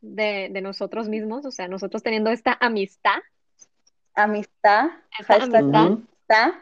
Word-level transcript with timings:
de, 0.00 0.48
de 0.52 0.60
nosotros 0.60 1.08
mismos, 1.08 1.44
o 1.46 1.50
sea, 1.50 1.68
nosotros 1.68 2.02
teniendo 2.02 2.30
esta 2.30 2.56
amistad. 2.60 3.18
Amistad. 4.14 4.90
Esta 5.18 5.34
amistad. 5.34 5.74
amistad. 5.86 6.52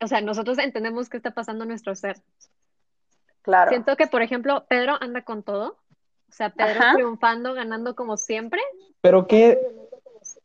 O 0.00 0.06
sea, 0.06 0.20
nosotros 0.20 0.58
entendemos 0.58 1.08
qué 1.08 1.16
está 1.18 1.32
pasando 1.32 1.64
en 1.64 1.68
nuestro 1.68 1.94
ser. 1.94 2.16
Claro. 3.42 3.70
Siento 3.70 3.96
que, 3.96 4.06
por 4.06 4.22
ejemplo, 4.22 4.64
Pedro 4.68 4.96
anda 5.00 5.22
con 5.22 5.42
todo. 5.42 5.78
O 6.28 6.32
sea, 6.32 6.50
Pedro 6.50 6.80
Ajá. 6.80 6.94
triunfando, 6.94 7.54
ganando 7.54 7.94
como 7.94 8.16
siempre. 8.16 8.60
Pero 9.00 9.26
¿qué, 9.26 9.58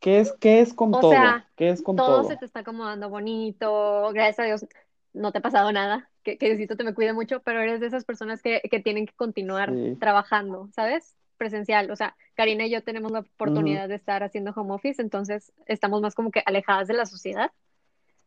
qué 0.00 0.20
es, 0.20 0.32
qué 0.32 0.60
es 0.60 0.74
con 0.74 0.94
O 0.94 1.00
todo? 1.00 1.10
sea, 1.10 1.46
¿Qué 1.56 1.70
es 1.70 1.82
con 1.82 1.96
todo 1.96 2.20
todo? 2.22 2.28
se 2.28 2.36
te 2.36 2.44
está 2.44 2.60
acomodando 2.60 3.08
bonito, 3.08 4.10
gracias 4.12 4.38
a 4.40 4.42
Dios 4.44 4.66
no 5.12 5.32
te 5.32 5.38
ha 5.38 5.42
pasado 5.42 5.72
nada, 5.72 6.10
que, 6.22 6.36
que 6.36 6.48
Diosito 6.48 6.76
te 6.76 6.84
me 6.84 6.92
cuide 6.92 7.14
mucho, 7.14 7.40
pero 7.40 7.60
eres 7.62 7.80
de 7.80 7.86
esas 7.86 8.04
personas 8.04 8.42
que, 8.42 8.60
que 8.70 8.80
tienen 8.80 9.06
que 9.06 9.14
continuar 9.14 9.72
Sí. 9.72 9.96
trabajando, 9.98 10.68
¿sabes? 10.74 11.15
Presencial, 11.36 11.90
o 11.90 11.96
sea, 11.96 12.16
Karina 12.34 12.66
y 12.66 12.70
yo 12.70 12.82
tenemos 12.82 13.12
la 13.12 13.20
oportunidad 13.20 13.88
de 13.88 13.94
estar 13.94 14.22
haciendo 14.22 14.52
home 14.52 14.74
office, 14.74 15.02
entonces 15.02 15.52
estamos 15.66 16.00
más 16.00 16.14
como 16.14 16.30
que 16.30 16.42
alejadas 16.46 16.88
de 16.88 16.94
la 16.94 17.06
sociedad 17.06 17.50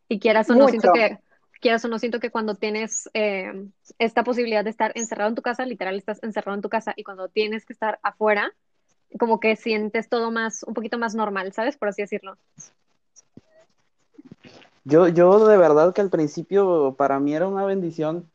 y 0.08 0.20
quieras 0.20 0.50
o 0.50 0.56
no, 0.56 0.68
siento 0.68 0.92
que, 0.94 1.18
quieras 1.60 1.84
o 1.86 1.88
no, 1.88 2.00
siento 2.00 2.20
que 2.20 2.32
cuando 2.32 2.56
tienes 2.56 3.10
eh, 3.14 3.68
esta 3.98 4.24
posibilidad 4.24 4.64
de 4.64 4.70
estar 4.70 4.92
encerrado 4.96 5.30
en 5.30 5.36
tu 5.36 5.42
casa, 5.42 5.66
literal 5.66 5.96
estás 5.96 6.22
encerrado 6.24 6.56
en 6.56 6.62
tu 6.62 6.70
casa 6.70 6.94
y 6.96 7.04
cuando 7.04 7.28
tienes 7.30 7.66
que 7.66 7.74
estar 7.74 8.00
afuera, 8.04 8.54
como 9.18 9.40
que 9.40 9.56
sientes 9.56 10.10
todo 10.10 10.32
más, 10.32 10.64
un 10.64 10.74
poquito 10.74 10.98
más 10.98 11.16
normal, 11.16 11.52
¿sabes? 11.54 11.78
Por 11.78 11.90
así 11.90 12.02
decirlo. 12.02 12.38
Yo, 14.84 15.08
yo 15.08 15.48
de 15.48 15.58
verdad 15.58 15.94
que 15.94 16.02
al 16.02 16.10
principio 16.10 16.96
para 16.98 17.20
mí 17.20 17.36
era 17.36 17.48
una 17.48 17.66
bendición. 17.66 18.30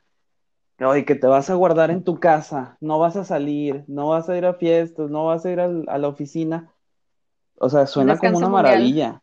Oye, 0.80 1.04
que 1.04 1.14
te 1.14 1.26
vas 1.28 1.50
a 1.50 1.54
guardar 1.54 1.90
en 1.90 2.02
tu 2.04 2.18
casa, 2.20 2.76
no 2.80 2.98
vas 2.98 3.16
a 3.16 3.24
salir, 3.24 3.84
no 3.86 4.08
vas 4.08 4.28
a 4.28 4.36
ir 4.36 4.44
a 4.44 4.54
fiestas, 4.54 5.08
no 5.10 5.26
vas 5.26 5.46
a 5.46 5.50
ir 5.52 5.60
al- 5.60 5.84
a 5.88 5.98
la 5.98 6.08
oficina. 6.08 6.72
O 7.58 7.70
sea, 7.70 7.86
suena 7.86 8.18
como 8.18 8.38
una 8.38 8.48
mundial. 8.48 8.50
maravilla. 8.50 9.22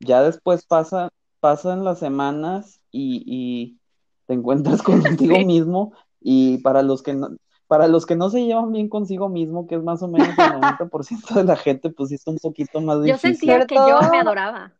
Ya 0.00 0.22
después 0.22 0.66
pasa, 0.66 1.10
pasan 1.40 1.84
las 1.84 1.98
semanas 2.00 2.80
y, 2.92 3.22
y 3.26 3.80
te 4.26 4.34
encuentras 4.34 4.82
contigo 4.84 5.38
Sí. 5.38 5.44
mismo 5.44 5.94
y 6.20 6.58
para 6.58 6.82
los 6.82 7.02
que 7.02 7.14
no, 7.14 7.28
para 7.68 7.88
los 7.88 8.06
que 8.06 8.16
no 8.16 8.30
se 8.30 8.44
llevan 8.44 8.72
bien 8.72 8.88
consigo 8.88 9.28
mismo, 9.28 9.66
que 9.66 9.76
es 9.76 9.82
más 9.84 10.02
o 10.02 10.08
menos 10.08 10.38
el 10.38 10.48
90% 10.50 11.34
de 11.36 11.44
la 11.44 11.56
gente, 11.56 11.90
pues 11.90 12.10
sí 12.10 12.16
está 12.16 12.30
un 12.32 12.38
poquito 12.40 12.80
más 12.82 13.02
Yo 13.02 13.16
difícil. 13.16 13.38
sentía 13.40 13.60
Sobre 13.60 13.66
que 13.66 13.84
yo 13.84 14.02
me 14.04 14.18
adoraba. 14.18 14.72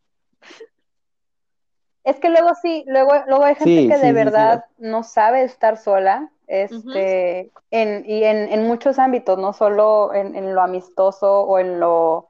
Es 2.04 2.18
que 2.18 2.30
luego 2.30 2.50
sí, 2.60 2.84
luego, 2.88 3.12
luego 3.28 3.44
hay 3.44 3.54
gente 3.54 3.84
Sí, 3.84 3.86
que 3.86 3.96
sí, 3.98 3.98
de 3.98 4.12
sí, 4.12 4.12
verdad 4.12 4.64
no 4.78 5.04
sabe 5.04 5.44
estar 5.44 5.76
sola, 5.76 6.32
este, 6.48 7.52
en, 7.70 8.04
y 8.08 8.24
en, 8.24 8.48
en 8.52 8.66
muchos 8.66 8.98
ámbitos, 8.98 9.38
no 9.38 9.52
solo 9.52 10.12
en, 10.12 10.34
en 10.34 10.54
lo 10.54 10.62
amistoso 10.62 11.42
o 11.42 11.58
en 11.60 11.78
lo, 11.78 12.26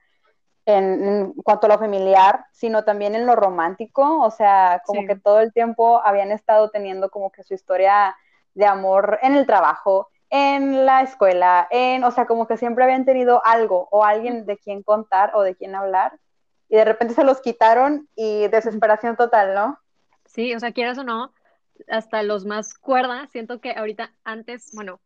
en, 0.66 1.04
en 1.04 1.32
cuanto 1.44 1.66
a 1.66 1.70
lo 1.70 1.78
familiar, 1.78 2.46
sino 2.52 2.84
también 2.84 3.14
en 3.14 3.26
lo 3.26 3.36
romántico, 3.36 4.20
o 4.22 4.30
sea, 4.30 4.82
como 4.86 5.04
Sí. 5.04 5.06
que 5.06 5.16
todo 5.16 5.40
el 5.40 5.52
tiempo 5.52 6.02
habían 6.04 6.32
estado 6.32 6.70
teniendo 6.70 7.10
como 7.10 7.32
que 7.32 7.42
su 7.44 7.54
historia 7.54 8.16
de 8.54 8.66
amor 8.66 9.18
en 9.22 9.36
el 9.36 9.46
trabajo, 9.46 10.10
en 10.30 10.86
la 10.86 11.02
escuela, 11.02 11.68
en, 11.70 12.04
o 12.04 12.10
sea, 12.10 12.26
como 12.26 12.46
que 12.46 12.56
siempre 12.58 12.84
habían 12.84 13.04
tenido 13.06 13.42
algo 13.44 13.88
o 13.90 14.04
alguien 14.04 14.46
de 14.46 14.58
quien 14.58 14.82
contar 14.82 15.32
o 15.34 15.42
de 15.42 15.56
quien 15.56 15.74
hablar, 15.74 16.18
y 16.72 16.76
de 16.76 16.86
repente 16.86 17.12
se 17.12 17.22
los 17.22 17.42
quitaron 17.42 18.08
y 18.16 18.48
desesperación 18.48 19.14
total, 19.14 19.54
¿no? 19.54 19.78
Sí, 20.24 20.54
o 20.54 20.58
sea, 20.58 20.72
quieras 20.72 20.96
o 20.96 21.04
no, 21.04 21.34
hasta 21.86 22.22
los 22.22 22.46
más 22.46 22.72
cuerdas, 22.72 23.30
siento 23.30 23.60
que 23.60 23.72
ahorita 23.72 24.14
antes, 24.24 24.70
bueno, 24.72 24.98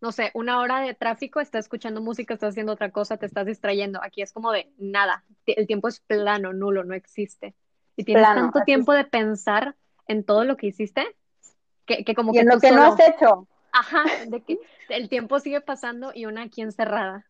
no 0.00 0.12
sé, 0.12 0.30
una 0.34 0.60
hora 0.60 0.80
de 0.80 0.94
tráfico, 0.94 1.40
estás 1.40 1.64
escuchando 1.64 2.00
música, 2.00 2.34
estás 2.34 2.50
haciendo 2.50 2.72
otra 2.72 2.92
cosa, 2.92 3.16
te 3.16 3.26
estás 3.26 3.46
distrayendo. 3.46 3.98
Aquí 4.00 4.22
es 4.22 4.32
como 4.32 4.52
de 4.52 4.70
nada, 4.78 5.24
el 5.44 5.66
tiempo 5.66 5.88
es 5.88 5.98
plano, 5.98 6.52
nulo, 6.52 6.84
no 6.84 6.94
existe. 6.94 7.56
Y 7.96 8.04
tienes 8.04 8.22
Plano, 8.22 8.42
tanto 8.42 8.62
tiempo 8.62 8.92
de 8.92 9.04
pensar 9.04 9.74
en 10.06 10.22
todo 10.22 10.44
lo 10.44 10.56
que 10.56 10.68
hiciste, 10.68 11.04
que, 11.84 12.04
que 12.04 12.14
como 12.14 12.30
Y 12.30 12.36
que 12.36 12.40
en 12.42 12.48
lo 12.48 12.60
que 12.60 12.70
no 12.70 12.84
has 12.84 13.00
hecho. 13.00 13.48
ajá, 13.72 14.04
de 14.28 14.40
que 14.44 14.60
el 14.88 15.08
tiempo 15.08 15.40
sigue 15.40 15.60
pasando 15.60 16.12
y 16.14 16.26
una 16.26 16.42
aquí 16.42 16.62
encerrada. 16.62 17.26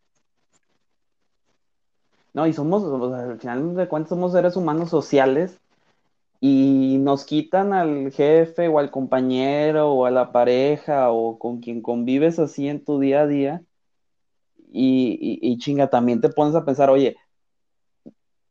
No, 2.39 2.47
y 2.47 2.53
somos, 2.53 2.85
o 2.85 3.11
sea, 3.11 3.25
al 3.33 3.41
final 3.41 3.75
de 3.75 3.89
cuentas, 3.89 4.11
somos 4.11 4.31
seres 4.31 4.55
humanos 4.55 4.91
sociales 4.91 5.61
y 6.41 6.99
nos 7.01 7.25
quitan 7.25 7.73
al 7.73 8.13
jefe 8.13 8.69
o 8.69 8.79
al 8.79 8.93
compañero 8.93 9.93
o 9.93 10.07
a 10.07 10.13
la 10.13 10.33
pareja 10.33 11.11
o 11.11 11.39
con 11.39 11.61
quien 11.61 11.83
convives 11.83 12.39
así 12.39 12.69
en 12.69 12.85
tu 12.85 13.01
día 13.01 13.23
a 13.23 13.27
día. 13.27 13.65
Y, 14.71 15.19
y, 15.21 15.53
y 15.53 15.59
chinga, 15.59 15.91
también 15.91 16.21
te 16.21 16.29
pones 16.29 16.55
a 16.55 16.65
pensar, 16.65 16.91
oye, 16.91 17.17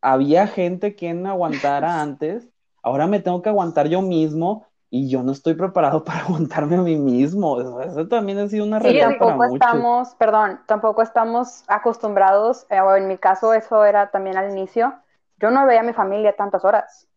había 0.02 0.48
gente 0.48 0.96
quien 0.96 1.26
aguantara 1.26 2.02
antes, 2.02 2.50
ahora 2.82 3.08
me 3.08 3.20
tengo 3.20 3.42
que 3.42 3.50
aguantar 3.50 3.90
yo 3.90 4.02
mismo 4.02 4.66
y 4.90 5.10
yo 5.10 5.24
no 5.24 5.32
estoy 5.34 5.56
preparado 5.56 6.04
para 6.06 6.22
aguantarme 6.22 6.76
a 6.78 6.82
mí 6.82 6.96
mismo. 6.98 7.60
Eso 7.62 8.08
también 8.08 8.40
ha 8.40 8.48
sido 8.50 8.66
una 8.66 8.80
Sí, 8.80 8.88
Y 8.90 8.94
realidad 8.94 9.18
para 9.18 9.36
tampoco 9.36 9.44
muchos. 9.44 9.66
estamos, 9.66 10.16
perdón, 10.16 10.62
tampoco 10.66 11.02
estamos 11.02 11.64
acostumbrados, 11.68 12.66
eh, 12.70 12.80
o 12.82 12.96
en 12.96 13.08
mi 13.08 13.18
caso 13.18 13.54
eso 13.54 13.84
era 13.86 14.10
también 14.12 14.38
al 14.38 14.52
inicio, 14.52 14.94
yo 15.38 15.52
no 15.52 15.66
veía 15.66 15.82
a 15.82 15.84
mi 15.84 15.94
familia 15.94 16.36
tantas 16.36 16.64
horas. 16.66 17.08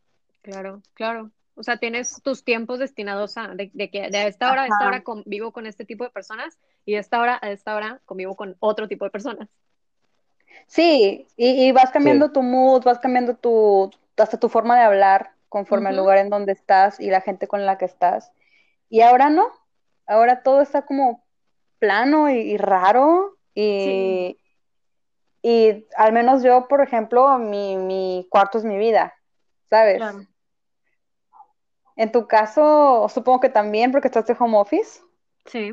Claro, 0.43 0.83
claro. 0.95 1.31
O 1.55 1.63
sea, 1.63 1.77
tienes 1.79 2.23
tus 2.23 2.45
tiempos 2.45 2.79
destinados 2.79 3.37
a, 3.37 3.49
de, 3.49 3.71
de 3.75 3.91
que 3.91 4.11
de 4.11 4.27
esta 4.27 4.51
hora 4.51 4.63
a 4.63 4.67
esta 4.69 4.87
hora 4.87 5.03
convivo 5.03 5.53
con 5.53 5.67
este 5.67 5.85
tipo 5.85 6.05
de 6.05 6.11
personas 6.11 6.59
y 6.87 6.93
de 6.95 6.99
esta 6.99 7.21
hora 7.21 7.39
a 7.43 7.51
esta 7.51 7.75
hora 7.77 8.01
convivo 8.07 8.37
con 8.37 8.57
otro 8.61 8.89
tipo 8.89 9.05
de 9.05 9.11
personas. 9.11 9.49
Sí, 10.67 11.27
y, 11.37 11.69
y 11.69 11.73
vas 11.73 11.91
cambiando 11.91 12.27
Sí. 12.27 12.33
tu 12.33 12.43
mood, 12.43 12.83
vas 12.85 12.99
cambiando 12.99 13.37
tu, 13.37 13.91
hasta 14.17 14.39
tu 14.39 14.49
forma 14.49 14.77
de 14.77 14.83
hablar 14.85 15.35
conforme 15.51 15.91
al 15.91 15.97
Ujú. 15.97 16.05
lugar 16.05 16.19
en 16.19 16.31
donde 16.31 16.53
estás 16.53 16.99
y 16.99 17.11
la 17.11 17.21
gente 17.21 17.47
con 17.47 17.67
la 17.67 17.77
que 17.77 17.85
estás. 17.85 18.33
Y 18.89 19.03
ahora 19.03 19.29
no, 19.29 19.47
ahora 20.07 20.43
todo 20.43 20.63
está 20.63 20.83
como 20.83 21.23
plano 21.79 22.31
y, 22.31 22.39
y 22.39 22.57
raro 22.57 23.37
y, 23.55 24.39
y 25.43 25.87
al 25.97 26.13
menos 26.13 26.43
yo, 26.43 26.69
por 26.69 26.81
ejemplo, 26.81 27.39
mi, 27.39 27.77
mi 27.77 28.27
cuarto 28.31 28.57
es 28.57 28.65
mi 28.65 28.79
vida, 28.79 29.15
¿sabes? 29.69 29.99
Claro. 29.99 30.27
En 31.97 32.13
tu 32.13 32.27
caso, 32.27 33.09
supongo 33.09 33.41
que 33.41 33.51
también 33.51 33.93
porque 33.93 34.09
estás 34.09 34.27
de 34.27 34.37
home 34.39 34.57
office. 34.57 35.01
Sí, 35.45 35.73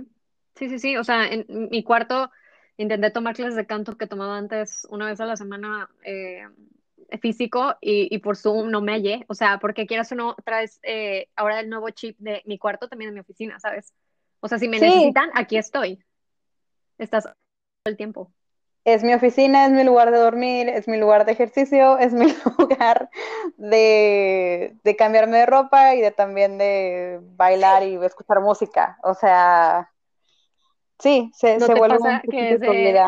sí, 0.56 0.70
sí, 0.70 0.80
sí. 0.80 0.98
O 0.98 1.04
sea, 1.04 1.26
en 1.28 1.46
mi 1.48 1.84
cuarto 1.84 2.30
intenté 2.78 3.12
tomar 3.12 3.36
clases 3.36 3.56
de 3.56 3.66
canto 3.66 3.98
que 3.98 4.08
tomaba 4.08 4.38
antes 4.38 4.86
una 4.90 5.06
vez 5.06 5.22
a 5.22 5.26
la 5.26 5.38
semana 5.38 5.90
eh, 6.04 6.44
físico 7.22 7.76
y, 7.82 8.14
y 8.14 8.20
por 8.20 8.38
Zoom 8.38 8.70
no 8.70 8.82
me 8.82 8.94
hallé. 8.94 9.26
O 9.28 9.34
sea, 9.34 9.60
porque 9.60 9.86
quieras 9.88 10.12
o 10.12 10.16
no, 10.16 10.36
traes 10.46 10.80
eh, 10.84 11.28
ahora 11.36 11.60
el 11.60 11.70
nuevo 11.70 11.90
chip 11.90 12.18
de 12.20 12.42
mi 12.46 12.58
cuarto 12.58 12.88
también 12.88 13.10
en 13.10 13.16
mi 13.16 13.20
oficina, 13.22 13.60
¿sabes? 13.60 13.94
O 14.40 14.48
sea, 14.48 14.60
si 14.60 14.68
me 14.68 14.80
Sí. 14.80 14.86
necesitan, 14.86 15.30
aquí 15.34 15.58
estoy. 15.58 16.04
Estás 16.98 17.24
todo 17.26 17.34
el 17.86 17.98
tiempo. 17.98 18.32
Es 18.84 19.04
mi 19.04 19.14
oficina, 19.14 19.66
es 19.66 19.72
mi 19.72 19.84
lugar 19.84 20.12
de 20.12 20.18
dormir, 20.18 20.70
es 20.70 20.88
mi 20.88 20.98
lugar 20.98 21.26
de 21.26 21.34
ejercicio, 21.34 21.98
es 21.98 22.14
mi 22.14 22.34
lugar 22.58 23.10
de, 23.58 24.76
de 24.84 24.96
cambiarme 24.96 25.40
de 25.40 25.46
ropa 25.46 25.94
y 25.96 26.02
de 26.02 26.12
también 26.12 26.58
de 26.58 27.20
bailar 27.36 27.84
y 27.84 27.96
escuchar 27.96 28.40
música. 28.40 28.98
O 29.04 29.14
sea, 29.14 29.92
sí, 31.00 31.32
se, 31.36 31.58
¿No 31.58 31.66
se 31.66 31.74
vuelve 31.76 31.98
un 32.00 32.22
que 32.22 32.58
de-. 32.58 33.04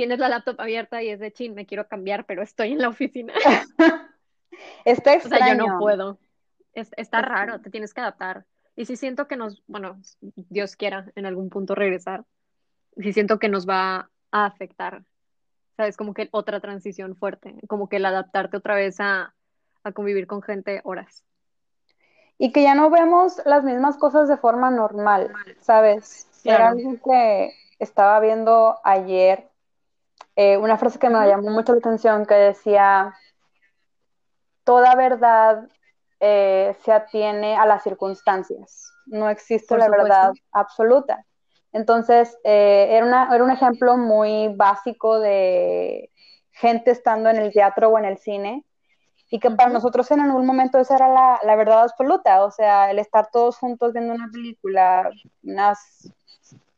Tienes 0.00 0.18
la 0.18 0.30
laptop 0.30 0.58
abierta 0.58 1.02
y 1.02 1.10
es 1.10 1.20
de 1.20 1.30
chin, 1.30 1.52
me 1.54 1.66
quiero 1.66 1.86
cambiar, 1.86 2.24
pero 2.24 2.40
estoy 2.42 2.72
en 2.72 2.78
la 2.78 2.88
oficina. 2.88 3.34
Está 4.86 5.12
O 5.14 5.20
sea, 5.20 5.40
yo 5.40 5.54
no 5.54 5.64
extraño. 5.64 5.78
puedo. 5.78 6.18
Es- 6.72 6.90
está 6.96 7.20
Es- 7.20 7.26
raro, 7.26 7.60
te 7.60 7.68
tienes 7.68 7.92
que 7.92 8.00
adaptar. 8.00 8.46
Y 8.76 8.86
sí 8.86 8.96
siento 8.96 9.28
que 9.28 9.36
nos, 9.36 9.62
bueno, 9.66 10.00
Dios 10.22 10.74
quiera 10.76 11.12
en 11.16 11.26
algún 11.26 11.50
punto 11.50 11.74
regresar, 11.74 12.24
sí 12.96 13.12
siento 13.12 13.38
que 13.38 13.50
nos 13.50 13.68
va 13.68 14.08
a 14.32 14.46
afectar. 14.46 15.02
¿Sabes? 15.76 15.98
Como 15.98 16.14
que 16.14 16.30
otra 16.32 16.60
transición 16.60 17.14
fuerte, 17.14 17.54
como 17.68 17.90
que 17.90 17.96
el 17.96 18.06
adaptarte 18.06 18.56
otra 18.56 18.76
vez 18.76 19.00
a, 19.00 19.34
a 19.84 19.92
convivir 19.92 20.26
con 20.26 20.40
gente 20.40 20.80
horas. 20.82 21.24
Y 22.38 22.52
que 22.52 22.62
ya 22.62 22.74
no 22.74 22.88
vemos 22.88 23.42
las 23.44 23.64
mismas 23.64 23.98
cosas 23.98 24.30
de 24.30 24.38
forma 24.38 24.70
normal, 24.70 25.30
¿sabes? 25.60 26.26
Era 26.42 26.70
Claro. 26.70 26.78
algo 26.78 26.96
que 27.04 27.52
estaba 27.78 28.18
viendo 28.20 28.78
ayer, 28.82 29.49
eh, 30.42 30.56
una 30.56 30.76
frase 30.78 30.98
que 30.98 31.10
me 31.10 31.26
llamó 31.28 31.50
mucho 31.50 31.72
la 31.72 31.78
atención 31.78 32.24
que 32.26 32.34
decía, 32.34 33.14
toda 34.64 34.94
verdad 34.94 35.68
eh, 36.20 36.74
se 36.84 36.92
atiene 36.92 37.56
a 37.56 37.66
las 37.66 37.82
circunstancias, 37.82 38.90
no 39.06 39.28
existe 39.28 39.68
Por 39.68 39.78
la 39.78 39.86
supuesto. 39.86 40.08
verdad 40.08 40.32
absoluta. 40.52 41.24
Entonces, 41.72 42.36
eh, 42.44 42.88
era, 42.90 43.06
una- 43.06 43.34
era 43.34 43.44
un 43.44 43.50
ejemplo 43.50 43.96
muy 43.96 44.48
básico 44.56 45.18
de 45.20 46.10
gente 46.52 46.90
estando 46.90 47.30
en 47.30 47.36
el 47.36 47.52
teatro 47.52 47.90
o 47.90 47.98
en 47.98 48.04
el 48.06 48.18
cine 48.18 48.64
y 49.30 49.38
que 49.38 49.50
para 49.50 49.70
nosotros 49.70 50.10
en 50.10 50.20
algún 50.20 50.44
momento 50.46 50.78
esa 50.78 50.96
era 50.96 51.08
la, 51.08 51.38
la 51.44 51.56
verdad 51.56 51.82
absoluta, 51.84 52.44
o 52.44 52.50
sea, 52.50 52.90
el 52.90 52.98
estar 52.98 53.28
todos 53.30 53.56
juntos 53.58 53.92
viendo 53.92 54.12
una 54.14 54.28
película, 54.32 55.08
unas 55.44 55.78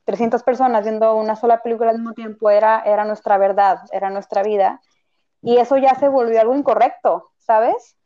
300 0.04 0.42
personas 0.42 0.82
viendo 0.82 1.14
una 1.14 1.36
sola 1.36 1.62
película 1.62 1.90
al 1.90 1.98
mismo 1.98 2.14
tiempo 2.14 2.50
era, 2.50 2.80
era 2.84 3.04
nuestra 3.04 3.38
verdad, 3.38 3.80
era 3.92 4.10
nuestra 4.10 4.42
vida. 4.42 4.80
Y 5.42 5.58
eso 5.58 5.76
ya 5.76 5.94
se 5.94 6.08
volvió 6.08 6.40
algo 6.40 6.56
incorrecto, 6.56 7.30
¿sabes? 7.38 7.96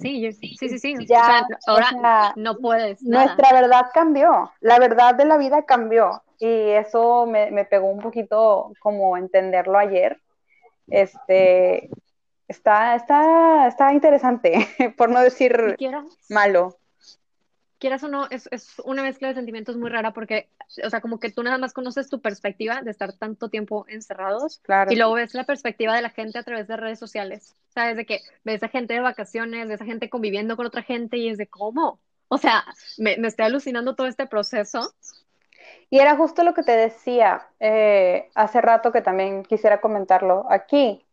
Sí, 0.00 0.32
sí, 0.32 0.56
sí, 0.58 0.78
sí. 0.78 1.06
Ya, 1.06 1.46
ahora 1.66 2.32
no 2.36 2.56
puedes. 2.56 3.02
Nuestra 3.02 3.52
verdad 3.52 3.86
cambió, 3.94 4.50
la 4.60 4.78
verdad 4.78 5.14
de 5.14 5.24
la 5.24 5.36
vida 5.36 5.62
cambió. 5.64 6.22
Y 6.38 6.70
eso 6.70 7.26
me, 7.26 7.50
me 7.50 7.64
pegó 7.64 7.86
un 7.86 8.00
poquito 8.00 8.72
como 8.80 9.16
entenderlo 9.16 9.78
ayer. 9.78 10.20
Este, 10.88 11.88
está, 12.48 12.96
está, 12.96 13.68
está 13.68 13.92
interesante, 13.92 14.66
por 14.96 15.08
no 15.08 15.20
decir 15.20 15.76
malo 16.28 16.76
quieras 17.86 18.02
o 18.02 18.08
no, 18.08 18.26
es, 18.30 18.48
es, 18.50 18.80
una 18.84 19.04
mezcla 19.04 19.28
de 19.28 19.34
sentimientos 19.34 19.76
muy 19.76 19.90
rara 19.90 20.12
porque, 20.12 20.48
o 20.84 20.90
sea, 20.90 21.00
como 21.00 21.20
que 21.20 21.30
tú 21.30 21.44
nada 21.44 21.56
más 21.56 21.72
conoces 21.72 22.10
tu 22.10 22.20
perspectiva 22.20 22.82
de 22.82 22.90
estar 22.90 23.12
tanto 23.12 23.48
tiempo 23.48 23.84
encerrados 23.86 24.58
claro. 24.64 24.92
y 24.92 24.96
luego 24.96 25.14
ves 25.14 25.34
la 25.34 25.44
perspectiva 25.44 25.94
de 25.94 26.02
la 26.02 26.10
gente 26.10 26.36
a 26.36 26.42
través 26.42 26.66
de 26.66 26.76
redes 26.76 26.98
sociales, 26.98 27.54
¿sabes? 27.68 27.96
De 27.96 28.04
que 28.04 28.22
ves 28.42 28.60
a 28.64 28.68
gente 28.68 28.94
de 28.94 28.98
vacaciones, 28.98 29.68
ves 29.68 29.80
a 29.80 29.84
gente 29.84 30.10
conviviendo 30.10 30.56
con 30.56 30.66
otra 30.66 30.82
gente 30.82 31.16
y 31.16 31.28
es 31.28 31.38
de 31.38 31.46
cómo, 31.46 32.00
o 32.26 32.38
sea, 32.38 32.64
me, 32.98 33.18
me 33.18 33.28
estoy 33.28 33.44
alucinando 33.44 33.94
todo 33.94 34.08
este 34.08 34.26
proceso. 34.26 34.92
Y 35.88 36.00
era 36.00 36.16
justo 36.16 36.42
lo 36.42 36.54
que 36.54 36.64
te 36.64 36.76
decía 36.76 37.46
eh, 37.60 38.30
hace 38.34 38.60
rato 38.62 38.90
que 38.90 39.00
también 39.00 39.44
quisiera 39.44 39.80
comentarlo 39.80 40.44
aquí. 40.50 41.06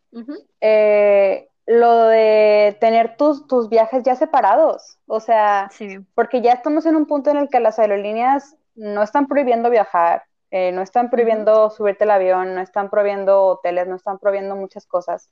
eh, 0.59 1.49
lo 1.65 2.07
de 2.07 2.77
tener 2.79 3.15
tus, 3.15 3.47
tus 3.47 3.69
viajes 3.69 4.03
ya 4.03 4.15
separados, 4.15 4.99
o 5.07 5.19
sea, 5.19 5.69
porque 6.13 6.41
ya 6.41 6.53
estamos 6.53 6.85
en 6.85 6.95
un 6.95 7.05
punto 7.05 7.31
en 7.31 7.37
el 7.37 7.49
que 7.49 7.59
las 7.59 7.79
aerolíneas 7.79 8.57
no 8.75 9.01
están 9.01 9.27
prohibiendo 9.27 9.69
viajar, 9.69 10.23
eh, 10.51 10.71
no 10.71 10.81
están 10.81 11.09
prohibiendo 11.09 11.69
subirte 11.69 12.03
el 12.03 12.11
avión, 12.11 12.53
no 12.53 12.61
están 12.61 12.89
prohibiendo 12.89 13.43
hoteles, 13.43 13.87
no 13.87 13.95
están 13.95 14.19
prohibiendo 14.19 14.55
muchas 14.55 14.85
cosas, 14.85 15.29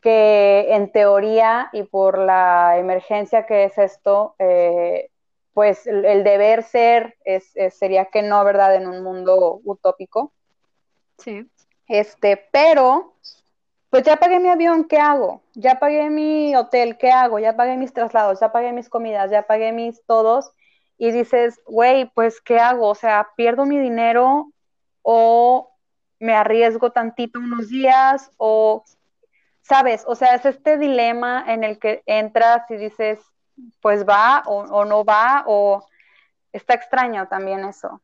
que 0.00 0.74
en 0.74 0.90
teoría 0.90 1.68
y 1.72 1.84
por 1.84 2.18
la 2.18 2.78
emergencia 2.78 3.46
que 3.46 3.64
es 3.64 3.76
esto, 3.78 4.34
eh, 4.38 5.10
pues 5.52 5.86
el, 5.86 6.24
deber 6.24 6.62
ser 6.62 7.16
es, 7.24 7.52
sería 7.76 8.06
que 8.06 8.22
no, 8.22 8.42
¿verdad? 8.42 8.74
En 8.74 8.86
un 8.86 9.02
mundo 9.02 9.60
utópico. 9.64 10.32
Sí. 11.18 11.46
Este, 11.86 12.48
pero 12.50 13.11
pues 13.92 14.04
ya 14.04 14.16
pagué 14.16 14.40
mi 14.40 14.48
avión, 14.48 14.84
¿qué 14.84 14.96
hago? 14.96 15.42
Ya 15.52 15.78
pagué 15.78 16.08
mi 16.08 16.56
hotel, 16.56 16.96
¿qué 16.96 17.10
hago? 17.10 17.38
Ya 17.38 17.56
pagué 17.56 17.76
mis 17.76 17.92
traslados, 17.92 18.40
ya 18.40 18.50
pagué 18.50 18.72
mis 18.72 18.88
comidas, 18.88 19.30
ya 19.30 19.42
pagué 19.42 19.70
mis 19.72 20.02
todos. 20.06 20.50
Y 20.96 21.10
dices, 21.10 21.60
güey, 21.66 22.10
pues 22.14 22.40
¿qué 22.40 22.58
hago? 22.58 22.88
O 22.88 22.94
sea, 22.94 23.28
pierdo 23.36 23.66
mi 23.66 23.78
dinero 23.78 24.50
o 25.02 25.76
me 26.18 26.32
arriesgo 26.32 26.90
tantito 26.90 27.38
unos 27.38 27.68
días 27.68 28.30
o, 28.38 28.82
¿sabes? 29.60 30.04
O 30.06 30.14
sea, 30.14 30.36
es 30.36 30.46
este 30.46 30.78
dilema 30.78 31.44
en 31.46 31.62
el 31.62 31.78
que 31.78 32.02
entras 32.06 32.62
y 32.70 32.76
dices, 32.76 33.18
pues 33.82 34.08
va 34.08 34.42
o 34.46 34.86
no 34.86 35.04
va 35.04 35.44
o 35.46 35.86
está 36.50 36.72
extraño 36.72 37.28
también 37.28 37.62
eso. 37.66 38.00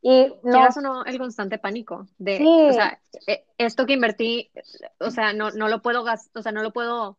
Y 0.00 0.32
no, 0.44 0.68
o 0.68 0.80
no, 0.80 1.04
el 1.04 1.18
constante 1.18 1.58
pánico 1.58 2.06
de, 2.18 2.68
o 2.70 2.72
sea, 2.72 3.00
e, 3.26 3.44
esto 3.58 3.84
que 3.84 3.94
invertí, 3.94 4.50
o 5.00 5.10
sea, 5.10 5.32
no, 5.32 5.50
no 5.50 5.68
lo 5.68 5.82
puedo 5.82 6.04
o 6.04 6.42
sea, 6.42 6.52
no 6.52 6.62
lo 6.62 6.72
puedo 6.72 7.16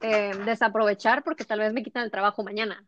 eh, 0.00 0.32
desaprovechar 0.44 1.22
porque 1.22 1.44
tal 1.44 1.60
vez 1.60 1.72
me 1.72 1.82
quitan 1.82 2.04
el 2.04 2.10
trabajo 2.10 2.42
mañana. 2.42 2.84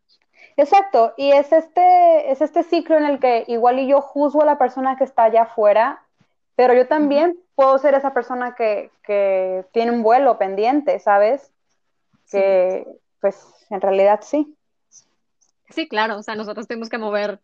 Exacto, 0.57 1.15
y 1.17 1.31
es 1.31 1.53
este, 1.53 2.33
es 2.33 2.41
este 2.41 2.65
ciclo 2.65 2.97
en 2.97 3.05
el 3.05 3.21
que 3.21 3.45
igual 3.47 3.79
y 3.79 3.87
yo 3.87 4.01
juzgo 4.01 4.43
a 4.43 4.47
la 4.47 4.59
persona 4.59 4.97
que 4.97 5.05
está 5.05 5.25
allá 5.25 5.43
afuera, 5.43 6.03
pero 6.57 6.75
yo 6.75 6.89
también 6.89 7.39
puedo 7.55 7.79
ser 7.79 7.95
esa 7.95 8.13
persona 8.13 8.55
que, 8.55 8.91
que 9.05 9.65
tiene 9.73 9.93
un 9.93 10.03
vuelo 10.03 10.39
pendiente, 10.39 10.99
¿sabes? 10.99 11.53
Que, 12.31 12.87
pues, 13.21 13.47
en 13.71 13.81
realidad 13.81 14.21
sí. 14.23 14.57
Sí, 15.69 15.89
claro, 15.89 16.19
o 16.19 16.23
sea, 16.23 16.35
nosotros 16.35 16.67
tenemos 16.67 16.89
que 16.89 16.99
mover 16.99 17.41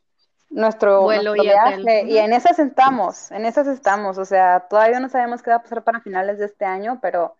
nuestro, 0.50 1.02
Vuelo 1.02 1.36
y 1.36 1.40
viaje. 1.40 2.04
Y 2.06 2.18
en 2.18 2.32
esas 2.32 2.58
estamos, 2.58 3.30
en 3.30 3.44
esas 3.44 3.66
estamos. 3.66 4.18
O 4.18 4.24
sea, 4.24 4.66
todavía 4.68 5.00
no 5.00 5.08
sabemos 5.08 5.42
qué 5.42 5.50
va 5.50 5.56
a 5.56 5.62
pasar 5.62 5.84
para 5.84 6.00
finales 6.00 6.38
de 6.38 6.46
este 6.46 6.64
año, 6.64 6.98
pero 7.00 7.36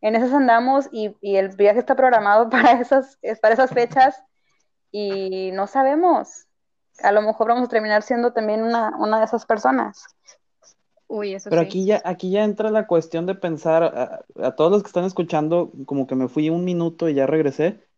en 0.00 0.16
esas 0.16 0.32
andamos 0.32 0.88
y, 0.92 1.14
el 1.22 1.48
viaje 1.50 1.78
está 1.78 1.94
programado 1.94 2.48
para 2.50 2.72
esas, 2.80 3.18
para 3.40 3.54
esas 3.54 3.70
fechas 3.70 4.22
y 4.90 5.50
no 5.52 5.66
sabemos. 5.66 6.46
A 7.02 7.12
lo 7.12 7.22
mejor 7.22 7.48
vamos 7.48 7.68
a 7.68 7.70
terminar 7.70 8.02
siendo 8.02 8.32
también 8.32 8.62
una, 8.62 8.96
una 8.98 9.18
de 9.18 9.24
esas 9.24 9.46
personas. 9.46 10.04
Uy, 11.06 11.34
eso 11.34 11.50
Pero 11.50 11.62
aquí 11.62 11.84
ya, 11.84 12.00
aquí 12.04 12.30
ya 12.30 12.44
entra 12.44 12.70
la 12.70 12.86
cuestión 12.86 13.26
de 13.26 13.34
pensar, 13.34 13.82
a, 13.82 14.24
a, 14.46 14.54
todos 14.54 14.70
los 14.70 14.82
que 14.82 14.88
están 14.88 15.04
escuchando, 15.04 15.72
como 15.84 16.06
que 16.06 16.14
me 16.14 16.28
fui 16.28 16.50
un 16.50 16.64
minuto 16.64 17.08
y 17.08 17.14
ya 17.14 17.26
regresé 17.26 17.89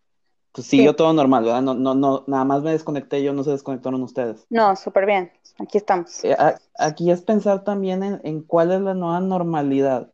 pues 0.52 0.66
siguió 0.66 0.94
todo 0.94 1.12
normal, 1.14 1.44
¿verdad? 1.44 1.62
No, 1.62 1.74
no, 1.74 1.94
no, 1.94 2.24
nada 2.26 2.44
más 2.44 2.62
me 2.62 2.72
desconecté 2.72 3.22
yo, 3.22 3.32
no 3.32 3.42
se 3.42 3.52
desconectaron 3.52 4.02
ustedes. 4.02 4.46
No, 4.50 4.76
súper 4.76 5.06
bien, 5.06 5.32
aquí 5.58 5.78
estamos. 5.78 6.22
Eh, 6.24 6.36
aquí 6.78 7.10
es 7.10 7.22
pensar 7.22 7.64
también 7.64 8.20
en, 8.22 8.42
cuál 8.42 8.72
es 8.72 8.80
la 8.82 8.92
nueva 8.92 9.20
normalidad. 9.20 10.12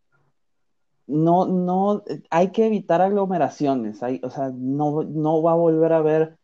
No, 1.08 1.46
no, 1.46 2.04
hay 2.30 2.52
que 2.52 2.66
evitar 2.66 3.00
aglomeraciones, 3.00 4.02
hay, 4.02 4.20
o 4.22 4.30
sea, 4.30 4.52
no, 4.54 5.02
no 5.02 5.42
va 5.42 5.52
a 5.52 5.56
volver 5.56 5.92
a 5.92 5.98
haber 5.98 6.36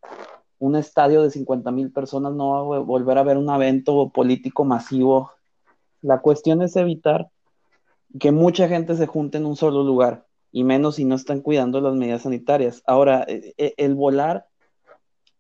un 0.58 0.75
estadio 0.75 1.23
de 1.23 1.31
50 1.31 1.70
mil 1.70 1.93
personas, 1.93 2.32
no 2.32 2.69
va 2.69 2.76
a 2.76 2.81
volver 2.81 3.19
a 3.19 3.20
haber 3.20 3.37
un 3.37 3.50
evento 3.50 4.08
político 4.08 4.64
masivo. 4.64 5.31
La 6.00 6.20
cuestión 6.20 6.62
es 6.62 6.75
evitar 6.76 7.29
que 8.19 8.32
mucha 8.32 8.67
gente 8.67 8.97
se 8.97 9.06
junte 9.06 9.38
en 9.38 9.47
un 9.47 9.56
solo 9.56 9.85
lugar 9.85 10.25
y 10.54 10.62
menos 10.62 10.94
si 10.94 11.04
no 11.04 11.16
están 11.16 11.40
cuidando 11.40 11.80
las 11.80 11.96
medidas 11.96 12.22
sanitarias. 12.22 12.80
Ahora, 12.86 13.24
e, 13.26 13.54
e, 13.58 13.74
el 13.76 13.96
volar 13.96 14.46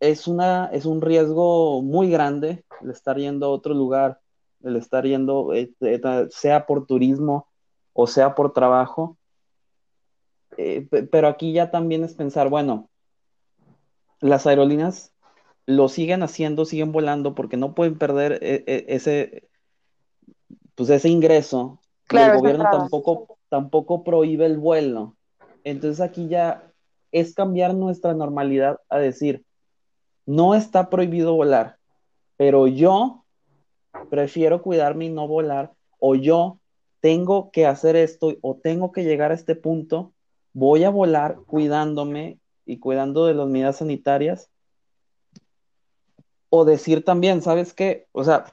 es, 0.00 0.26
una, 0.26 0.66
es 0.72 0.86
un 0.86 1.00
riesgo 1.00 1.82
muy 1.82 2.10
grande, 2.10 2.64
el 2.82 2.90
estar 2.90 3.16
yendo 3.16 3.46
a 3.46 3.50
otro 3.50 3.74
lugar, 3.74 4.18
el 4.64 4.74
estar 4.74 5.04
yendo, 5.04 5.54
eh, 5.54 5.72
sea 6.30 6.66
por 6.66 6.86
turismo 6.86 7.46
o 7.92 8.08
sea 8.08 8.34
por 8.34 8.52
trabajo. 8.52 9.16
Eh, 10.56 10.88
pero 11.12 11.28
aquí 11.28 11.52
ya 11.52 11.70
también 11.70 12.02
es 12.02 12.14
pensar, 12.14 12.48
bueno, 12.48 12.90
las 14.18 14.48
aerolíneas 14.48 15.12
lo 15.64 15.88
siguen 15.88 16.24
haciendo, 16.24 16.64
siguen 16.64 16.90
volando 16.90 17.36
porque 17.36 17.56
no 17.56 17.72
pueden 17.72 17.98
perder 17.98 18.40
ese, 18.42 19.48
pues 20.74 20.90
ese 20.90 21.08
ingreso. 21.08 21.78
el 22.10 22.36
gobierno 22.36 22.64
tampoco 22.68 23.38
tampoco 23.54 24.02
prohíbe 24.02 24.46
el 24.46 24.58
vuelo. 24.58 25.14
Entonces 25.62 26.00
aquí 26.00 26.26
ya 26.26 26.72
es 27.12 27.34
cambiar 27.34 27.72
nuestra 27.72 28.12
normalidad 28.12 28.80
a 28.88 28.98
decir, 28.98 29.44
no 30.26 30.56
está 30.56 30.90
prohibido 30.90 31.36
volar, 31.36 31.78
pero 32.36 32.66
yo 32.66 33.24
prefiero 34.10 34.60
cuidarme 34.60 35.04
y 35.04 35.10
no 35.10 35.28
volar, 35.28 35.72
o 36.00 36.16
yo 36.16 36.58
tengo 36.98 37.52
que 37.52 37.64
hacer 37.64 37.94
esto 37.94 38.34
o 38.40 38.56
tengo 38.56 38.90
que 38.90 39.04
llegar 39.04 39.30
a 39.30 39.34
este 39.34 39.54
punto, 39.54 40.12
voy 40.52 40.82
a 40.82 40.90
volar 40.90 41.36
cuidándome 41.46 42.40
y 42.66 42.80
cuidando 42.80 43.26
de 43.26 43.34
las 43.34 43.46
medidas 43.46 43.76
sanitarias. 43.76 44.50
O 46.48 46.64
decir 46.64 47.04
también, 47.04 47.40
¿sabes 47.40 47.72
qué? 47.72 48.08
O 48.10 48.24
sea, 48.24 48.46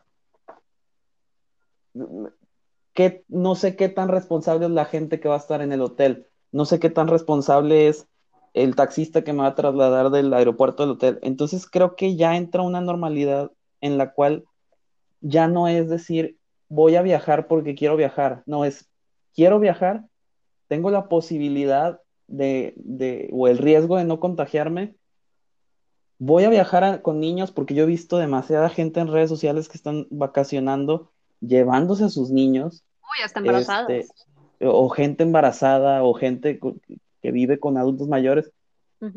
no 3.28 3.56
sé 3.56 3.76
qué 3.76 3.90
tan 3.90 4.10
responsable 4.10 4.66
es 4.66 4.72
la 4.72 4.86
gente 4.86 5.20
que 5.20 5.30
va 5.30 5.36
a 5.36 5.40
estar 5.40 5.62
en 5.62 5.72
el 5.72 5.82
hotel, 5.82 6.28
no 6.52 6.66
sé 6.66 6.80
qué 6.80 6.90
tan 6.90 7.08
responsable 7.08 7.88
es 7.88 8.08
el 8.54 8.76
taxista 8.76 9.24
que 9.24 9.34
me 9.34 9.40
va 9.40 9.48
a 9.48 9.56
trasladar 9.56 10.10
del 10.10 10.34
aeropuerto 10.34 10.84
al 10.84 10.92
hotel. 10.92 11.20
Entonces 11.22 11.70
creo 11.70 11.96
que 11.96 12.16
ya 12.18 12.36
entra 12.36 12.62
una 12.62 12.82
normalidad 12.82 13.52
en 13.80 13.98
la 13.98 14.12
cual 14.12 14.44
ya 15.22 15.48
no 15.48 15.68
es 15.68 15.90
decir, 15.90 16.38
voy 16.68 16.96
a 16.96 17.02
viajar 17.02 17.48
porque 17.48 17.76
quiero 17.76 17.96
viajar, 17.96 18.44
no 18.46 18.66
es, 18.66 18.90
quiero 19.34 19.60
viajar, 19.60 20.06
tengo 20.68 20.90
la 20.90 21.08
posibilidad 21.08 22.02
de, 22.28 22.74
de 22.78 23.30
o 23.32 23.48
el 23.48 23.58
riesgo 23.58 23.98
de 23.98 24.06
no 24.06 24.20
contagiarme, 24.20 24.96
voy 26.18 26.44
a 26.44 26.50
viajar 26.50 27.02
con 27.02 27.20
niños 27.20 27.52
porque 27.52 27.74
yo 27.74 27.84
he 27.84 27.88
visto 27.88 28.18
demasiada 28.18 28.70
gente 28.70 29.00
en 29.00 29.08
redes 29.08 29.30
sociales 29.30 29.70
que 29.70 29.78
están 29.78 30.08
vacacionando 30.10 31.12
llevándose 31.42 32.06
a 32.06 32.10
sus 32.10 32.32
niños. 32.32 32.84
Uy, 33.02 33.24
hasta 33.26 33.40
embarazadas. 33.40 33.90
Este, 33.90 34.68
o 34.68 34.90
gente 34.90 35.24
embarazada 35.24 36.04
o 36.04 36.14
gente 36.14 36.60
que 37.22 37.32
vive 37.32 37.60
con 37.60 37.78
adultos 37.78 38.08
mayores. 38.08 38.52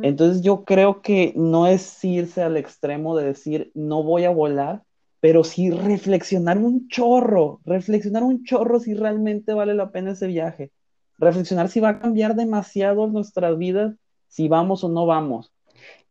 Entonces 0.00 0.40
yo 0.40 0.64
creo 0.64 1.02
que 1.02 1.34
no 1.36 1.66
es 1.66 2.02
irse 2.02 2.42
al 2.42 2.56
extremo 2.56 3.18
de 3.18 3.26
decir 3.26 3.70
no 3.74 4.02
voy 4.02 4.24
a 4.24 4.30
volar, 4.30 4.82
pero 5.20 5.44
sí 5.44 5.70
reflexionar 5.70 6.56
un 6.56 6.88
chorro, 6.88 7.60
reflexionar 7.66 8.22
un 8.22 8.44
chorro 8.44 8.80
si 8.80 8.94
realmente 8.94 9.52
vale 9.52 9.74
la 9.74 9.90
pena 9.90 10.12
ese 10.12 10.26
viaje, 10.26 10.70
reflexionar 11.18 11.68
si 11.68 11.80
va 11.80 11.90
a 11.90 11.98
cambiar 11.98 12.34
demasiado 12.34 13.06
nuestras 13.08 13.58
vidas, 13.58 13.94
si 14.26 14.48
vamos 14.48 14.84
o 14.84 14.88
no 14.88 15.04
vamos, 15.04 15.52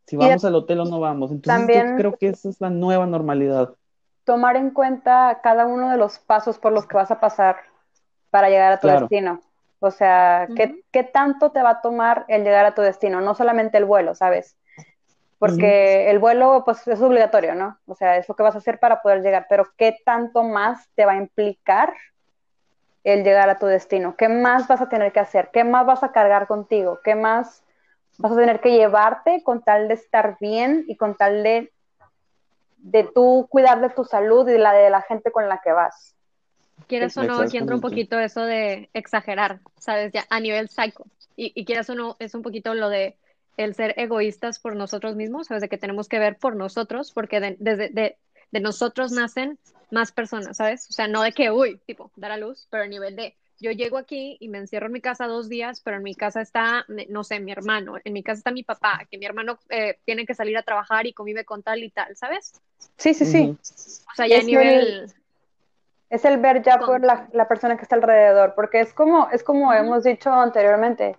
si 0.05 0.17
vamos 0.17 0.45
al 0.45 0.53
hotel 0.53 0.81
o 0.81 0.85
no 0.85 0.99
vamos. 0.99 1.31
Entonces 1.31 1.75
yo 1.75 1.95
creo 1.97 2.15
que 2.15 2.27
esa 2.27 2.49
es 2.49 2.61
la 2.61 2.69
nueva 2.69 3.07
normalidad. 3.07 3.73
Tomar 4.25 4.55
en 4.55 4.71
cuenta 4.71 5.39
cada 5.43 5.65
uno 5.65 5.89
de 5.91 5.97
los 5.97 6.19
pasos 6.19 6.59
por 6.59 6.71
los 6.71 6.85
que 6.87 6.95
vas 6.95 7.11
a 7.11 7.19
pasar 7.19 7.57
para 8.29 8.49
llegar 8.49 8.71
a 8.71 8.79
tu 8.79 8.87
Claro. 8.87 9.01
destino. 9.01 9.41
O 9.79 9.91
sea, 9.91 10.49
¿qué, 10.55 10.63
Ujú. 10.63 10.81
qué 10.91 11.03
tanto 11.03 11.51
te 11.51 11.61
va 11.61 11.71
a 11.71 11.81
tomar 11.81 12.25
el 12.29 12.43
llegar 12.43 12.65
a 12.65 12.73
tu 12.73 12.81
destino? 12.81 13.21
No 13.21 13.35
solamente 13.35 13.77
el 13.77 13.85
vuelo, 13.85 14.15
¿sabes? 14.15 14.55
Porque 15.39 16.09
el 16.09 16.19
vuelo, 16.19 16.63
pues, 16.63 16.87
es 16.87 17.01
obligatorio, 17.01 17.53
¿no? 17.53 17.77
O 17.85 17.95
sea, 17.95 18.15
es 18.15 18.29
lo 18.29 18.35
que 18.35 18.43
vas 18.43 18.55
a 18.55 18.59
hacer 18.59 18.79
para 18.79 19.01
poder 19.01 19.21
llegar, 19.21 19.45
pero 19.49 19.67
¿qué 19.77 19.97
tanto 20.05 20.43
más 20.43 20.87
te 20.95 21.05
va 21.05 21.13
a 21.13 21.17
implicar 21.17 21.93
el 23.03 23.23
llegar 23.25 23.49
a 23.49 23.59
tu 23.59 23.65
destino? 23.65 24.15
¿Qué 24.15 24.29
más 24.29 24.67
vas 24.67 24.79
a 24.79 24.87
tener 24.87 25.11
que 25.11 25.19
hacer? 25.19 25.49
¿Qué 25.51 25.65
más 25.65 25.85
vas 25.85 26.03
a 26.03 26.13
cargar 26.13 26.47
contigo? 26.47 26.99
¿Qué 27.03 27.15
más 27.15 27.63
vas 28.17 28.31
a 28.31 28.35
tener 28.37 28.61
que 28.61 28.71
llevarte 28.71 29.43
con 29.43 29.61
tal 29.63 29.89
de 29.89 29.95
estar 29.95 30.37
bien 30.39 30.85
y 30.87 30.95
con 30.95 31.15
tal 31.15 31.43
de, 31.43 31.73
de 32.83 33.03
tú 33.03 33.47
cuidar 33.49 33.81
de 33.81 33.89
tu 33.89 34.03
salud 34.03 34.47
y 34.47 34.51
de 34.51 34.59
la 34.59 34.73
de 34.73 34.89
la 34.89 35.01
gente 35.01 35.31
con 35.31 35.47
la 35.47 35.59
que 35.63 35.71
vas? 35.71 36.13
Quieras 36.87 37.15
o 37.17 37.23
no, 37.23 37.39
aquí 37.39 37.57
entra 37.57 37.75
un 37.75 37.81
poquito 37.81 38.19
eso 38.19 38.41
de 38.41 38.89
exagerar, 38.93 39.59
¿sabes? 39.79 40.11
Ya 40.11 40.25
a 40.29 40.39
nivel 40.39 40.69
psycho. 40.69 41.05
Y, 41.35 41.51
y 41.55 41.65
quieras 41.65 41.89
o 41.89 41.95
no, 41.95 42.17
es 42.19 42.35
un 42.35 42.41
poquito 42.41 42.73
lo 42.73 42.89
de 42.89 43.17
el 43.55 43.73
ser 43.75 43.93
egoístas 43.97 44.59
por 44.59 44.75
nosotros 44.75 45.15
mismos, 45.15 45.47
¿sabes? 45.47 45.61
De 45.61 45.69
que 45.69 45.77
tenemos 45.77 46.07
que 46.07 46.19
ver 46.19 46.37
por 46.37 46.55
nosotros, 46.55 47.11
porque 47.13 47.39
de, 47.39 47.55
desde 47.59 47.89
de, 47.89 48.17
de 48.51 48.59
nosotros 48.59 49.11
nacen 49.11 49.57
más 49.91 50.11
personas, 50.11 50.57
¿sabes? 50.57 50.89
O 50.89 50.93
sea, 50.93 51.07
no 51.07 51.21
de 51.21 51.31
que, 51.31 51.51
uy, 51.51 51.79
tipo, 51.85 52.11
dar 52.15 52.31
a 52.31 52.37
luz, 52.37 52.67
pero 52.69 52.83
a 52.83 52.87
nivel 52.87 53.15
de, 53.15 53.37
yo 53.59 53.71
llego 53.71 53.97
aquí 53.97 54.37
y 54.39 54.49
me 54.49 54.57
encierro 54.57 54.87
en 54.87 54.93
mi 54.93 55.01
casa 55.01 55.27
dos 55.27 55.47
días, 55.47 55.81
pero 55.81 55.97
en 55.97 56.03
mi 56.03 56.15
casa 56.15 56.41
está, 56.41 56.85
no 57.09 57.23
sé, 57.23 57.39
mi 57.39 57.51
hermano, 57.51 57.95
en 58.03 58.13
mi 58.13 58.23
casa 58.23 58.39
está 58.39 58.51
mi 58.51 58.63
papá, 58.63 59.07
que 59.09 59.17
mi 59.17 59.25
hermano 59.25 59.57
eh, 59.69 59.99
tiene 60.03 60.25
que 60.25 60.35
salir 60.35 60.57
a 60.57 60.63
trabajar 60.63 61.05
y 61.05 61.13
convive 61.13 61.45
con 61.45 61.63
tal 61.63 61.83
y 61.83 61.91
tal, 61.91 62.15
¿sabes? 62.15 62.59
Sí, 62.97 63.13
sí, 63.13 63.25
sí. 63.25 63.57
O 64.11 64.15
sea, 64.15 64.27
ya 64.27 64.35
a 64.35 64.39
Es 64.39 64.45
nivel... 64.45 65.11
Es 66.09 66.25
el 66.25 66.37
ver 66.37 66.61
ya 66.61 66.77
Con- 66.77 66.87
por 66.87 67.01
la, 67.01 67.27
la 67.33 67.47
persona 67.47 67.75
que 67.75 67.81
está 67.83 67.95
alrededor, 67.95 68.53
porque 68.55 68.79
es 68.81 68.93
como, 68.93 69.29
es 69.31 69.43
como 69.43 69.73
hemos 69.73 70.03
dicho 70.03 70.31
anteriormente, 70.31 71.17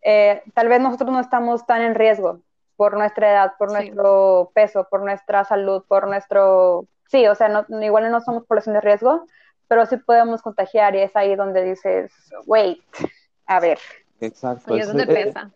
eh, 0.00 0.42
tal 0.54 0.68
vez 0.68 0.80
nosotros 0.80 1.10
no 1.10 1.20
estamos 1.20 1.66
tan 1.66 1.82
en 1.82 1.94
riesgo 1.94 2.40
por 2.76 2.96
nuestra 2.96 3.30
edad, 3.30 3.52
por 3.58 3.68
Sí. 3.68 3.74
nuestro 3.76 4.50
peso, 4.54 4.86
por 4.90 5.02
nuestra 5.02 5.44
salud, 5.44 5.84
por 5.86 6.08
nuestro... 6.08 6.86
Sí, 7.08 7.26
o 7.26 7.34
sea, 7.34 7.48
no, 7.48 7.66
igual 7.82 8.10
no 8.10 8.20
somos 8.22 8.46
población 8.46 8.74
de 8.74 8.80
riesgo, 8.80 9.26
pero 9.68 9.84
sí 9.84 9.98
podemos 9.98 10.40
contagiar 10.40 10.94
y 10.94 11.00
es 11.00 11.14
ahí 11.16 11.36
donde 11.36 11.62
dices, 11.62 12.10
wait, 12.46 12.80
a 13.46 13.60
ver, 13.60 13.78
Exacto. 14.22 14.74
Y 14.74 14.80
es 14.80 14.86
donde 14.86 15.02
eh, 15.02 15.06
pesa. 15.26 15.50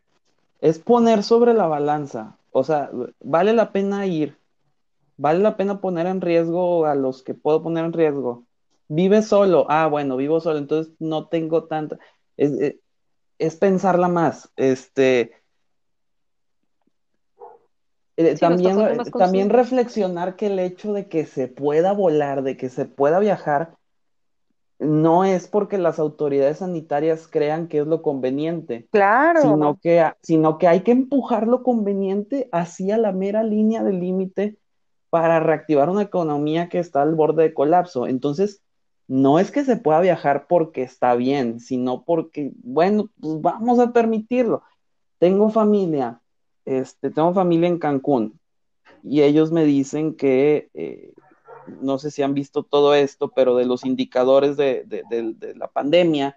es 0.60 0.78
poner 0.78 1.22
sobre 1.22 1.54
la 1.54 1.66
balanza. 1.66 2.36
O 2.52 2.64
sea, 2.64 2.90
vale 3.20 3.52
la 3.54 3.72
pena 3.72 4.04
ir, 4.06 4.36
vale 5.16 5.40
la 5.40 5.56
pena 5.56 5.80
poner 5.80 6.06
en 6.06 6.20
riesgo 6.20 6.86
a 6.86 6.94
los 6.94 7.22
que 7.22 7.34
puedo 7.34 7.62
poner 7.62 7.84
en 7.84 7.92
riesgo. 7.92 8.46
Vive 8.88 9.22
solo, 9.22 9.66
ah, 9.68 9.86
bueno, 9.86 10.16
vivo 10.16 10.40
solo, 10.40 10.58
entonces 10.58 10.92
no 10.98 11.28
tengo 11.28 11.64
tanta. 11.64 11.98
Es, 12.36 12.52
es- 12.52 12.76
es 13.38 13.56
pensarla 13.56 14.08
más. 14.08 14.50
Este. 14.56 15.32
eh, 18.16 18.36
también, 18.36 18.76
más 18.96 19.10
también 19.10 19.50
reflexionar 19.50 20.36
que 20.36 20.46
el 20.46 20.58
hecho 20.58 20.92
de 20.92 21.08
que 21.08 21.26
se 21.26 21.48
pueda 21.48 21.92
volar, 21.92 22.42
de 22.42 22.56
que 22.56 22.68
se 22.68 22.84
pueda 22.84 23.18
viajar, 23.18 23.74
no 24.78 25.24
es 25.24 25.48
porque 25.48 25.78
las 25.78 25.98
autoridades 25.98 26.58
sanitarias 26.58 27.26
crean 27.28 27.68
que 27.68 27.78
es 27.78 27.86
lo 27.86 28.02
conveniente 28.02 28.88
claro, 28.90 29.40
sino 29.40 29.78
que, 29.80 30.12
sino 30.22 30.58
que 30.58 30.68
hay 30.68 30.80
que 30.82 30.92
empujar 30.92 31.46
lo 31.46 31.62
conveniente 31.62 32.48
hacia 32.52 32.98
la 32.98 33.12
mera 33.12 33.42
línea 33.42 33.82
del 33.82 34.00
límite 34.00 34.58
para 35.14 35.38
reactivar 35.38 35.88
una 35.90 36.02
economía 36.02 36.68
que 36.68 36.80
está 36.80 37.00
al 37.02 37.14
borde 37.14 37.44
de 37.44 37.54
colapso. 37.54 38.08
Entonces, 38.08 38.64
no 39.06 39.38
es 39.38 39.52
que 39.52 39.62
se 39.62 39.76
pueda 39.76 40.00
viajar 40.00 40.48
porque 40.48 40.82
está 40.82 41.14
bien, 41.14 41.60
sino 41.60 42.02
porque, 42.02 42.50
bueno, 42.64 43.10
pues 43.20 43.40
vamos 43.40 43.78
a 43.78 43.92
permitirlo. 43.92 44.64
Tengo 45.20 45.50
familia, 45.50 46.20
este, 46.64 47.12
tengo 47.12 47.32
familia 47.32 47.68
en 47.68 47.78
Cancún 47.78 48.40
y 49.04 49.22
ellos 49.22 49.52
me 49.52 49.64
dicen 49.64 50.16
que, 50.16 50.68
eh, 50.74 51.12
no 51.80 51.98
sé 51.98 52.10
si 52.10 52.24
han 52.24 52.34
visto 52.34 52.64
todo 52.64 52.92
esto, 52.92 53.28
pero 53.28 53.54
de 53.54 53.66
los 53.66 53.84
indicadores 53.84 54.56
de, 54.56 54.84
la 55.54 55.68
pandemia, 55.68 56.36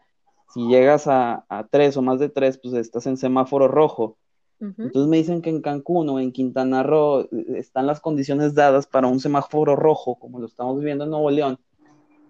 si 0.54 0.68
llegas 0.68 1.08
a, 1.08 1.46
a, 1.50 1.66
tres 1.66 1.98
o 1.98 2.04
más 2.04 2.20
de 2.20 2.30
tres, 2.30 2.60
pues 2.60 2.76
estás 2.76 3.08
en 3.08 3.18
semáforo 3.18 3.68
rojo. 3.68 4.20
Uh 4.60 4.66
-huh. 4.66 4.86
Entonces 4.86 5.08
me 5.10 5.18
dicen 5.18 5.42
que 5.42 5.50
en 5.50 5.62
Cancún 5.62 6.10
o 6.10 6.20
en 6.20 6.32
Quintana 6.32 6.84
Roo 6.84 7.22
eh, 7.22 7.28
están 7.56 7.86
las 7.88 8.00
condiciones 8.00 8.54
dadas 8.54 8.88
para 8.88 9.08
un 9.08 9.20
semáforo 9.20 9.76
rojo, 9.76 10.16
como 10.16 10.40
lo 10.40 10.48
estamos 10.48 10.80
viviendo 10.80 11.04
en 11.04 11.12
Nuevo 11.12 11.30
León. 11.30 11.60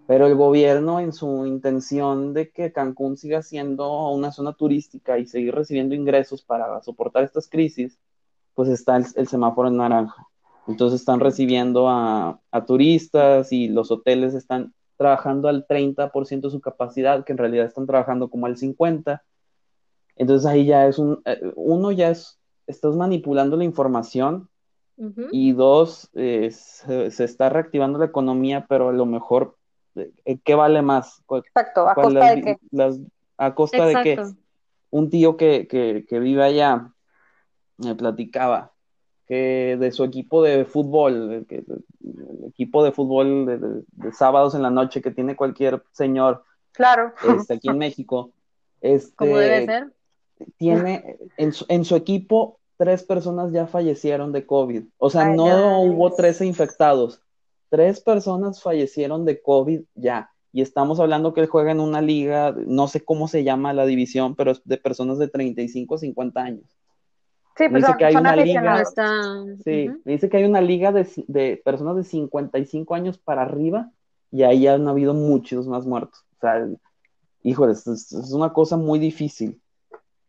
Pero 0.07 0.25
el 0.25 0.36
gobierno, 0.36 1.00
en 1.01 1.12
su 1.12 1.46
intención 1.46 2.34
de 2.34 2.50
que 2.50 2.72
Cancún 2.72 3.17
siga 3.17 3.41
siendo 3.41 4.10
una 4.12 4.31
zona 4.31 4.53
turística 4.53 5.19
y 5.19 5.25
seguir 5.25 5.53
recibiendo 5.53 5.96
ingresos 5.96 6.41
para 6.41 6.81
soportar 6.81 7.24
estas 7.25 7.50
crisis, 7.50 8.00
pues 8.55 8.69
está 8.69 8.96
el, 8.98 9.05
el 9.15 9.27
semáforo 9.27 9.67
en 9.67 9.77
naranja. 9.77 10.27
Entonces 10.67 11.00
están 11.00 11.19
recibiendo 11.19 11.88
a, 11.89 12.39
a, 12.51 12.65
turistas 12.65 13.51
y 13.51 13.67
los 13.67 13.91
hoteles 13.91 14.34
están 14.34 14.74
trabajando 14.98 15.48
al 15.48 15.65
30% 15.65 16.41
de 16.41 16.50
su 16.50 16.60
capacidad, 16.60 17.24
que 17.24 17.31
en 17.31 17.38
realidad 17.38 17.65
están 17.65 17.86
trabajando 17.86 18.29
como 18.29 18.48
al 18.48 18.57
50%. 18.57 19.22
Entonces 20.18 20.46
ahí 20.46 20.66
ya 20.66 20.88
es 20.88 20.98
un, 21.00 21.22
eh, 21.26 21.40
uno 21.56 21.92
ya 21.92 22.10
es, 22.10 22.40
estás 22.66 22.96
manipulando 22.96 23.58
la 23.58 23.64
información 23.64 24.50
uh 24.98 25.06
-huh. 25.06 25.30
y 25.32 25.54
dos, 25.54 26.10
eh, 26.14 26.50
se, 26.52 27.12
se, 27.12 27.24
está 27.24 27.50
reactivando 27.50 28.00
la 28.00 28.06
economía, 28.06 28.66
pero 28.68 28.90
a 28.90 28.94
lo 28.94 29.06
mejor, 29.06 29.56
eh, 29.96 30.40
¿qué 30.44 30.56
vale 30.56 30.82
más? 30.82 31.24
Exacto, 31.30 31.88
¿a 31.88 31.96
costa 31.96 32.12
las, 32.12 32.36
de 32.36 32.42
qué? 32.42 32.58
Las, 32.72 33.00
a 33.38 33.56
costa 33.56 33.90
Exacto. 33.90 34.10
de 34.10 34.16
qué? 34.16 34.24
Un 34.90 35.10
tío 35.10 35.38
que, 35.38 35.68
que, 35.68 36.06
que 36.08 36.20
vive 36.20 36.44
allá 36.44 36.94
me 37.78 37.96
platicaba 37.96 38.74
que 39.28 39.76
de 39.78 39.92
su 39.92 40.06
equipo 40.06 40.42
de 40.42 40.64
fútbol, 40.66 41.46
que, 41.50 41.58
el 41.58 42.46
equipo 42.48 42.84
de 42.84 42.94
fútbol 42.94 43.46
de, 43.46 43.58
de, 43.58 43.84
de, 43.92 44.12
sábados 44.14 44.56
en 44.56 44.62
la 44.62 44.70
noche 44.70 45.02
que 45.02 45.12
tiene 45.12 45.36
cualquier 45.36 45.84
señor 45.92 46.46
claro. 46.72 47.14
este, 47.38 47.56
aquí 47.56 47.68
en 47.68 47.78
México, 47.78 48.32
este, 48.80 49.16
como 49.16 49.38
debe 49.38 49.66
ser, 49.66 49.94
tiene 50.58 51.17
en 51.38 51.53
su, 51.53 51.65
en 51.70 51.86
su, 51.86 51.96
equipo 51.96 52.60
tres 52.77 53.03
personas 53.03 53.51
ya 53.51 53.67
fallecieron 53.67 54.32
de 54.32 54.46
COVID, 54.46 54.84
o 54.98 55.10
sea, 55.10 55.27
Ay, 55.27 55.36
no 55.36 55.46
nice. 55.46 55.89
hubo 55.89 56.13
13 56.13 56.46
infectados, 56.46 57.22
tres 57.70 58.01
personas 58.01 58.62
fallecieron 58.62 59.25
de 59.25 59.41
COVID 59.41 59.82
ya. 59.96 60.32
Y 60.53 60.62
estamos 60.62 61.00
hablando 61.00 61.34
que 61.34 61.41
él 61.41 61.48
juega 61.48 61.72
en 61.72 61.79
una 61.79 62.01
liga, 62.01 62.56
no 62.65 62.88
sé 62.88 63.03
cómo 63.03 63.27
se 63.27 63.44
llama 63.44 63.74
la 63.74 63.86
división, 63.86 64.36
pero 64.36 64.51
es 64.51 64.62
de 64.63 64.77
personas 64.77 65.20
de 65.20 65.27
35 65.27 65.96
a 65.96 65.98
50 66.00 66.41
años. 66.41 66.77
Sí, 67.58 67.70
me 67.70 67.79
dice 67.79 67.94
que 67.98 68.06
hay 68.06 68.15
una 68.15 68.36
liga. 68.36 68.82
Está... 68.82 69.44
Sí, 69.63 69.89
uh 69.89 69.94
-huh. 69.94 70.01
dice 70.06 70.29
que 70.29 70.38
hay 70.38 70.44
una 70.46 70.62
liga 70.62 70.91
de, 70.91 71.08
de, 71.27 71.62
personas 71.63 71.96
de 71.96 72.03
55 72.03 72.96
años 72.96 73.17
para 73.17 73.41
arriba 73.41 73.91
y 74.32 74.44
ahí 74.44 74.67
han 74.67 74.88
habido 74.88 75.13
muchos 75.13 75.67
más 75.67 75.86
muertos. 75.86 76.24
O 76.38 76.39
sea, 76.39 76.67
híjole, 77.44 77.74
es, 77.74 77.88
es, 77.88 78.32
una 78.32 78.53
cosa 78.53 78.77
muy 78.77 79.00
difícil. 79.00 79.60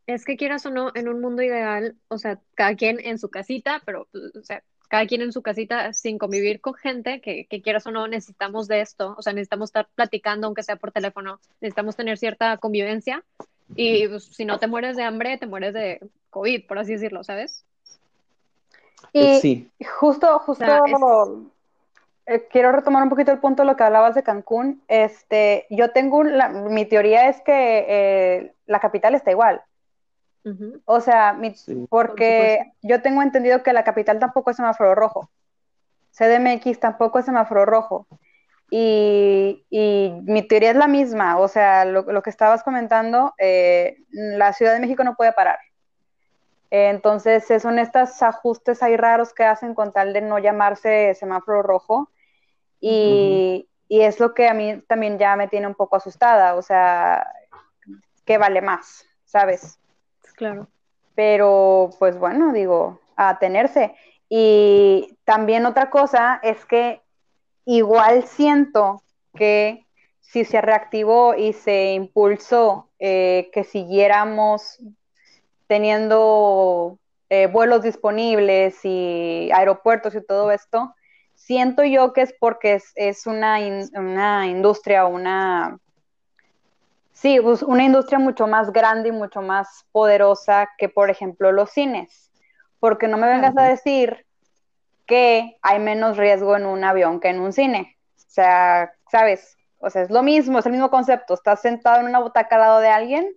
Es 0.09 0.25
que 0.25 0.39
quieras 0.39 0.65
o 0.65 0.71
no, 0.71 0.91
en 0.95 1.07
un 1.07 1.21
mundo 1.21 1.43
ideal, 1.43 1.95
o 2.09 2.17
sea, 2.17 2.41
cada 2.55 2.75
quien 2.75 2.99
en 2.99 3.19
su 3.19 3.29
casita, 3.29 3.83
pero, 3.85 4.09
o 4.13 4.43
sea, 4.43 4.63
cada 4.89 5.07
quien 5.07 5.21
en 5.21 5.33
su 5.33 5.43
casita 5.43 5.93
sin 5.93 6.17
convivir 6.17 6.63
con 6.63 6.73
gente 6.73 7.21
que, 7.21 7.47
que 7.47 7.61
quieras 7.61 7.87
o 7.87 7.91
no 7.91 8.09
necesitamos 8.09 8.69
de 8.69 8.81
esto, 8.81 9.15
o 9.19 9.23
sea, 9.23 9.35
necesitamos 9.35 9.69
estar 9.69 9.87
platicando, 9.95 10.47
aunque 10.47 10.63
sea 10.63 10.77
por 10.77 10.93
teléfono, 10.93 11.41
necesitamos 11.61 11.95
tener 11.95 12.17
cierta 12.17 12.57
convivencia 12.57 13.23
y 13.77 14.09
pues, 14.09 14.25
si 14.25 14.47
no 14.47 14.59
te 14.59 14.67
mueres 14.67 14.97
de 14.97 15.03
hambre, 15.03 15.37
te 15.37 15.47
mueres 15.47 15.75
de 15.75 16.01
COVID, 16.31 16.67
por 16.67 16.79
así 16.79 16.93
decirlo, 16.93 17.23
¿sabes? 17.23 17.67
Y 19.13 19.41
sí. 19.41 19.71
justo, 20.01 20.39
justo 20.39 20.65
o 20.65 20.67
sea, 20.67 20.81
es... 20.87 22.35
eh, 22.35 22.49
quiero 22.51 22.73
retomar 22.73 23.03
un 23.03 23.11
poquito 23.11 23.31
el 23.31 23.41
punto 23.41 23.63
de 23.63 23.67
lo 23.67 23.77
que 23.77 23.85
hablabas 23.85 24.15
de 24.15 24.23
Cancún. 24.23 24.83
Este, 24.89 25.67
yo 25.69 25.91
tengo 25.91 26.25
la, 26.25 26.49
mi 26.49 26.87
teoría 26.87 27.29
es 27.29 27.43
que 27.43 27.85
eh, 27.89 28.53
la 28.65 28.81
capital 28.81 29.15
está 29.15 29.31
igual. 29.31 29.61
Uh 30.45 30.51
-huh. 30.51 30.83
O 30.85 31.01
sea, 31.01 31.33
mi, 31.33 31.55
sí. 31.55 31.87
porque 31.91 32.73
Por 32.81 32.91
yo 32.91 33.03
tengo 33.03 33.23
entendido 33.23 33.63
que 33.63 33.73
la 33.73 33.85
capital 33.85 34.19
tampoco 34.19 34.51
es 34.51 34.57
semáforo 34.57 34.95
rojo. 34.95 35.31
CDMX 36.13 36.81
tampoco 36.81 37.19
es 37.19 37.25
semáforo 37.25 37.65
rojo. 37.65 38.07
Y, 38.71 39.65
y, 39.71 40.13
mi 40.25 40.43
teoría 40.43 40.71
es 40.71 40.77
la 40.77 40.89
misma, 40.89 41.39
o 41.39 41.49
sea, 41.49 41.87
lo, 41.87 42.03
lo 42.03 42.23
que 42.23 42.29
estabas 42.29 42.63
comentando, 42.63 43.33
eh, 43.39 43.97
la 44.11 44.53
Ciudad 44.53 44.75
de 44.75 44.81
México 44.81 45.05
no 45.05 45.17
puede 45.17 45.33
parar. 45.33 45.59
Eh, 46.71 46.91
entonces, 46.91 47.47
son 47.63 47.79
estos 47.79 48.23
ajustes 48.23 48.83
ahí 48.83 48.97
raros 48.97 49.33
que 49.33 49.45
hacen 49.45 49.75
con 49.75 49.93
tal 49.93 50.13
de 50.13 50.21
no 50.21 50.39
llamarse 50.39 51.15
semáforo 51.15 51.63
rojo. 51.63 52.11
Y, 52.81 52.89
uh 52.89 53.65
-huh. 53.65 53.69
y, 53.89 54.01
es 54.03 54.21
lo 54.21 54.35
que 54.35 54.49
a 54.49 54.55
mí 54.55 54.83
también 54.87 55.19
ya 55.19 55.35
me 55.37 55.49
tiene 55.49 55.67
un 55.67 55.75
poco 55.75 55.97
asustada, 55.97 56.55
o 56.55 56.63
sea, 56.63 57.27
¿qué 58.25 58.39
vale 58.39 58.61
más? 58.61 59.07
¿Sabes? 59.25 59.79
Claro. 60.39 60.69
Pero, 61.15 61.91
pues 61.99 62.17
bueno, 62.17 62.53
digo, 62.53 63.01
a 63.17 63.39
tenerse. 63.39 63.95
Y 64.29 65.17
también 65.25 65.67
otra 65.67 65.91
cosa 65.91 66.41
es 66.43 66.65
que 66.65 67.03
igual 67.65 68.25
siento 68.25 69.03
que 69.35 69.85
si 70.21 70.45
se 70.45 70.61
reactivó 70.61 71.35
y 71.35 71.53
se 71.53 71.93
impulsó 71.93 72.89
eh, 72.99 73.51
que 73.53 73.65
siguiéramos 73.65 74.79
teniendo 75.67 76.99
eh, 77.31 77.47
vuelos 77.47 77.83
disponibles 77.83 78.79
y 78.85 79.51
aeropuertos 79.53 80.15
y 80.15 80.25
todo 80.25 80.51
esto, 80.51 80.95
siento 81.35 81.83
yo 81.83 82.13
que 82.13 82.23
es 82.23 82.35
porque 82.39 82.81
es, 82.95 83.27
una, 83.27 83.59
una 83.95 84.47
industria, 84.47 85.07
una, 85.07 85.79
sí, 87.21 87.41
pues, 87.41 87.63
una 87.63 87.85
industria 87.85 88.19
mucho 88.19 88.47
más 88.47 88.73
grande 88.73 89.09
y 89.09 89.13
mucho 89.13 89.43
más 89.43 89.87
poderosa 89.93 90.69
que, 90.79 90.89
por 90.89 91.11
ejemplo, 91.11 91.53
los 91.53 91.71
cines. 91.71 92.31
Porque 92.81 93.09
no 93.09 93.17
me 93.17 93.27
vengas 93.27 93.57
a 93.57 93.65
decir 93.65 94.25
que 95.07 95.59
hay 95.63 95.81
menos 95.81 96.17
riesgo 96.17 96.57
en 96.57 96.67
un 96.67 96.85
avión 96.85 97.19
que 97.19 97.29
en 97.29 97.41
un 97.41 97.53
cine. 97.53 97.97
O 98.17 98.31
sea, 98.31 98.93
¿sabes? 99.11 99.57
O 99.79 99.91
sea, 99.91 100.03
es 100.03 100.11
lo 100.11 100.23
mismo, 100.23 100.59
es 100.59 100.67
el 100.67 100.73
mismo 100.73 100.91
concepto. 100.91 101.35
Estás 101.35 101.61
sentado 101.61 102.01
en 102.01 102.07
una 102.07 102.21
butaca 102.21 102.57
al 102.57 102.61
lado 102.61 102.81
de 102.81 102.89
alguien 102.89 103.35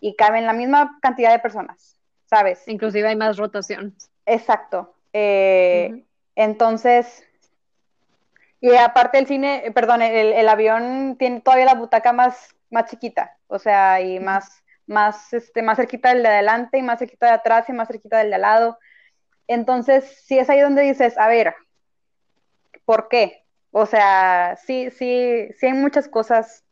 y 0.00 0.16
caben 0.16 0.46
la 0.46 0.52
misma 0.52 0.98
cantidad 1.00 1.30
de 1.30 1.38
personas, 1.38 1.96
¿sabes? 2.26 2.66
Inclusive 2.66 3.08
hay 3.08 3.16
más 3.16 3.36
rotación. 3.36 3.94
Exacto. 4.26 4.94
Eh, 5.12 6.04
entonces, 6.34 7.24
y 8.60 8.74
aparte 8.74 9.18
el 9.18 9.26
cine, 9.26 9.70
perdón, 9.74 10.02
el, 10.02 10.48
avión 10.48 11.16
tiene 11.18 11.40
todavía 11.40 11.66
la 11.66 11.74
butaca 11.74 12.12
más, 12.12 12.54
más 12.72 12.86
chiquita, 12.86 13.36
o 13.46 13.58
sea, 13.58 14.00
y 14.00 14.18
más, 14.18 14.64
más, 14.86 15.32
este, 15.32 15.62
más 15.62 15.76
cerquita 15.76 16.08
del 16.08 16.22
de 16.22 16.28
adelante 16.28 16.78
y 16.78 16.82
más 16.82 16.98
cerquita 16.98 17.26
de 17.26 17.32
atrás 17.32 17.68
y 17.68 17.72
más 17.72 17.88
cerquita 17.88 18.18
del 18.18 18.30
de 18.30 18.34
al 18.36 18.40
lado. 18.40 18.78
Entonces, 19.46 20.22
sí 20.24 20.38
es 20.38 20.48
ahí 20.50 20.60
donde 20.60 20.82
dices, 20.82 21.16
a 21.18 21.28
ver, 21.28 21.54
¿por 22.84 23.08
qué? 23.08 23.44
O 23.70 23.86
sea, 23.86 24.58
sí, 24.64 24.90
sí, 24.90 25.48
sí 25.58 25.66
hay 25.66 25.74
muchas 25.74 26.08
cosas 26.08 26.64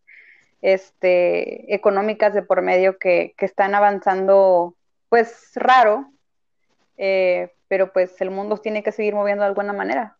este, 0.62 1.74
económicas 1.74 2.34
de 2.34 2.42
por 2.42 2.62
medio 2.62 2.98
que, 2.98 3.34
que 3.36 3.46
están 3.46 3.74
avanzando, 3.74 4.74
pues 5.08 5.52
raro, 5.54 6.10
eh, 6.96 7.52
pero 7.68 7.92
pues 7.92 8.20
el 8.20 8.30
mundo 8.30 8.58
tiene 8.58 8.82
que 8.82 8.92
seguir 8.92 9.14
moviendo 9.14 9.42
de 9.42 9.48
alguna 9.48 9.72
manera. 9.72 10.16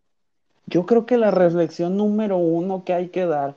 Yo 0.67 0.87
creo 0.87 1.05
que 1.05 1.17
la 1.17 1.31
reflexión 1.31 1.97
número 1.97 2.37
uno 2.37 2.85
que 2.85 2.95
hay 2.95 3.09
que 3.09 3.27
dar 3.27 3.55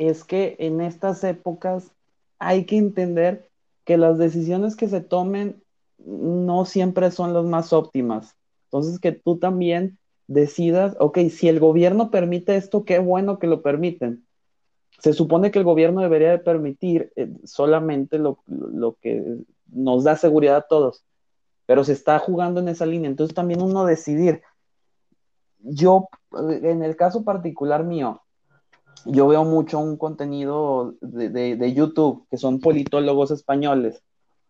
es 0.00 0.24
que 0.24 0.56
en 0.58 0.80
estas 0.80 1.22
épocas 1.24 1.92
hay 2.38 2.64
que 2.64 2.78
entender 2.78 3.50
que 3.84 3.98
las 3.98 4.16
decisiones 4.16 4.74
que 4.74 4.88
se 4.88 5.02
tomen 5.02 5.62
no 5.98 6.64
siempre 6.64 7.10
son 7.10 7.34
las 7.34 7.44
más 7.44 7.74
óptimas. 7.74 8.34
Entonces, 8.64 8.98
que 8.98 9.12
tú 9.12 9.36
también 9.38 9.98
decidas, 10.26 10.96
ok, 11.00 11.18
si 11.28 11.48
el 11.48 11.60
gobierno 11.60 12.10
permite 12.10 12.56
esto, 12.56 12.86
qué 12.86 12.98
bueno 12.98 13.38
que 13.38 13.46
lo 13.46 13.60
permiten. 13.60 14.24
Se 15.00 15.12
supone 15.12 15.50
que 15.50 15.58
el 15.58 15.66
gobierno 15.66 16.00
debería 16.00 16.30
de 16.30 16.38
permitir 16.38 17.12
eh, 17.16 17.30
solamente 17.44 18.18
lo, 18.18 18.38
lo, 18.46 18.96
que 19.02 19.22
nos 19.70 20.04
da 20.04 20.16
seguridad 20.16 20.56
a 20.56 20.66
todos, 20.66 21.04
pero 21.66 21.84
se 21.84 21.92
está 21.92 22.18
jugando 22.18 22.60
en 22.60 22.68
esa 22.68 22.86
línea. 22.86 23.10
Entonces, 23.10 23.34
también 23.34 23.60
uno 23.60 23.84
decidir. 23.84 24.40
Yo, 25.58 26.08
en 26.32 26.82
el 26.82 26.96
caso 26.96 27.22
particular 27.22 27.84
mío, 27.84 28.22
yo 29.04 29.28
veo 29.28 29.44
mucho 29.44 29.78
un 29.78 29.96
contenido 29.96 30.94
de, 31.00 31.30
de, 31.30 31.56
de 31.56 31.74
YouTube, 31.74 32.26
que 32.30 32.36
son 32.36 32.60
politólogos 32.60 33.30
españoles, 33.30 34.02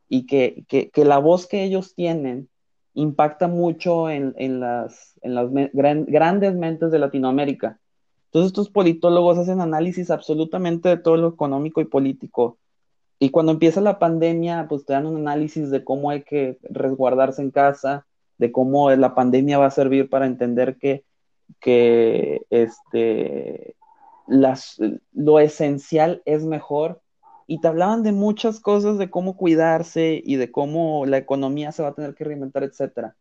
y 0.09 0.26
que, 0.26 0.64
que, 0.68 0.90
que 0.90 1.04
la 1.04 1.18
voz 1.18 1.47
que 1.47 1.62
ellos 1.62 1.94
tienen 1.94 2.49
impacta 2.94 3.47
mucho 3.47 4.11
en, 4.11 4.35
en 4.37 4.59
las, 4.59 5.16
en 5.23 5.35
las 5.37 5.49
grandes 5.73 6.54
mentes 6.56 6.90
de 6.90 6.99
Latinoamérica. 6.99 7.78
Entonces 8.26 8.49
estos 8.49 8.70
politólogos 8.70 9.38
hacen 9.38 9.61
análisis 9.61 10.11
absolutamente 10.11 10.88
de 10.88 10.97
todo 10.97 11.16
lo 11.16 11.28
económico 11.28 11.80
y 11.80 11.85
político. 11.85 12.59
Y 13.20 13.30
cuando 13.30 13.52
empieza 13.52 13.80
la 13.80 13.99
pandemia, 13.99 14.66
pues 14.68 14.85
te 14.85 14.92
dan 14.92 15.06
un 15.06 15.16
análisis 15.16 15.70
de 15.70 15.85
cómo 15.85 16.11
hay 16.11 16.23
que 16.23 16.59
resguardarse 16.62 17.42
en 17.42 17.50
casa, 17.50 18.07
de 18.38 18.50
cómo 18.50 18.90
la 18.90 19.14
pandemia 19.14 19.59
va 19.59 19.66
a 19.66 19.70
servir 19.70 20.09
para 20.09 20.26
entender 20.26 20.76
que, 20.76 21.05
que 21.61 22.42
este, 22.50 23.76
las, 24.31 24.81
lo 25.12 25.40
esencial 25.40 26.23
es 26.25 26.45
mejor 26.45 27.03
y 27.49 27.61
te 27.61 27.66
hablaban 27.66 28.05
de 28.05 28.12
muchas 28.12 28.61
cosas, 28.61 28.97
de 28.97 29.11
cómo 29.11 29.37
cuidarse 29.37 30.23
y 30.25 30.37
de 30.37 30.53
cómo 30.53 31.05
la 31.05 31.19
economía 31.19 31.73
se 31.73 31.83
va 31.83 31.88
a 31.88 31.95
tener 31.95 32.14
que 32.14 32.23
reinventar, 32.23 32.62
etc. 32.62 33.12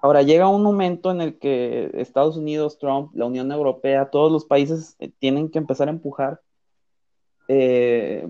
Ahora 0.00 0.22
llega 0.22 0.48
un 0.48 0.64
momento 0.64 1.12
en 1.12 1.20
el 1.20 1.38
que 1.38 1.92
Estados 1.94 2.36
Unidos, 2.36 2.78
Trump, 2.78 3.12
la 3.14 3.26
Unión 3.26 3.52
Europea, 3.52 4.10
todos 4.10 4.32
los 4.32 4.44
países 4.44 4.96
eh, 4.98 5.12
tienen 5.20 5.48
que 5.50 5.58
empezar 5.58 5.86
a 5.86 5.92
empujar 5.92 6.40
eh, 7.46 8.26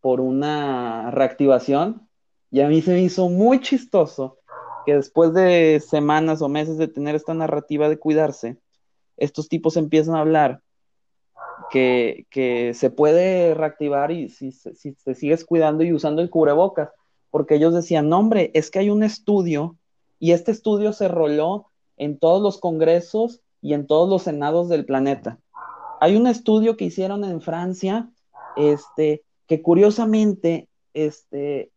por 0.00 0.20
una 0.20 1.10
reactivación 1.10 2.08
y 2.52 2.60
a 2.60 2.68
mí 2.68 2.82
se 2.82 2.92
me 2.92 3.02
hizo 3.02 3.28
muy 3.28 3.60
chistoso 3.60 4.38
que 4.86 4.94
después 4.94 5.34
de 5.34 5.82
semanas 5.84 6.40
o 6.40 6.48
meses 6.48 6.78
de 6.78 6.86
tener 6.86 7.16
esta 7.16 7.34
narrativa 7.34 7.88
de 7.88 7.98
cuidarse, 7.98 8.58
estos 9.16 9.48
tipos 9.48 9.76
empiezan 9.76 10.14
a 10.14 10.20
hablar 10.20 10.62
que, 11.74 12.72
se 12.74 12.90
puede 12.90 13.54
reactivar 13.54 14.12
y 14.12 14.28
si, 14.28 14.52
si 14.52 14.92
te 14.92 15.14
sigues 15.14 15.44
cuidando 15.44 15.82
y 15.82 15.92
usando 15.92 16.22
el 16.22 16.30
cubrebocas, 16.30 16.90
porque 17.30 17.56
ellos 17.56 17.74
decían, 17.74 18.08
no, 18.08 18.20
hombre, 18.20 18.50
es 18.54 18.70
que 18.70 18.78
hay 18.78 18.90
un 18.90 19.02
estudio 19.02 19.76
y 20.20 20.32
este 20.32 20.52
estudio 20.52 20.92
se 20.92 21.08
roló 21.08 21.70
en 21.96 22.18
todos 22.18 22.40
los 22.40 22.58
congresos 22.58 23.40
y 23.60 23.74
en 23.74 23.86
todos 23.86 24.08
los 24.08 24.22
senados 24.22 24.68
del 24.68 24.84
planeta. 24.84 25.38
Hay 26.00 26.16
un 26.16 26.26
estudio 26.26 26.76
que 26.76 26.84
hicieron 26.84 27.24
en 27.24 27.40
Francia, 27.40 28.08
este, 28.56 29.24
que 29.46 29.62
curiosamente, 29.62 30.68
este, 30.92 31.72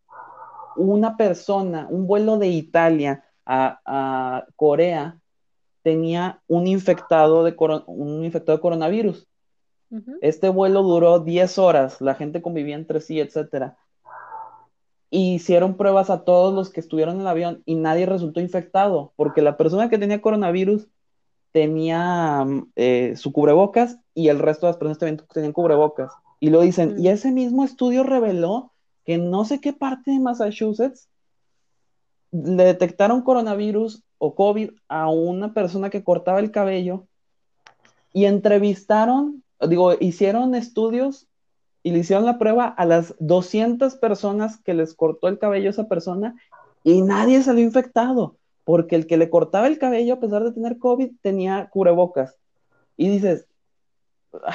una 0.75 1.17
persona, 1.17 1.87
un 1.89 2.05
vuelo 2.05 2.37
de 2.37 2.49
Italia 2.49 3.23
a, 3.45 3.79
a 3.85 4.45
Corea 4.55 5.17
tenía 5.81 6.41
un 6.47 6.67
infectado 6.67 7.43
de, 7.43 7.55
un 7.87 8.23
infectado 8.23 8.57
de 8.57 8.61
coronavirus. 8.61 9.27
Este 10.21 10.49
vuelo 10.49 10.83
duró 10.83 11.19
10 11.19 11.57
horas, 11.59 12.01
la 12.01 12.15
gente 12.15 12.41
convivía 12.41 12.75
entre 12.75 12.99
sí, 12.99 13.19
etcétera. 13.19 13.77
hicieron 15.09 15.77
pruebas 15.77 16.09
a 16.09 16.25
todos 16.25 16.53
los 16.53 16.69
que 16.69 16.81
estuvieron 16.81 17.15
en 17.15 17.21
el 17.21 17.27
avión 17.27 17.63
y 17.65 17.75
nadie 17.75 18.05
resultó 18.05 18.41
infectado, 18.41 19.13
porque 19.15 19.41
la 19.41 19.55
persona 19.55 19.89
que 19.89 19.97
tenía 19.97 20.21
coronavirus 20.21 20.87
tenía 21.53 22.43
mm, 22.45 22.71
eh, 22.75 23.13
su 23.15 23.31
cubrebocas 23.31 23.97
y 24.13 24.27
el 24.27 24.39
resto 24.39 24.65
de 24.65 24.71
las 24.71 24.77
personas 24.77 24.97
también 24.99 25.25
tenían 25.33 25.53
cubrebocas. 25.53 26.11
Y 26.39 26.49
lo 26.49 26.61
dicen, 26.61 26.95
y 26.99 27.07
ese 27.07 27.31
mismo 27.31 27.63
estudio 27.63 28.03
reveló 28.03 28.73
que 29.05 29.17
no 29.17 29.45
sé 29.45 29.61
qué 29.61 29.73
parte 29.73 30.11
de 30.11 30.19
Massachusetts 30.19 31.07
le 32.31 32.63
detectaron 32.65 33.21
coronavirus 33.21 34.03
o 34.17 34.35
COVID 34.35 34.71
a 34.89 35.09
una 35.09 35.53
persona 35.53 35.89
que 35.89 36.03
cortaba 36.03 36.39
el 36.39 36.51
cabello 36.51 37.07
y 38.13 38.25
entrevistaron 38.25 39.43
digo, 39.61 39.93
hicieron 39.99 40.55
estudios 40.55 41.27
y 41.83 41.91
le 41.91 41.99
hicieron 41.99 42.25
la 42.25 42.37
prueba 42.37 42.67
a 42.67 42.85
las 42.85 43.15
200 43.19 43.95
personas 43.95 44.57
que 44.57 44.73
les 44.73 44.93
cortó 44.93 45.27
el 45.27 45.39
cabello 45.39 45.69
a 45.69 45.71
esa 45.71 45.87
persona 45.87 46.35
y 46.83 47.01
nadie 47.01 47.41
salió 47.41 47.63
infectado, 47.63 48.35
porque 48.63 48.95
el 48.95 49.07
que 49.07 49.17
le 49.17 49.29
cortaba 49.29 49.67
el 49.67 49.79
cabello, 49.79 50.15
a 50.15 50.19
pesar 50.19 50.43
de 50.43 50.51
tener 50.51 50.77
COVID, 50.77 51.11
tenía 51.21 51.69
cubrebocas. 51.69 52.35
Y 52.97 53.09
dices, 53.09 53.47
ah, 54.43 54.53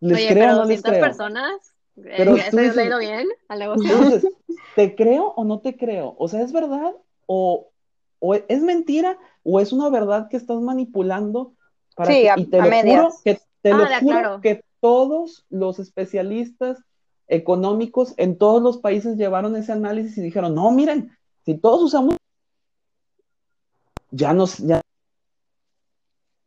¿les 0.00 0.26
creo 0.28 0.52
o 0.52 0.56
no 0.56 0.64
les 0.64 0.82
creo? 0.82 1.00
personas? 1.00 1.74
Eh, 1.96 2.14
pero 2.16 2.36
¿Estoy 2.36 2.70
leído 2.70 2.98
bien? 2.98 3.28
Entonces, 3.50 4.26
¿te 4.74 4.94
creo 4.94 5.28
o 5.36 5.44
no 5.44 5.60
te 5.60 5.76
creo? 5.76 6.14
O 6.18 6.28
sea, 6.28 6.42
¿es 6.42 6.52
verdad 6.52 6.94
o, 7.26 7.68
o 8.18 8.34
es 8.34 8.62
mentira 8.62 9.18
o 9.44 9.60
es 9.60 9.72
una 9.72 9.88
verdad 9.90 10.28
que 10.28 10.36
estás 10.36 10.60
manipulando? 10.60 11.54
Para 11.94 12.10
sí, 12.10 12.26
a, 12.28 12.38
y 12.38 12.46
te 12.46 12.58
que 13.24 13.40
te 13.62 13.70
lo 13.70 13.84
ah, 13.84 14.00
juro 14.00 14.40
que 14.40 14.64
todos 14.80 15.46
los 15.48 15.78
especialistas 15.78 16.84
económicos 17.28 18.14
en 18.16 18.36
todos 18.36 18.60
los 18.60 18.78
países 18.78 19.16
llevaron 19.16 19.56
ese 19.56 19.72
análisis 19.72 20.18
y 20.18 20.22
dijeron, 20.22 20.54
no, 20.54 20.70
miren, 20.72 21.16
si 21.44 21.56
todos 21.56 21.82
usamos, 21.82 22.16
ya 24.10 24.34
nos, 24.34 24.58
ya... 24.58 24.80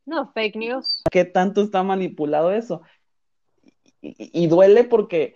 No, 0.05 0.31
fake 0.33 0.57
news. 0.57 1.03
¿Qué 1.09 1.25
tanto 1.25 1.63
está 1.63 1.81
manipulado 1.81 2.51
eso? 2.51 2.81
Y, 4.01 4.45
duele 4.45 4.83
porque 4.83 5.33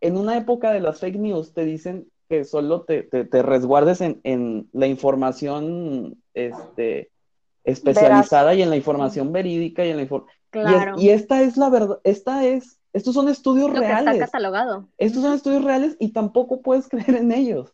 en 0.00 0.16
una 0.16 0.36
época 0.36 0.70
de 0.70 0.80
las 0.80 1.00
fake 1.00 1.16
news 1.16 1.52
te 1.52 1.64
dicen 1.64 2.08
que 2.28 2.44
solo 2.44 2.82
te, 2.82 3.02
te, 3.02 3.42
resguardes 3.42 4.00
en, 4.00 4.20
en, 4.22 4.68
la 4.72 4.86
información 4.86 6.22
este, 6.32 7.10
especializada 7.64 8.54
y 8.54 8.62
en 8.62 8.70
la 8.70 8.76
información 8.76 9.32
verídica 9.32 9.84
y 9.84 9.90
en 9.90 9.96
la 9.96 10.02
información 10.02 10.36
y, 10.98 11.10
esta 11.10 11.42
es 11.42 11.56
la 11.56 11.68
verdad, 11.68 12.00
esta 12.04 12.44
es, 12.44 12.78
estos 12.92 13.14
son 13.14 13.28
estudios 13.28 13.72
reales. 13.72 14.14
está 14.14 14.26
catalogado. 14.26 14.88
Estos 14.98 15.22
son 15.22 15.34
estudios 15.34 15.64
reales 15.64 15.96
y 15.98 16.12
tampoco 16.12 16.62
puedes 16.62 16.88
creer 16.88 17.16
en 17.16 17.32
ellos. 17.32 17.72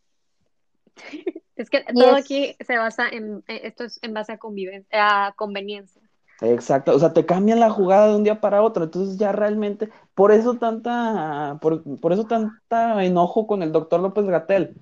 Es 1.55 1.69
que 1.69 1.85
todo 1.93 2.15
aquí 2.15 2.55
se 2.65 2.77
basa 2.79 3.07
en, 3.07 3.43
eh, 3.47 3.61
esto 3.65 3.83
es 3.83 3.99
en 4.01 4.11
base 4.11 4.31
a, 4.31 4.39
convivencia, 4.39 5.27
a 5.27 5.33
conveniencia. 5.33 6.01
Exacto, 6.41 6.95
o 6.95 6.99
sea, 6.99 7.13
te 7.13 7.27
cambian 7.27 7.59
la 7.59 7.69
jugada 7.69 8.07
de 8.07 8.15
un 8.15 8.23
día 8.23 8.41
para 8.41 8.63
otro, 8.63 8.85
entonces 8.85 9.19
ya 9.19 9.31
realmente, 9.31 9.89
por 10.15 10.31
eso 10.31 10.55
tanta, 10.55 11.59
por, 11.61 11.83
por 11.99 12.11
eso 12.11 12.25
tanta 12.25 13.05
enojo 13.05 13.45
con 13.45 13.61
el 13.61 13.71
doctor 13.71 14.01
López 14.01 14.25
Gatel, 14.25 14.75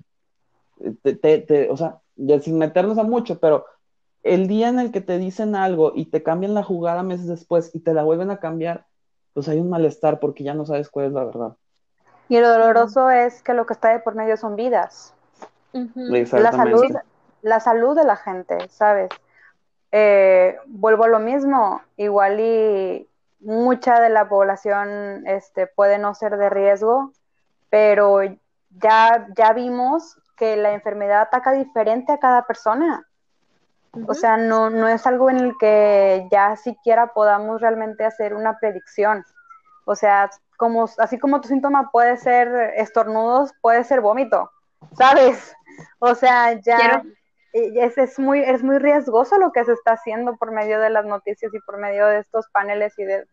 te, 1.04 1.16
te, 1.16 1.40
te, 1.40 1.70
o 1.70 1.76
sea, 1.76 2.00
ya 2.16 2.40
sin 2.40 2.58
meternos 2.58 2.98
a 2.98 3.04
mucho, 3.04 3.38
pero 3.38 3.66
el 4.24 4.48
día 4.48 4.70
en 4.70 4.80
el 4.80 4.92
que 4.92 5.02
te 5.02 5.18
dicen 5.18 5.56
algo 5.56 5.94
y 5.96 6.06
te 6.06 6.24
cambian 6.24 6.54
la 6.54 6.64
jugada 6.64 7.04
meses 7.04 7.28
después 7.28 7.74
y 7.74 7.80
te 7.80 7.94
la 7.94 8.04
vuelven 8.04 8.32
a 8.32 8.40
cambiar, 8.40 8.86
pues 9.34 9.48
hay 9.48 9.60
un 9.60 9.70
malestar 9.70 10.20
porque 10.20 10.44
ya 10.44 10.54
no 10.54 10.66
sabes 10.66 10.90
cuál 10.90 11.08
es 11.08 11.12
la 11.14 11.24
verdad. 11.24 11.56
Y 12.30 12.40
lo 12.40 12.50
doloroso 12.50 13.10
es 13.10 13.42
que 13.42 13.54
lo 13.54 13.66
que 13.66 13.74
está 13.74 13.90
de 13.90 14.00
por 14.00 14.16
medio 14.16 14.38
son 14.38 14.56
vidas. 14.56 15.14
La 15.74 16.52
salud, 16.52 16.86
la 17.42 17.60
salud 17.60 17.96
de 17.96 18.06
la 18.06 18.16
gente, 18.16 18.58
¿sabes? 18.70 19.10
Eh, 19.92 20.58
vuelvo 20.68 21.04
a 21.04 21.10
lo 21.10 21.20
mismo, 21.20 21.82
igual 21.98 22.40
y 22.40 23.08
mucha 23.42 24.00
de 24.00 24.10
la 24.10 24.30
población 24.30 25.28
este, 25.28 25.68
puede 25.68 25.98
no 25.98 26.14
ser 26.14 26.38
de 26.38 26.50
riesgo, 26.50 27.12
pero 27.70 28.22
ya, 28.70 29.28
ya 29.36 29.54
vimos 29.54 30.18
que 30.38 30.56
la 30.56 30.74
enfermedad 30.74 31.22
ataca 31.22 31.52
diferente 31.52 32.14
a 32.14 32.20
cada 32.20 32.46
persona. 32.46 33.06
O 34.08 34.14
sea, 34.14 34.38
no, 34.38 34.70
no 34.70 34.88
es 34.88 35.06
algo 35.06 35.30
en 35.30 35.38
el 35.38 35.54
que 35.60 36.28
ya 36.32 36.56
siquiera 36.56 37.08
podamos 37.08 37.60
realmente 37.60 38.06
hacer 38.06 38.34
una 38.34 38.58
predicción. 38.58 39.26
O 39.86 39.96
sea, 39.96 40.30
como, 40.58 40.86
así 40.98 41.20
como 41.20 41.42
tu 41.42 41.50
síntoma 41.50 41.92
puede 41.92 42.18
ser 42.18 42.74
estornudos, 42.78 43.52
puede 43.62 43.84
ser 43.84 44.00
vómito, 44.00 44.52
¿sabes? 44.96 45.56
O 46.00 46.16
sea, 46.16 46.54
ya 46.54 47.04
es, 47.54 47.98
es, 47.98 48.20
muy, 48.20 48.40
es 48.42 48.64
muy 48.64 48.78
riesgoso 48.78 49.38
lo 49.38 49.52
que 49.52 49.66
se 49.66 49.74
está 49.74 49.94
haciendo 49.94 50.38
por 50.38 50.52
medio 50.52 50.80
de 50.80 50.90
las 50.90 51.06
noticias 51.06 51.54
y 51.54 51.60
por 51.60 51.78
medio 51.78 52.06
de 52.08 52.20
estos 52.20 52.48
paneles 52.50 52.98
y 52.98 53.04
de, 53.04 53.26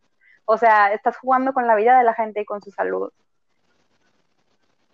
o 0.45 0.57
sea, 0.57 0.93
estás 0.93 1.17
jugando 1.19 1.53
con 1.53 1.67
la 1.67 1.75
vida 1.75 1.99
de 1.99 2.05
la 2.05 2.15
gente 2.15 2.41
y 2.41 2.45
con 2.45 2.63
su 2.63 2.71
salud. 2.71 3.13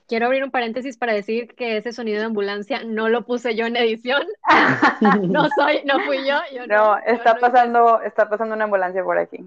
Quiero 0.07 0.27
abrir 0.27 0.45
un 0.45 0.51
paréntesis 0.51 0.97
para 0.99 1.15
decir 1.15 1.55
que 1.55 1.79
ese 1.79 1.93
sonido 1.93 2.19
de 2.19 2.27
ambulancia 2.27 2.83
no 2.85 3.09
lo 3.09 3.23
puse 3.23 3.55
yo 3.55 3.67
en 3.67 3.77
edición. 3.77 4.23
no 5.23 5.49
soy, 5.57 5.83
no 5.85 6.01
fui 6.01 6.19
yo. 6.27 6.39
no, 6.67 6.99
está 6.99 7.37
pasando, 7.37 8.01
está 8.03 8.29
pasando 8.29 8.55
una 8.55 8.65
ambulancia 8.65 9.03
por 9.03 9.19
aquí, 9.19 9.45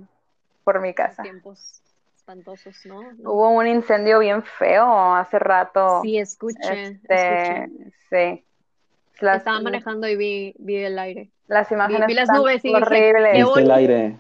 por 0.64 0.82
mi 0.82 0.94
casa. 0.94 1.22
Tiempos 1.22 1.82
espantosos, 2.28 2.86
¿no? 2.86 3.00
Hubo 3.24 3.52
un 3.52 3.68
incendio 3.68 4.20
bien 4.20 4.44
feo 4.44 5.16
hace 5.16 5.40
rato. 5.40 6.02
Sí, 6.02 6.18
escuché. 6.18 7.00
Este, 7.08 7.70
Sí. 8.10 8.44
Estaba 9.22 9.62
manejando 9.62 10.08
y 10.08 10.16
vi, 10.16 10.54
vi 10.60 10.76
el 10.78 11.00
aire. 11.00 11.30
Las 11.48 11.72
imágenes 11.72 12.08
vi, 12.08 12.14
las 12.14 12.30
nubes 12.30 12.64
y 12.64 12.74
horribles. 12.74 13.34
Dije, 13.34 13.62
el 13.62 13.72
aire. 13.72 14.18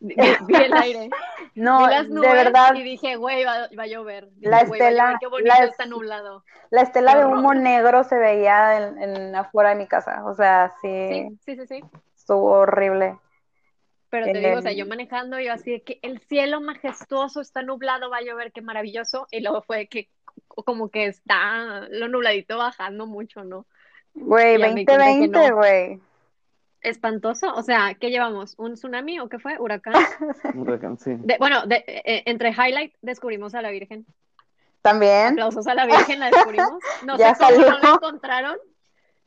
Vi, 0.00 0.14
el 0.54 0.72
aire. 0.74 1.10
No, 1.56 1.88
las 1.88 2.08
nubes 2.08 2.30
de 2.30 2.36
verdad. 2.36 2.74
Y 2.74 2.82
dije, 2.82 3.16
güey, 3.16 3.42
va, 3.44 3.68
va, 3.76 3.82
a 3.82 3.86
llover. 3.86 4.28
la 4.40 4.60
estela. 4.60 5.16
qué 5.18 5.26
bonito 5.26 5.54
está 5.62 5.86
nublado. 5.86 6.44
La 6.70 6.82
estela 6.82 7.16
de 7.16 7.24
humo 7.24 7.54
negro 7.54 8.04
se 8.04 8.16
veía 8.16 8.76
en, 8.76 9.02
en, 9.02 9.34
afuera 9.34 9.70
de 9.70 9.76
mi 9.76 9.86
casa. 9.86 10.24
O 10.26 10.34
sea, 10.34 10.74
sí. 10.82 11.28
Sí, 11.46 11.56
sí, 11.56 11.66
sí. 11.66 11.80
Estuvo 12.14 12.52
horrible. 12.52 13.18
Pero 14.10 14.26
te 14.26 14.38
digo, 14.38 14.58
o 14.58 14.62
sea, 14.62 14.72
yo 14.72 14.86
manejando, 14.86 15.40
yo 15.40 15.52
así 15.52 15.72
de 15.72 15.82
que 15.82 15.98
el 16.02 16.20
cielo 16.20 16.60
majestuoso 16.60 17.40
está 17.40 17.62
nublado, 17.62 18.10
va 18.10 18.18
a 18.18 18.22
llover, 18.22 18.52
qué 18.52 18.60
maravilloso. 18.60 19.26
Y 19.30 19.40
luego 19.40 19.62
fue 19.62 19.88
que 19.88 20.08
como 20.48 20.90
que 20.90 21.06
está 21.06 21.86
lo 21.90 22.08
nubladito 22.08 22.58
bajando 22.58 23.06
mucho, 23.06 23.44
¿no? 23.44 23.66
Güey, 24.14 24.58
2020, 24.58 25.50
güey. 25.52 26.00
Espantoso. 26.86 27.52
O 27.54 27.62
sea, 27.62 27.94
¿qué 27.94 28.10
llevamos? 28.10 28.54
¿Un 28.58 28.74
tsunami 28.74 29.18
o 29.20 29.28
qué 29.28 29.38
fue? 29.38 29.58
¿Huracán? 29.58 29.94
Huracán, 30.54 30.98
sí. 30.98 31.16
bueno, 31.38 31.66
de, 31.66 31.84
eh, 31.86 32.22
entre 32.26 32.50
Highlight 32.50 32.94
descubrimos 33.02 33.54
a 33.54 33.62
la 33.62 33.70
Virgen. 33.70 34.06
También. 34.82 35.32
Aplausos 35.32 35.66
a 35.66 35.74
la 35.74 35.86
Virgen, 35.86 36.20
la 36.20 36.30
descubrimos. 36.30 36.82
No 37.04 37.18
ya 37.18 37.34
sé 37.34 37.44
cómo 37.44 37.56
salió. 37.56 37.70
no 37.70 37.78
la 37.78 37.94
encontraron. 37.94 38.56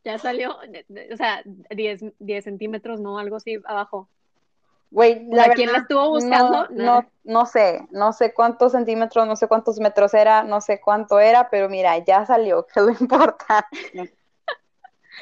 Ya 0.05 0.17
salió, 0.17 0.57
o 0.57 1.17
sea, 1.17 1.43
10, 1.45 2.05
10 2.19 2.43
centímetros, 2.43 3.01
¿no? 3.01 3.19
Algo 3.19 3.35
así 3.35 3.59
abajo. 3.65 4.09
Güey, 4.91 5.27
la 5.29 5.49
¿quién 5.49 5.71
la 5.71 5.79
estuvo 5.79 6.09
buscando? 6.09 6.67
No, 6.69 7.01
no, 7.01 7.11
no, 7.23 7.45
sé, 7.45 7.85
no 7.91 8.11
sé 8.11 8.33
cuántos 8.33 8.71
centímetros, 8.71 9.27
no 9.27 9.35
sé 9.35 9.47
cuántos 9.47 9.79
metros 9.79 10.13
era, 10.15 10.43
no 10.43 10.61
sé 10.61 10.81
cuánto 10.81 11.19
era, 11.19 11.49
pero 11.49 11.69
mira, 11.69 11.97
ya 11.99 12.25
salió, 12.25 12.65
que 12.73 12.81
lo 12.81 12.89
importa. 12.89 13.67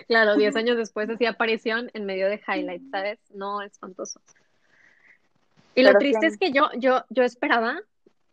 Claro, 0.07 0.36
10 0.36 0.55
años 0.57 0.77
después 0.77 1.10
hacía 1.10 1.31
aparición 1.31 1.89
en 1.93 2.05
medio 2.05 2.27
de 2.29 2.41
highlights, 2.47 2.89
¿sabes? 2.91 3.19
No, 3.33 3.62
espantoso. 3.62 4.21
Y 5.75 5.83
lo 5.83 5.93
triste 5.93 6.25
es 6.25 6.38
que 6.38 6.51
yo, 6.51 6.69
yo, 6.77 7.05
yo 7.10 7.23
esperaba, 7.23 7.79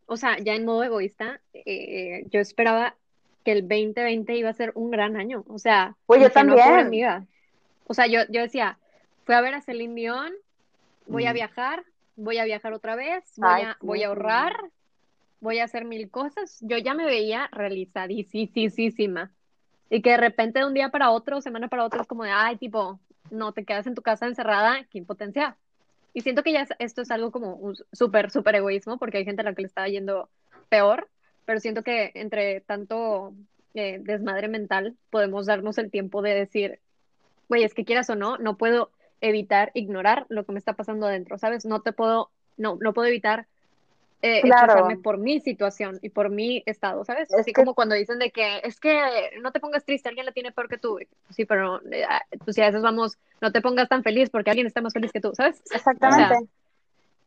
o 0.06 0.16
sea, 0.16 0.38
ya 0.38 0.54
en 0.54 0.64
modo 0.64 0.82
egoísta, 0.82 1.40
eh, 1.52 2.24
yo 2.30 2.40
esperaba 2.40 2.96
que 3.44 3.52
el 3.52 3.68
2020 3.68 4.34
iba 4.36 4.48
a 4.48 4.54
ser 4.54 4.72
un 4.74 4.90
gran 4.90 5.16
año. 5.16 5.44
O 5.48 5.58
sea, 5.58 5.94
pues 6.06 6.22
yo 6.22 6.30
también. 6.30 6.60
amiga. 6.60 7.26
O 7.86 7.92
sea, 7.92 8.06
yo, 8.06 8.20
yo 8.30 8.40
decía, 8.40 8.78
fui 9.24 9.34
a 9.34 9.42
ver 9.42 9.54
a 9.54 9.60
Celine 9.60 9.94
Dion, 9.94 10.32
voy 11.06 11.26
a 11.26 11.32
mm. 11.32 11.34
viajar, 11.34 11.84
voy 12.16 12.38
a 12.38 12.44
viajar 12.44 12.72
otra 12.72 12.96
vez, 12.96 13.24
voy, 13.36 13.60
a, 13.60 13.76
voy 13.80 14.02
a 14.02 14.08
ahorrar, 14.08 14.56
voy 15.40 15.58
a 15.58 15.64
hacer 15.64 15.84
mil 15.84 16.10
cosas. 16.10 16.58
Yo 16.62 16.78
ya 16.78 16.94
me 16.94 17.04
veía 17.04 17.48
realizadísima. 17.52 19.30
Y 19.90 20.02
que 20.02 20.10
de 20.10 20.16
repente 20.16 20.60
de 20.60 20.66
un 20.66 20.74
día 20.74 20.90
para 20.90 21.10
otro, 21.10 21.40
semana 21.40 21.68
para 21.68 21.84
otro, 21.84 22.00
es 22.00 22.06
como 22.06 22.24
de, 22.24 22.30
ay, 22.30 22.56
tipo, 22.56 23.00
no, 23.30 23.52
te 23.52 23.64
quedas 23.64 23.86
en 23.86 23.94
tu 23.94 24.02
casa 24.02 24.26
encerrada, 24.26 24.84
qué 24.90 24.98
impotencia. 24.98 25.56
Y 26.12 26.20
siento 26.20 26.42
que 26.42 26.52
ya 26.52 26.66
esto 26.78 27.02
es 27.02 27.10
algo 27.10 27.30
como 27.32 27.54
un 27.56 27.76
súper, 27.92 28.30
súper 28.30 28.56
egoísmo, 28.56 28.98
porque 28.98 29.18
hay 29.18 29.24
gente 29.24 29.42
a 29.42 29.44
la 29.44 29.54
que 29.54 29.62
le 29.62 29.68
está 29.68 29.86
yendo 29.88 30.30
peor, 30.68 31.08
pero 31.44 31.60
siento 31.60 31.82
que 31.82 32.12
entre 32.14 32.60
tanto 32.60 33.34
eh, 33.74 33.98
desmadre 34.00 34.48
mental 34.48 34.96
podemos 35.10 35.46
darnos 35.46 35.78
el 35.78 35.90
tiempo 35.90 36.22
de 36.22 36.34
decir, 36.34 36.80
güey, 37.48 37.64
es 37.64 37.74
que 37.74 37.84
quieras 37.84 38.08
o 38.10 38.14
no, 38.14 38.38
no 38.38 38.56
puedo 38.56 38.90
evitar 39.20 39.70
ignorar 39.74 40.26
lo 40.28 40.44
que 40.44 40.52
me 40.52 40.58
está 40.58 40.74
pasando 40.74 41.06
adentro, 41.06 41.38
¿sabes? 41.38 41.64
No 41.64 41.82
te 41.82 41.92
puedo, 41.92 42.30
no, 42.56 42.78
no 42.80 42.92
puedo 42.92 43.08
evitar 43.08 43.46
eh, 44.26 44.40
claro. 44.40 44.88
por 45.02 45.18
mi 45.18 45.38
situación 45.40 45.98
y 46.00 46.08
por 46.08 46.30
mi 46.30 46.62
estado, 46.64 47.04
¿sabes? 47.04 47.30
Así 47.34 47.52
como 47.52 47.74
cuando 47.74 47.94
dicen 47.94 48.18
de 48.18 48.30
que 48.30 48.60
es 48.64 48.80
que 48.80 48.98
no 49.42 49.52
te 49.52 49.60
pongas 49.60 49.84
triste, 49.84 50.08
alguien 50.08 50.24
la 50.24 50.32
tiene 50.32 50.50
peor 50.50 50.66
que 50.66 50.78
tú. 50.78 50.98
Sí, 51.28 51.44
pero 51.44 51.82
eh, 51.92 52.06
pues 52.42 52.56
si 52.56 52.62
a 52.62 52.66
veces 52.66 52.80
vamos, 52.80 53.18
no 53.42 53.52
te 53.52 53.60
pongas 53.60 53.86
tan 53.86 54.02
feliz 54.02 54.30
porque 54.30 54.48
alguien 54.48 54.66
está 54.66 54.80
más 54.80 54.94
feliz 54.94 55.12
que 55.12 55.20
tú, 55.20 55.34
¿sabes? 55.34 55.62
Exactamente. 55.70 56.48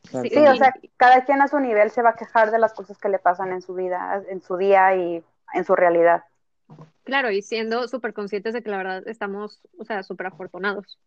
sí, 0.10 0.38
o 0.40 0.56
sea, 0.56 0.74
cada 0.98 1.24
quien 1.24 1.40
a 1.44 1.48
su 1.48 1.60
nivel 1.60 1.92
se 1.92 2.02
va 2.02 2.10
a 2.10 2.16
quejar 2.16 2.50
de 2.50 2.58
las 2.58 2.74
cosas 2.74 2.98
que 2.98 3.10
le 3.10 3.20
pasan 3.20 3.52
en 3.52 3.62
su 3.62 3.76
vida, 3.76 4.24
en 4.28 4.42
su 4.42 4.58
día 4.58 4.96
y 4.96 5.24
en 5.54 5.66
su 5.66 5.76
realidad. 5.76 6.24
Claro, 7.04 7.30
y 7.30 7.44
siendo 7.44 7.88
súper 7.88 8.16
conscientes 8.16 8.56
de 8.56 8.64
que 8.64 8.72
la 8.72 8.78
verdad 8.78 9.08
estamos, 9.08 9.62
o 9.78 9.86
sea, 9.86 10.02
súper 10.02 10.26
afortunados. 10.26 10.98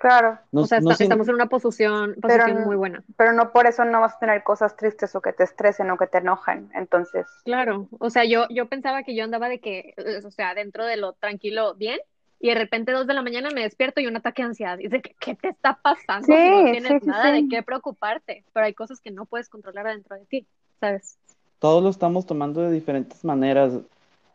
Claro. 0.00 0.38
o 0.52 0.64
sea, 0.64 0.78
estamos 0.78 1.28
en 1.28 1.34
una 1.34 1.50
posición, 1.50 2.14
posición 2.22 2.64
muy 2.64 2.74
buena. 2.74 3.04
Pero 3.18 3.34
no 3.34 3.52
por 3.52 3.66
eso 3.66 3.84
no 3.84 4.00
vas 4.00 4.14
a 4.14 4.18
tener 4.18 4.42
cosas 4.42 4.74
tristes 4.74 5.14
o 5.14 5.20
que 5.20 5.34
te 5.34 5.44
estresen 5.44 5.90
o 5.90 5.98
que 5.98 6.06
te 6.06 6.18
enojen, 6.18 6.70
entonces. 6.74 7.26
Claro, 7.44 7.86
o 7.98 8.08
sea, 8.08 8.24
yo, 8.24 8.46
yo 8.48 8.66
pensaba 8.66 9.02
que 9.02 9.14
yo 9.14 9.24
andaba 9.24 9.50
de 9.50 9.60
que, 9.60 9.92
eh, 9.98 10.22
o 10.24 10.30
sea, 10.30 10.54
dentro 10.54 10.86
de 10.86 10.96
lo 10.96 11.12
tranquilo 11.12 11.74
bien, 11.74 12.00
y 12.40 12.48
de 12.48 12.54
repente 12.54 12.92
dos 12.92 13.06
de 13.06 13.12
la 13.12 13.20
mañana 13.20 13.50
me 13.54 13.60
despierto 13.60 14.00
y 14.00 14.06
un 14.06 14.16
ataque 14.16 14.40
de 14.40 14.48
ansiedad. 14.48 14.78
Y 14.78 14.84
dice, 14.84 15.02
¿qué 15.20 15.34
te 15.34 15.48
está 15.48 15.78
pasando? 15.82 16.26
Sí, 16.26 16.32
no 16.32 16.70
tienes 16.70 17.02
sí, 17.02 17.06
nada 17.06 17.32
de 17.32 17.46
qué 17.50 17.62
preocuparte, 17.62 18.42
pero 18.54 18.64
hay 18.64 18.72
cosas 18.72 19.02
que 19.02 19.10
no 19.10 19.26
puedes 19.26 19.50
controlar 19.50 19.86
dentro 19.86 20.16
de 20.16 20.24
ti, 20.24 20.46
¿sabes? 20.80 21.18
Todos 21.58 21.82
lo 21.82 21.90
estamos 21.90 22.24
tomando 22.24 22.62
de 22.62 22.72
diferentes 22.72 23.22
maneras. 23.22 23.74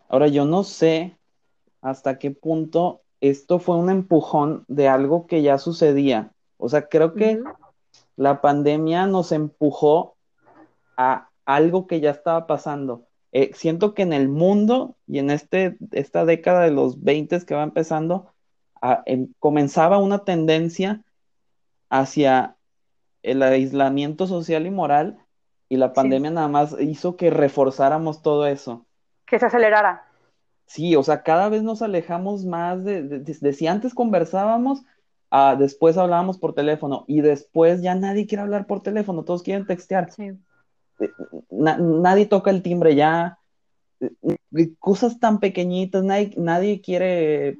Ahora, 0.09 0.27
yo 0.27 0.45
no 0.45 0.63
sé 0.63 1.17
hasta 1.81 2.19
qué 2.19 2.29
punto 2.29 3.01
esto 3.21 3.59
fue 3.59 3.77
un 3.77 3.89
empujón 3.89 4.65
de 4.67 4.87
algo 4.87 5.27
que 5.27 5.41
ya 5.41 5.57
sucedía. 5.57 6.31
O 6.57 6.69
sea, 6.69 6.87
creo 6.87 7.13
que 7.13 7.41
la 8.15 8.41
pandemia 8.41 9.07
nos 9.07 9.31
empujó 9.31 10.15
a 10.97 11.29
algo 11.45 11.87
que 11.87 11.99
ya 11.99 12.11
estaba 12.11 12.47
pasando. 12.47 13.03
Eh, 13.31 13.51
siento 13.53 13.93
que 13.93 14.03
en 14.03 14.13
el 14.13 14.29
mundo 14.29 14.95
y 15.07 15.19
en 15.19 15.29
este, 15.29 15.77
esta 15.91 16.25
década 16.25 16.61
de 16.61 16.71
los 16.71 17.03
20 17.03 17.45
que 17.45 17.55
va 17.55 17.63
empezando, 17.63 18.31
em, 19.05 19.33
comenzaba 19.39 19.97
una 19.97 20.19
tendencia 20.19 21.03
hacia 21.89 22.55
el 23.23 23.41
aislamiento 23.43 24.27
social 24.27 24.65
y 24.65 24.71
moral 24.71 25.19
y 25.67 25.77
la 25.77 25.93
pandemia 25.93 26.31
nada 26.31 26.47
más 26.47 26.75
hizo 26.79 27.17
que 27.17 27.29
reforzáramos 27.29 28.21
todo 28.21 28.47
eso. 28.47 28.85
Que 29.25 29.39
se 29.39 29.47
acelerara. 29.47 30.05
Sí, 30.65 30.95
o 30.95 31.03
sea, 31.03 31.21
cada 31.23 31.49
vez 31.49 31.63
nos 31.63 31.81
alejamos 31.81 32.45
más 32.45 32.83
de, 32.83 33.03
de, 33.03 33.53
si 33.53 33.67
antes 33.67 33.93
conversábamos, 33.93 34.83
ah, 35.29 35.55
después 35.57 35.97
hablábamos 35.97 36.37
por 36.37 36.53
teléfono 36.53 37.05
y 37.07 37.21
después 37.21 37.81
ya 37.81 37.95
nadie 37.95 38.25
quiere 38.25 38.41
hablar 38.41 38.65
por 38.65 38.81
teléfono, 38.81 39.23
todos 39.23 39.43
quieren 39.43 39.67
textear. 39.67 40.11
Sí. 40.11 40.31
Eh, 40.99 41.09
nadie 41.51 42.25
toca 42.25 42.49
el 42.49 42.63
timbre 42.63 42.95
ya, 42.95 43.37
eh, 43.99 44.69
cosas 44.79 45.19
tan 45.19 45.39
pequeñitas, 45.39 46.03
nadie, 46.03 46.33
nadie 46.37 46.81
quiere 46.81 47.57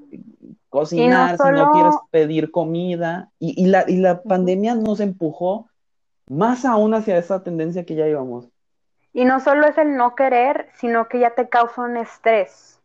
cocinar, 0.70 1.38
si 1.38 1.50
no 1.52 1.72
quieres 1.72 1.96
pedir 2.12 2.52
comida. 2.52 3.30
Y, 3.40 3.64
y 3.64 3.68
la, 3.68 3.86
y 3.88 3.98
la 3.98 4.24
pandemia 4.24 4.76
nos 4.76 5.00
empujó 5.00 5.70
más 6.28 6.66
aún 6.66 6.94
hacia 6.94 7.18
esa 7.18 7.44
tendencia 7.44 7.86
que 7.86 7.96
ya 7.96 8.08
íbamos. 8.08 8.50
Y 9.14 9.26
no 9.26 9.40
solo 9.40 9.68
es 9.68 9.78
el 9.78 9.96
no 9.96 10.16
querer, 10.16 10.68
sino 10.74 11.08
que 11.08 11.20
ya 11.20 11.36
te 11.36 11.48
causa 11.48 11.84
un 11.84 11.98
estrés. 11.98 12.82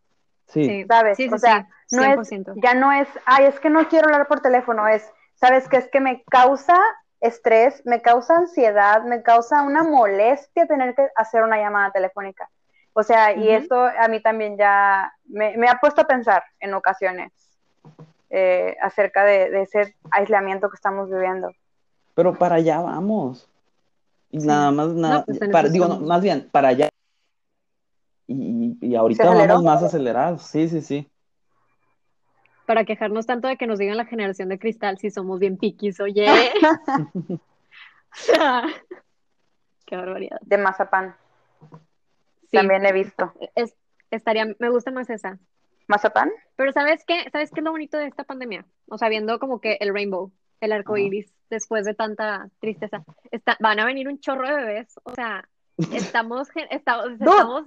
Sí. 0.50 0.84
¿Sabes? 0.88 1.16
Sí, 1.16 1.28
sí, 1.28 1.34
o 1.34 1.38
sea, 1.38 1.68
sí, 1.86 1.96
no 1.96 2.02
es, 2.02 2.18
100%. 2.18 2.52
ya 2.56 2.74
no 2.74 2.92
es, 2.92 3.08
ay, 3.24 3.44
es 3.46 3.58
que 3.60 3.70
no 3.70 3.88
quiero 3.88 4.06
hablar 4.06 4.26
por 4.28 4.40
teléfono, 4.40 4.86
es, 4.88 5.08
¿sabes 5.34 5.68
qué? 5.68 5.76
Es 5.78 5.88
que 5.88 6.00
me 6.00 6.22
causa 6.24 6.76
estrés, 7.20 7.82
me 7.84 8.00
causa 8.02 8.36
ansiedad, 8.36 9.02
me 9.04 9.22
causa 9.22 9.62
una 9.62 9.82
molestia 9.84 10.66
tener 10.66 10.94
que 10.94 11.06
hacer 11.16 11.42
una 11.42 11.56
llamada 11.58 11.90
telefónica. 11.92 12.48
O 12.92 13.02
sea, 13.02 13.32
y 13.32 13.46
Ujú. 13.48 13.56
esto 13.58 13.76
a 13.84 14.08
mí 14.08 14.20
también 14.20 14.56
ya 14.58 15.12
me, 15.24 15.56
me 15.56 15.68
ha 15.68 15.76
puesto 15.76 16.00
a 16.02 16.06
pensar 16.06 16.42
en 16.58 16.74
ocasiones 16.74 17.32
eh, 18.30 18.76
acerca 18.82 19.24
de, 19.24 19.50
de 19.50 19.62
ese 19.62 19.96
aislamiento 20.10 20.68
que 20.68 20.74
estamos 20.76 21.08
viviendo. 21.10 21.50
Pero 22.14 22.34
para 22.36 22.56
allá 22.56 22.80
vamos. 22.80 23.48
Y 24.30 24.40
Sí. 24.40 24.46
nada 24.46 24.70
más, 24.70 24.88
nada, 24.88 25.24
pues 25.24 25.38
para- 25.38 25.60
eso 25.68 25.72
digo, 25.72 25.86
no, 25.88 26.00
más 26.00 26.20
bien, 26.22 26.48
para 26.52 26.68
allá. 26.68 26.88
Y, 28.32 28.78
y 28.80 28.94
ahorita 28.94 29.24
vamos 29.28 29.64
más 29.64 29.82
acelerados. 29.82 30.42
Sí, 30.42 30.68
sí, 30.68 30.82
sí. 30.82 31.10
Para 32.64 32.84
quejarnos 32.84 33.26
tanto 33.26 33.48
de 33.48 33.56
que 33.56 33.66
nos 33.66 33.80
digan 33.80 33.96
la 33.96 34.04
generación 34.04 34.48
de 34.48 34.58
cristal 34.60 34.98
si 34.98 35.10
somos 35.10 35.40
bien 35.40 35.56
piquis, 35.56 35.98
oye. 35.98 36.26
Qué 39.86 39.96
barbaridad. 39.96 40.38
De 40.42 40.58
mazapán, 40.58 41.16
Sí, 42.42 42.56
también 42.56 42.84
he 42.86 42.92
visto. 42.92 43.32
es, 43.56 43.74
estaría, 44.12 44.46
me 44.60 44.70
gusta 44.70 44.92
más 44.92 45.10
esa. 45.10 45.38
¿Mazapán? 45.88 46.30
Pero 46.54 46.72
¿sabes 46.72 47.04
qué? 47.04 47.28
¿Sabes 47.32 47.50
qué 47.50 47.58
es 47.60 47.64
lo 47.64 47.72
bonito 47.72 47.98
de 47.98 48.06
esta 48.06 48.22
pandemia? 48.22 48.64
O 48.88 48.96
sea, 48.98 49.08
viendo 49.08 49.40
como 49.40 49.60
que 49.60 49.76
el 49.80 49.92
rainbow, 49.92 50.30
el 50.60 50.70
arco 50.70 50.96
iris, 50.96 51.32
después 51.48 51.84
de 51.84 51.94
tanta 51.94 52.48
tristeza. 52.60 53.04
Está, 53.32 53.56
van 53.58 53.80
a 53.80 53.84
venir 53.86 54.08
un 54.08 54.20
chorro 54.20 54.46
de 54.48 54.54
bebés. 54.54 54.94
O 55.02 55.12
sea, 55.14 55.48
estamos, 55.92 56.48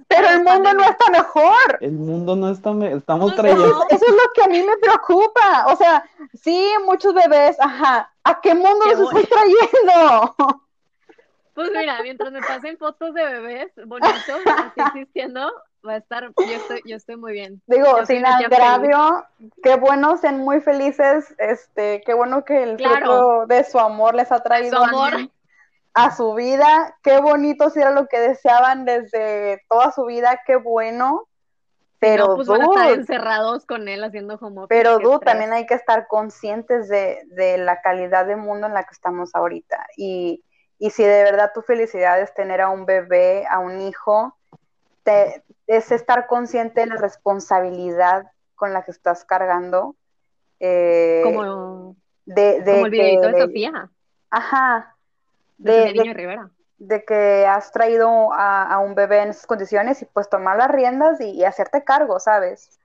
pero 0.08 0.28
el 0.28 0.44
mundo 0.44 0.72
no 0.74 0.84
está 0.84 1.10
mejor. 1.10 1.78
El 1.80 1.92
mundo 1.92 2.36
no 2.36 2.50
está, 2.50 2.72
me- 2.72 2.92
estamos 2.92 3.32
Pues 3.32 3.36
trayendo. 3.36 3.66
no. 3.68 3.82
Eso 3.90 4.04
es 4.06 4.12
lo 4.12 4.32
que 4.34 4.42
a 4.42 4.48
mí 4.48 4.62
me 4.62 4.76
preocupa. 4.78 5.66
O 5.72 5.76
sea, 5.76 6.04
sí, 6.34 6.68
muchos 6.84 7.14
bebés, 7.14 7.56
ajá. 7.60 8.10
¿A 8.24 8.40
qué 8.40 8.54
mundo 8.54 8.80
Qué 8.84 8.96
los 8.96 9.12
estoy 9.14 9.26
trayendo? 9.26 10.34
Pues 11.54 11.70
mira, 11.70 12.02
mientras 12.02 12.32
me 12.32 12.40
pasen 12.42 12.76
fotos 12.78 13.14
de 13.14 13.22
bebés 13.24 13.70
bonitos, 13.86 14.40
así 14.44 14.80
existiendo, 14.88 15.52
va 15.86 15.92
a 15.92 15.96
estar, 15.98 16.24
yo 16.36 16.56
estoy, 16.56 16.82
yo 16.84 16.96
estoy 16.96 17.16
muy 17.16 17.32
bien. 17.32 17.62
Digo, 17.68 18.00
Yo 18.00 18.06
sin 18.06 18.26
agravio, 18.26 19.24
qué 19.62 19.76
bueno, 19.76 20.16
sean 20.16 20.38
muy 20.38 20.60
felices, 20.60 21.32
este, 21.38 22.02
qué 22.04 22.12
bueno 22.12 22.44
que 22.44 22.60
el 22.64 22.76
Claro. 22.76 22.96
fruto 22.96 23.46
de 23.46 23.62
su 23.62 23.78
amor 23.78 24.16
les 24.16 24.32
ha 24.32 24.42
traído 24.42 24.78
Su 24.78 24.82
amor. 24.84 25.12
A 25.94 26.14
su 26.14 26.34
vida, 26.34 26.96
qué 27.02 27.20
bonito 27.20 27.70
si 27.70 27.80
era 27.80 27.92
lo 27.92 28.06
que 28.06 28.18
deseaban 28.18 28.84
desde 28.84 29.62
toda 29.68 29.92
su 29.92 30.04
vida, 30.06 30.40
qué 30.46 30.56
bueno, 30.56 31.28
pero 32.00 32.26
no, 32.28 32.34
pues 32.34 32.48
van 32.48 32.62
a 32.62 32.64
estar 32.64 32.90
encerrados 32.90 33.64
con 33.64 33.88
él 33.88 34.02
haciendo 34.04 34.38
como 34.38 34.66
pero 34.66 34.98
dude, 34.98 35.20
también 35.24 35.52
hay 35.52 35.66
que 35.66 35.74
estar 35.74 36.06
conscientes 36.08 36.88
de, 36.88 37.20
de 37.28 37.58
la 37.58 37.80
calidad 37.80 38.26
de 38.26 38.36
mundo 38.36 38.66
en 38.66 38.74
la 38.74 38.82
que 38.84 38.92
estamos 38.92 39.34
ahorita, 39.34 39.86
y, 39.96 40.42
y 40.78 40.90
si 40.90 41.04
de 41.04 41.22
verdad 41.22 41.52
tu 41.54 41.62
felicidad 41.62 42.20
es 42.20 42.34
tener 42.34 42.60
a 42.60 42.68
un 42.70 42.84
bebé, 42.84 43.46
a 43.48 43.60
un 43.60 43.80
hijo, 43.80 44.36
te- 45.04 45.44
es 45.66 45.92
estar 45.92 46.26
consciente 46.26 46.80
de 46.80 46.86
la 46.88 46.96
responsabilidad 46.96 48.26
con 48.54 48.72
la 48.72 48.82
que 48.82 48.90
estás 48.90 49.24
cargando. 49.24 49.96
eh, 50.60 51.20
como, 51.22 51.96
de, 52.26 52.60
de 52.62 52.72
como 52.72 52.86
el 52.86 52.90
videito 52.90 53.28
de 53.28 53.40
Sofía, 53.40 53.90
Ajá. 54.30 54.93
De, 55.58 55.92
De, 55.92 56.12
Rivera. 56.14 56.50
de 56.78 57.04
que 57.04 57.46
has 57.46 57.70
traído 57.72 58.32
a, 58.32 58.64
a 58.64 58.78
un 58.78 58.94
bebé 58.94 59.22
en 59.22 59.30
esas 59.30 59.46
condiciones 59.46 60.02
y 60.02 60.06
pues 60.06 60.28
tomar 60.28 60.56
las 60.58 60.70
riendas 60.70 61.20
y, 61.20 61.30
y 61.30 61.44
hacerte 61.44 61.84
cargo, 61.84 62.18
¿sabes? 62.20 62.78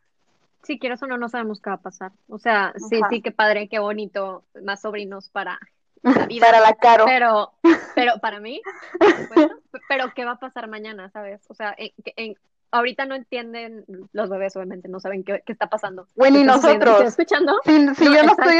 Si 0.64 0.78
quieres 0.78 1.02
o 1.04 1.08
no, 1.08 1.18
no 1.18 1.30
sabemos 1.30 1.62
qué 1.62 1.70
va 1.70 1.78
a 1.78 1.82
pasar. 1.82 2.12
O 2.28 2.38
sea, 2.38 2.74
sí, 2.90 2.98
Ajá. 3.02 3.08
sí, 3.10 3.22
qué 3.22 3.32
padre, 3.32 3.68
qué 3.70 3.80
bonito, 3.80 4.44
más 4.62 4.82
sobrinos 4.82 5.30
para 5.30 5.58
la 6.04 6.26
vida. 6.26 6.46
Para 6.46 6.60
la 6.60 6.74
caro. 6.76 7.06
Pero, 7.06 7.52
pero 7.96 8.14
para 8.22 8.40
mí, 8.40 8.62
supuesto, 9.00 9.56
pero 9.88 10.14
¿qué 10.14 10.26
va 10.26 10.32
a 10.32 10.40
pasar 10.40 10.68
mañana, 10.68 11.10
sabes? 11.12 11.42
O 11.50 11.54
sea, 11.54 11.74
en- 11.78 11.92
en- 12.18 12.36
ahorita 12.72 13.06
no 13.06 13.16
entienden 13.16 13.84
los 14.12 14.30
bebés, 14.30 14.56
obviamente, 14.56 14.90
no 14.90 15.00
saben 15.00 15.24
qué, 15.24 15.42
qué 15.46 15.54
está 15.54 15.68
pasando. 15.68 16.06
Güey, 16.16 16.32
¿Qué 16.32 16.38
ni 16.38 16.42
está 16.44 16.56
sucediendo? 16.58 16.86
nosotros. 16.86 17.08
¿Estoy 17.10 17.24
escuchando? 17.24 17.60
Si, 17.66 17.96
si 17.96 18.06
No, 18.06 18.16
yo 18.16 18.24
no 18.24 18.32
estoy, 18.34 18.58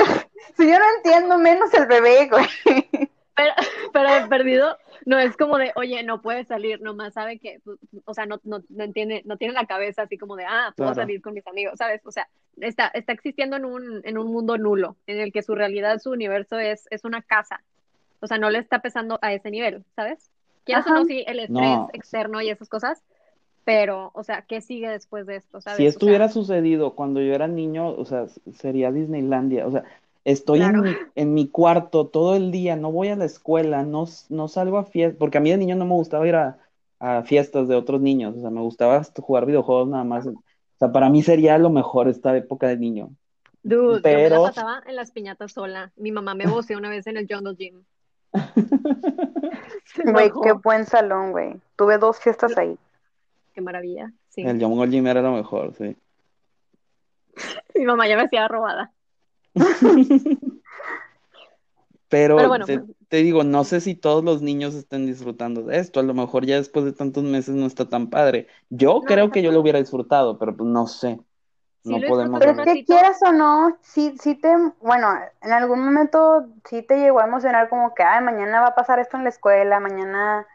si 0.58 0.72
yo 0.72 0.80
no 0.80 0.86
entiendo, 0.98 1.38
menos 1.38 1.74
el 1.76 1.86
bebé, 1.86 2.28
güey. 2.30 2.48
Pero, 3.40 3.54
pero 3.94 4.16
el 4.16 4.28
perdido 4.28 4.78
no 5.06 5.18
es 5.18 5.38
como 5.38 5.58
de, 5.58 5.72
oye, 5.76 6.04
no 6.04 6.22
puede 6.22 6.44
salir, 6.44 6.82
nomás 6.82 7.14
sabe 7.14 7.40
que, 7.40 7.60
pues, 7.64 7.78
o 8.06 8.14
sea, 8.14 8.26
no, 8.26 8.40
no, 8.44 8.62
no 8.70 8.84
entiende, 8.84 9.22
no 9.26 9.38
tiene 9.38 9.54
la 9.54 9.66
cabeza 9.66 10.02
así 10.04 10.18
como 10.18 10.36
de, 10.36 10.44
ah, 10.46 10.74
puedo 10.76 10.90
Claro. 10.92 11.02
salir 11.04 11.22
con 11.22 11.34
mis 11.34 11.48
amigos, 11.48 11.76
¿sabes? 11.78 12.02
O 12.06 12.12
sea, 12.12 12.28
está, 12.58 12.88
está 12.88 13.14
existiendo 13.14 13.56
en 13.56 13.66
un, 13.66 14.02
en 14.04 14.18
un 14.18 14.28
mundo 14.32 14.58
nulo, 14.58 14.98
en 15.08 15.20
el 15.20 15.32
que 15.32 15.42
su 15.42 15.56
realidad, 15.56 16.00
su 16.00 16.12
universo 16.12 16.60
es, 16.60 16.86
es 16.90 17.06
una 17.06 17.22
casa. 17.22 17.62
O 18.20 18.28
sea, 18.28 18.38
no 18.38 18.50
le 18.50 18.60
está 18.60 18.80
pesando 18.80 19.18
a 19.22 19.32
ese 19.34 19.50
nivel, 19.52 19.86
¿sabes? 19.96 20.30
Quieras 20.66 20.86
o 20.88 20.90
no, 20.94 21.06
sí, 21.06 21.24
el 21.26 21.40
estrés 21.40 21.78
No. 21.80 21.90
externo 21.94 22.42
y 22.42 22.50
esas 22.50 22.68
cosas, 22.68 23.02
pero, 23.64 24.12
o 24.14 24.24
sea, 24.24 24.42
¿qué 24.42 24.62
sigue 24.62 24.90
después 24.90 25.26
de 25.26 25.38
esto, 25.38 25.62
sabes? 25.62 25.78
Si 25.78 25.86
O 25.86 25.90
esto 25.90 26.00
sea, 26.02 26.10
hubiera 26.10 26.28
sucedido 26.28 26.96
cuando 26.96 27.22
yo 27.22 27.34
era 27.34 27.48
niño, 27.48 27.90
o 27.90 28.04
sea, 28.04 28.26
sería 28.54 28.92
Disneylandia. 28.92 29.66
O 29.68 29.72
sea, 29.72 29.84
estoy 30.26 30.60
Claro. 30.60 30.80
en 30.80 30.84
mi, 30.92 30.98
en 31.16 31.34
mi 31.34 31.48
cuarto 31.50 32.08
todo 32.08 32.36
el 32.36 32.52
día, 32.52 32.76
no 32.76 32.92
voy 32.92 33.08
a 33.10 33.16
la 33.16 33.26
escuela, 33.26 33.84
no, 33.84 34.06
no 34.30 34.48
salgo 34.48 34.78
a 34.78 34.84
fiestas, 34.86 35.18
porque 35.20 35.38
a 35.38 35.42
mí 35.42 35.50
de 35.50 35.58
niño 35.58 35.76
no 35.76 35.86
me 35.86 35.94
gustaba 35.96 36.28
ir 36.28 36.36
a, 36.36 36.58
a 37.00 37.24
fiestas 37.24 37.68
de 37.68 37.76
otros 37.76 38.02
niños, 38.02 38.36
o 38.38 38.42
sea, 38.42 38.50
me 38.50 38.62
gustaba 38.62 39.02
jugar 39.22 39.46
videojuegos 39.46 39.88
nada 39.90 40.04
más. 40.04 40.28
O 40.28 40.34
sea, 40.78 40.92
para 40.92 41.10
mí 41.10 41.22
sería 41.24 41.58
lo 41.58 41.70
mejor 41.70 42.08
esta 42.08 42.36
época 42.38 42.68
de 42.68 42.78
niño. 42.78 43.10
dude, 43.64 43.88
yo 43.88 43.94
me 43.96 44.02
pero- 44.02 44.42
la 44.44 44.50
pasaba 44.50 44.82
en 44.88 44.96
las 44.96 45.12
piñatas 45.12 45.52
sola. 45.54 45.92
Mi 45.98 46.12
mamá 46.12 46.34
me 46.36 46.48
voceó 46.48 46.78
una 46.78 46.90
vez 46.90 47.06
en 47.08 47.18
el 47.18 47.28
Jungle 47.30 47.56
Gym. 47.56 47.84
Güey, 50.06 50.32
qué 50.44 50.52
buen 50.54 50.86
salón, 50.86 51.32
güey. 51.32 51.56
Tuve 51.76 51.98
dos 51.98 52.20
fiestas 52.20 52.58
ahí. 52.58 52.78
Qué 53.54 53.62
maravilla. 53.62 54.12
Sí. 54.30 54.42
El 54.42 54.64
Jungle 54.64 54.88
Gym 54.90 55.08
era 55.08 55.22
lo 55.22 55.32
mejor, 55.32 55.74
sí. 55.74 55.96
Mi 57.76 57.86
mamá 57.86 58.08
ya 58.08 58.16
me 58.16 58.24
hacía 58.24 58.48
robada. 58.48 58.92
Pero, 62.10 62.38
Pero 62.38 62.48
bueno, 62.48 62.66
te, 62.66 62.82
te 63.08 63.18
digo, 63.18 63.44
no 63.44 63.64
sé 63.64 63.82
si 63.82 63.94
todos 63.96 64.24
los 64.24 64.42
niños 64.42 64.74
estén 64.74 65.06
disfrutando 65.06 65.62
de 65.64 65.78
esto. 65.78 66.00
A 66.00 66.04
lo 66.04 66.16
mejor 66.16 66.46
ya 66.46 66.56
después 66.56 66.84
de 66.86 66.92
tantos 66.92 67.24
meses 67.24 67.54
no 67.54 67.68
está 67.68 67.88
tan 67.88 68.10
padre. 68.10 68.48
Yo 68.70 68.96
No, 68.96 69.02
creo 69.02 69.30
que 69.30 69.44
yo 69.44 69.52
lo 69.52 69.62
hubiera 69.62 69.80
disfrutado, 69.80 70.40
pero 70.40 70.58
pues 70.58 70.68
no 70.68 70.88
sé. 70.88 71.20
Sí, 71.84 71.90
No 71.90 72.08
podemos 72.08 72.40
Pero 72.40 72.64
es 72.64 72.74
que 72.74 72.84
quieras 72.84 73.20
o 73.26 73.32
no, 73.32 73.78
sí, 73.82 74.16
sí 74.20 74.36
te, 74.36 74.54
bueno, 74.82 75.18
en 75.42 75.54
algún 75.54 75.86
momento 75.86 76.46
sí 76.68 76.82
te 76.82 76.98
llegó 76.98 77.20
a 77.22 77.26
emocionar 77.26 77.70
como 77.70 77.94
que, 77.94 78.04
ay, 78.04 78.24
mañana 78.24 78.60
va 78.62 78.68
a 78.68 78.76
pasar 78.76 79.00
esto 79.00 79.16
en 79.16 79.24
la 79.24 79.30
escuela, 79.30 79.80
mañana 79.80 80.46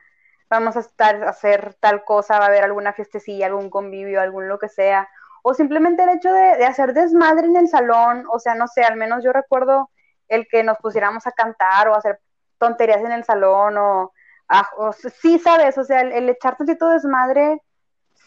vamos 0.51 0.77
a 0.77 0.81
estar 0.81 1.23
a 1.25 1.31
hacer 1.31 1.75
tal 1.81 2.05
cosa, 2.05 2.39
va 2.39 2.45
a 2.45 2.49
haber 2.49 2.65
alguna 2.65 2.93
fiestecilla, 2.93 3.47
algún 3.47 3.71
convivio, 3.71 4.21
algún 4.21 4.49
lo 4.49 4.59
que 4.59 4.69
sea, 4.69 5.09
o 5.47 5.53
simplemente 5.53 6.03
el 6.03 6.09
hecho 6.09 6.33
de, 6.33 6.65
hacer 6.65 6.95
desmadre 6.95 7.47
en 7.47 7.57
el 7.57 7.69
salón, 7.69 8.25
o 8.33 8.39
sea, 8.39 8.55
no 8.55 8.67
sé, 8.67 8.83
al 8.83 8.97
menos 8.97 9.23
yo 9.23 9.31
recuerdo 9.31 9.91
el 10.27 10.49
que 10.49 10.63
nos 10.65 10.79
pusiéramos 10.79 11.27
a 11.27 11.33
cantar 11.33 11.87
o 11.89 11.95
hacer 11.95 12.19
tonterías 12.57 13.03
en 13.03 13.13
el 13.13 13.25
salón, 13.25 13.77
o, 13.77 14.13
ah, 14.49 14.71
o 14.79 14.95
sí, 14.95 15.39
sabes, 15.39 15.77
o 15.77 15.85
sea, 15.85 16.01
el, 16.01 16.13
el 16.13 16.31
echar 16.31 16.57
tantito 16.57 16.89
desmadre 16.89 17.61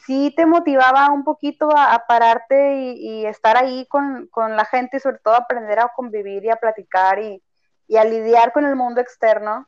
sí 0.06 0.32
te 0.38 0.46
motivaba 0.46 1.10
un 1.12 1.24
poquito 1.24 1.76
a, 1.76 1.96
a 1.96 2.06
pararte 2.06 2.76
y, 2.76 3.22
y 3.22 3.26
estar 3.26 3.58
ahí 3.58 3.88
con, 3.88 4.28
con 4.28 4.56
la 4.56 4.66
gente 4.66 4.98
y 4.98 5.00
sobre 5.00 5.18
todo 5.18 5.34
aprender 5.34 5.80
a 5.80 5.92
convivir 5.96 6.46
y 6.46 6.52
a 6.52 6.58
platicar 6.58 7.18
y, 7.18 7.44
y 7.88 7.98
a 7.98 8.04
lidiar 8.04 8.52
con 8.52 8.64
el 8.64 8.76
mundo 8.76 9.02
externo. 9.02 9.68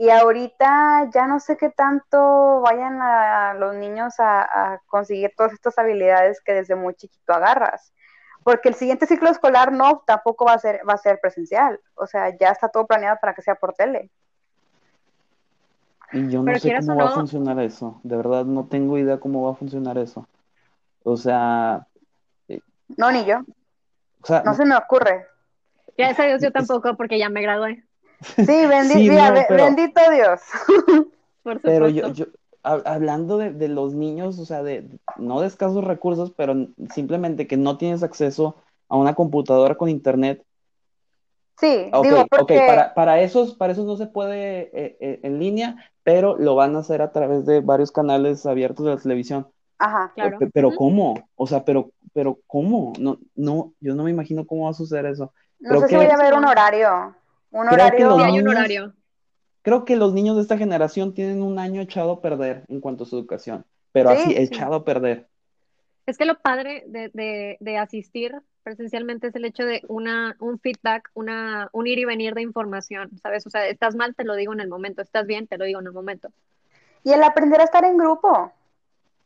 Y 0.00 0.08
ahorita 0.08 1.10
ya 1.12 1.26
no 1.26 1.40
sé 1.40 1.58
qué 1.58 1.68
tanto 1.68 2.62
vayan 2.62 3.02
a 3.02 3.52
los 3.52 3.74
niños 3.74 4.18
a, 4.18 4.72
a 4.72 4.78
conseguir 4.86 5.34
todas 5.36 5.52
estas 5.52 5.78
habilidades 5.78 6.40
que 6.40 6.54
desde 6.54 6.74
muy 6.74 6.94
chiquito 6.94 7.34
agarras. 7.34 7.92
Porque 8.42 8.70
el 8.70 8.76
siguiente 8.76 9.04
ciclo 9.04 9.28
escolar 9.28 9.72
no, 9.72 10.02
tampoco 10.06 10.46
va 10.46 10.54
a 10.54 10.58
ser, 10.58 10.80
va 10.88 10.94
a 10.94 10.96
ser 10.96 11.18
presencial. 11.20 11.78
O 11.96 12.06
sea, 12.06 12.34
ya 12.38 12.48
está 12.48 12.70
todo 12.70 12.86
planeado 12.86 13.18
para 13.20 13.34
que 13.34 13.42
sea 13.42 13.56
por 13.56 13.74
tele. 13.74 14.10
Y 16.12 16.30
yo 16.30 16.38
no 16.38 16.46
Pero 16.46 16.60
sé 16.60 16.74
cómo 16.80 16.96
va 16.96 17.10
a 17.10 17.10
funcionar 17.10 17.60
eso. 17.60 18.00
De 18.02 18.16
verdad, 18.16 18.46
no 18.46 18.68
tengo 18.68 18.96
idea 18.96 19.20
cómo 19.20 19.44
va 19.44 19.52
a 19.52 19.56
funcionar 19.56 19.98
eso. 19.98 20.26
O 21.02 21.18
sea, 21.18 21.86
No, 22.96 23.12
ni 23.12 23.26
yo. 23.26 23.40
o 24.22 24.26
sea, 24.26 24.44
No 24.46 24.54
se 24.54 24.64
me 24.64 24.76
ocurre. 24.76 25.26
Gracias 25.98 26.20
a 26.20 26.24
Dios 26.24 26.42
yo 26.42 26.52
tampoco, 26.52 26.96
porque 26.96 27.18
ya 27.18 27.28
me 27.28 27.42
gradué. 27.42 27.84
Sí, 28.22 28.44
bendi- 28.46 28.92
Sí, 28.94 29.10
mira, 29.10 29.28
no, 29.28 29.34
be- 29.34 29.46
pero- 29.48 29.64
bendito 29.64 30.00
Dios. 30.10 30.40
Por 31.42 31.60
pero 31.62 31.88
yo, 31.88 32.08
yo 32.12 32.26
hab- 32.62 32.82
hablando 32.84 33.38
de, 33.38 33.50
de 33.52 33.68
los 33.68 33.94
niños, 33.94 34.38
o 34.38 34.44
sea, 34.44 34.62
de 34.62 34.86
no 35.16 35.40
de 35.40 35.46
escasos 35.46 35.82
recursos, 35.84 36.32
pero 36.36 36.54
simplemente 36.94 37.46
que 37.46 37.56
no 37.56 37.78
tienes 37.78 38.02
acceso 38.02 38.56
a 38.88 38.96
una 38.96 39.14
computadora 39.14 39.74
con 39.76 39.88
internet. 39.88 40.44
Sí, 41.58 41.90
Ok, 41.92 42.04
digo, 42.04 42.20
ok, 42.22 42.28
porque... 42.38 42.64
para, 42.66 42.94
para 42.94 43.20
esos, 43.20 43.54
para 43.54 43.72
esos 43.72 43.86
no 43.86 43.96
se 43.96 44.06
puede 44.06 44.70
eh, 44.72 44.96
eh, 45.00 45.20
en 45.22 45.38
línea, 45.38 45.76
pero 46.02 46.36
lo 46.38 46.54
van 46.54 46.74
a 46.76 46.80
hacer 46.80 47.02
a 47.02 47.12
través 47.12 47.44
de 47.46 47.60
varios 47.60 47.92
canales 47.92 48.44
abiertos 48.46 48.84
de 48.86 48.94
la 48.94 49.00
televisión. 49.00 49.46
Ajá. 49.78 50.12
Claro. 50.14 50.38
Pe- 50.38 50.50
Pero. 50.52 50.74
¿cómo? 50.74 51.14
O 51.36 51.46
sea, 51.46 51.64
pero, 51.64 51.90
pero 52.12 52.38
¿cómo? 52.46 52.92
No, 52.98 53.18
no, 53.34 53.72
yo 53.80 53.94
no 53.94 54.04
me 54.04 54.10
imagino 54.10 54.46
cómo 54.46 54.64
va 54.64 54.70
a 54.70 54.74
suceder 54.74 55.06
eso. 55.06 55.32
No 55.58 55.70
Creo 55.70 55.80
sé 55.82 55.88
si 55.88 55.96
voy 55.96 56.06
a 56.06 56.16
ver 56.16 56.34
un 56.34 56.44
horario. 56.46 57.14
Un 57.50 57.66
Creo 57.66 57.90
que 57.90 58.04
horario... 58.04 58.14
un 58.16 58.26
niños- 58.44 58.54
horario. 58.54 58.92
Creo 59.62 59.84
que 59.84 59.96
los 59.96 60.14
niños 60.14 60.36
de 60.36 60.42
esta 60.42 60.56
generación 60.56 61.12
tienen 61.12 61.42
un 61.42 61.58
año 61.58 61.82
echado 61.82 62.12
a 62.12 62.20
perder 62.22 62.64
en 62.68 62.80
cuanto 62.80 63.04
a 63.04 63.06
su 63.06 63.18
educación, 63.18 63.66
pero 63.92 64.10
Sí, 64.10 64.16
así, 64.16 64.30
sí. 64.30 64.36
echado 64.38 64.74
a 64.74 64.84
perder. 64.84 65.28
Es 66.06 66.16
que 66.16 66.24
lo 66.24 66.38
padre 66.40 66.84
de, 66.86 67.10
de, 67.12 67.58
de 67.60 67.76
asistir 67.78 68.34
presencialmente 68.62 69.26
es 69.26 69.34
el 69.34 69.44
hecho 69.44 69.64
de 69.64 69.82
una, 69.88 70.34
un 70.40 70.58
feedback, 70.58 71.10
una, 71.14 71.68
un 71.72 71.86
ir 71.86 71.98
y 71.98 72.04
venir 72.06 72.34
de 72.34 72.40
información, 72.42 73.10
¿sabes? 73.22 73.46
O 73.46 73.50
sea, 73.50 73.66
estás 73.68 73.94
mal, 73.96 74.14
te 74.14 74.24
lo 74.24 74.34
digo 74.34 74.52
en 74.54 74.60
el 74.60 74.68
momento, 74.68 75.02
estás 75.02 75.26
bien, 75.26 75.46
te 75.46 75.58
lo 75.58 75.66
digo 75.66 75.80
en 75.80 75.86
el 75.86 75.92
momento. 75.92 76.30
Y 77.04 77.12
el 77.12 77.22
aprender 77.22 77.60
a 77.60 77.64
estar 77.64 77.84
en 77.84 77.98
grupo. 77.98 78.52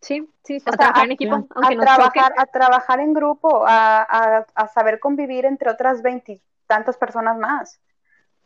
Sí, 0.00 0.28
sí, 0.42 0.56
O 0.56 0.68
a 0.68 0.72
sea, 0.72 0.72
trabajar 0.72 1.02
a- 1.02 1.04
en 1.06 1.12
equipo, 1.12 1.34
aunque 1.34 1.74
a 1.74 1.76
nos 1.76 1.84
trabajar, 1.84 2.28
choque. 2.32 2.40
a 2.40 2.46
trabajar 2.46 3.00
en 3.00 3.12
grupo, 3.14 3.64
a, 3.66 4.02
a, 4.02 4.46
a 4.54 4.68
saber 4.68 4.98
convivir 5.00 5.44
entre 5.46 5.70
otras 5.70 6.02
veintitantas 6.02 6.96
personas 6.98 7.38
más. 7.38 7.80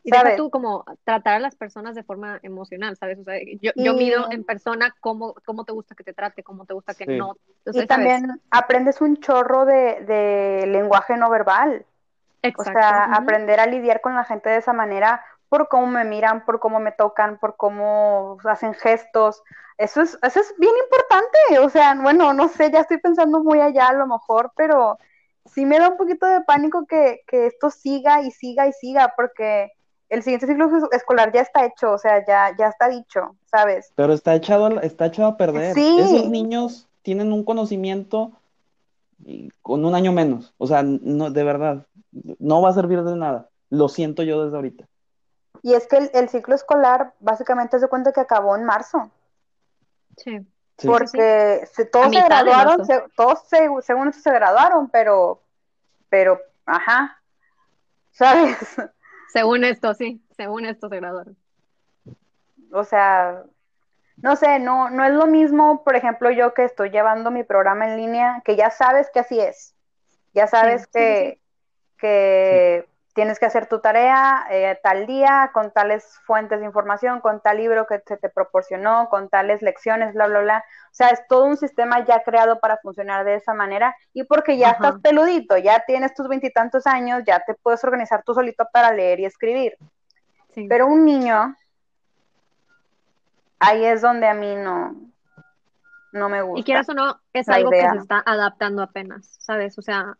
Y 0.03 0.11
deja 0.11 0.23
¿sabes? 0.23 0.37
tú 0.37 0.49
como 0.49 0.85
tratar 1.03 1.35
a 1.35 1.39
las 1.39 1.55
personas 1.55 1.95
de 1.95 2.03
forma 2.03 2.39
emocional, 2.43 2.95
¿sabes? 2.97 3.19
O 3.19 3.23
sea, 3.23 3.35
yo, 3.61 3.71
yo 3.75 3.93
Y- 3.93 3.95
mido 3.95 4.31
en 4.31 4.43
persona 4.43 4.95
cómo, 4.99 5.35
cómo 5.45 5.65
te 5.65 5.73
gusta 5.73 5.95
que 5.95 6.03
te 6.03 6.13
trate, 6.13 6.43
cómo 6.43 6.65
te 6.65 6.73
gusta 6.73 6.93
que 6.93 7.05
Sí. 7.05 7.17
no. 7.17 7.31
O 7.31 7.37
Y 7.65 7.73
sea, 7.73 7.73
¿sabes? 7.73 7.87
también 7.87 8.41
aprendes 8.49 9.01
un 9.01 9.17
chorro 9.17 9.65
de, 9.65 10.01
de 10.05 10.67
lenguaje 10.67 11.17
no 11.17 11.29
verbal. 11.29 11.85
O 12.41 12.41
Exacto. 12.41 12.79
sea, 12.79 13.05
ujú. 13.09 13.15
aprender 13.21 13.59
a 13.59 13.65
lidiar 13.65 14.01
con 14.01 14.15
la 14.15 14.23
gente 14.23 14.49
de 14.49 14.57
esa 14.57 14.71
manera, 14.73 15.23
por 15.49 15.67
cómo 15.67 15.87
me 15.87 16.05
miran, 16.05 16.45
por 16.45 16.59
cómo 16.59 16.79
me 16.79 16.91
tocan, 16.91 17.37
por 17.37 17.57
cómo 17.57 18.37
hacen 18.45 18.73
gestos. 18.73 19.43
Eso 19.77 20.01
es, 20.01 20.17
eso 20.21 20.39
es 20.39 20.53
bien 20.57 20.73
importante. 20.85 21.59
O 21.59 21.69
sea, 21.69 21.95
bueno, 21.95 22.33
no 22.33 22.47
sé, 22.47 22.71
ya 22.71 22.81
estoy 22.81 22.97
pensando 22.99 23.43
muy 23.43 23.59
allá 23.59 23.89
a 23.89 23.93
lo 23.93 24.07
mejor, 24.07 24.51
pero 24.55 24.97
sí 25.45 25.65
me 25.65 25.79
da 25.79 25.89
un 25.89 25.97
poquito 25.97 26.25
de 26.27 26.41
pánico 26.41 26.85
que, 26.87 27.21
que 27.27 27.47
esto 27.47 27.69
siga 27.71 28.21
y 28.21 28.31
siga 28.31 28.67
y 28.67 28.73
siga, 28.73 29.13
porque 29.17 29.71
el 30.09 30.23
siguiente 30.23 30.47
ciclo 30.47 30.69
escolar 30.91 31.31
ya 31.31 31.41
está 31.41 31.65
hecho, 31.65 31.91
o 31.91 31.97
sea, 31.97 32.25
ya, 32.25 32.55
ya 32.57 32.67
está 32.67 32.87
dicho, 32.89 33.35
¿sabes? 33.45 33.91
Pero 33.95 34.13
está 34.13 34.35
echado, 34.35 34.65
a- 34.65 34.81
está 34.81 35.05
echado 35.07 35.29
a 35.29 35.37
perder. 35.37 35.73
Sí. 35.75 35.97
Esos 35.99 36.29
niños 36.29 36.87
tienen 37.01 37.31
un 37.31 37.43
conocimiento 37.43 38.31
con 39.61 39.85
un 39.85 39.95
año 39.95 40.11
menos. 40.11 40.53
O 40.57 40.67
sea, 40.67 40.81
no, 40.83 41.29
de 41.29 41.43
verdad, 41.43 41.85
no 42.39 42.61
va 42.61 42.69
a 42.69 42.73
servir 42.73 43.03
de 43.03 43.15
nada. 43.15 43.49
Lo 43.69 43.87
siento 43.89 44.23
yo 44.23 44.43
desde 44.43 44.55
ahorita. 44.55 44.85
Y 45.61 45.73
es 45.73 45.87
que 45.87 45.97
el, 45.97 46.11
el 46.13 46.29
ciclo 46.29 46.55
escolar 46.55 47.13
básicamente 47.19 47.79
se 47.79 47.87
cuenta 47.87 48.11
que 48.13 48.21
acabó 48.21 48.55
en 48.55 48.63
marzo. 48.63 49.09
Sí. 50.17 50.39
Sí. 50.77 50.87
porque 50.87 51.67
se- 51.73 51.83
todos 51.83 52.07
se 52.09 52.21
graduaron, 52.21 52.85
se- 52.85 53.03
todos 53.17 53.39
se- 53.49 53.67
según 53.81 54.07
eso 54.07 54.21
se 54.21 54.31
graduaron, 54.31 54.87
pero, 54.89 55.41
pero, 56.07 56.39
ajá, 56.65 57.21
¿sabes? 58.11 58.55
Según 59.31 59.63
esto, 59.63 59.93
sí, 59.93 60.21
según 60.35 60.65
esto 60.65 60.89
se 60.89 60.95
graduaron. 60.97 61.37
O 62.71 62.83
sea, 62.83 63.43
no 64.17 64.35
sé, 64.35 64.59
no, 64.59 64.89
no 64.89 65.05
es 65.05 65.13
lo 65.13 65.27
mismo, 65.27 65.83
por 65.83 65.95
ejemplo, 65.95 66.31
yo 66.31 66.53
que 66.53 66.65
estoy 66.65 66.89
llevando 66.89 67.31
mi 67.31 67.43
programa 67.43 67.87
en 67.87 67.97
línea, 67.97 68.41
que 68.43 68.55
ya 68.55 68.69
sabes 68.69 69.09
que 69.13 69.19
así 69.19 69.39
es, 69.39 69.75
ya 70.33 70.47
sabes 70.47 70.81
Sí, 70.81 70.87
sí, 70.87 70.91
que, 70.93 71.41
sí, 71.41 71.41
que 71.97 72.88
tienes 73.19 73.37
que 73.37 73.47
hacer 73.47 73.67
tu 73.67 73.81
tarea 73.81 74.47
eh, 74.49 74.79
tal 74.81 75.05
día, 75.05 75.51
con 75.53 75.71
tales 75.71 76.05
fuentes 76.23 76.61
de 76.61 76.65
información, 76.65 77.19
con 77.19 77.41
tal 77.41 77.57
libro 77.57 77.85
que 77.85 78.01
se 78.07 78.15
te 78.15 78.29
proporcionó, 78.29 79.09
con 79.09 79.27
tales 79.27 79.61
lecciones, 79.61 80.13
bla, 80.13 80.27
bla, 80.27 80.39
bla. 80.39 80.63
O 80.85 80.93
sea, 80.93 81.09
es 81.09 81.27
todo 81.27 81.43
un 81.43 81.57
sistema 81.57 82.05
ya 82.05 82.23
creado 82.23 82.61
para 82.61 82.77
funcionar 82.77 83.25
de 83.25 83.35
esa 83.35 83.53
manera 83.53 83.93
y 84.13 84.23
porque 84.23 84.57
ya 84.57 84.69
Ajá. 84.69 84.75
estás 84.75 85.01
peludito, 85.01 85.57
ya 85.57 85.83
tienes 85.85 86.13
tus 86.13 86.29
veintitantos 86.29 86.87
años, 86.87 87.23
ya 87.27 87.43
te 87.45 87.55
puedes 87.55 87.83
organizar 87.83 88.23
tú 88.23 88.33
solito 88.33 88.65
para 88.71 88.93
leer 88.93 89.19
y 89.19 89.25
escribir. 89.25 89.75
sí. 90.53 90.65
Pero 90.69 90.87
un 90.87 91.03
niño, 91.03 91.57
ahí 93.59 93.83
es 93.83 93.99
donde 93.99 94.29
a 94.29 94.33
mí 94.33 94.55
no, 94.55 94.95
no 96.13 96.29
me 96.29 96.41
gusta. 96.41 96.61
Y 96.61 96.63
quieras 96.63 96.87
o 96.87 96.93
no, 96.93 97.19
es 97.33 97.49
algo 97.49 97.69
que 97.69 97.81
se 97.81 97.97
está 97.97 98.23
adaptando 98.25 98.81
apenas, 98.81 99.35
¿sabes? 99.39 99.77
O 99.77 99.81
sea, 99.81 100.15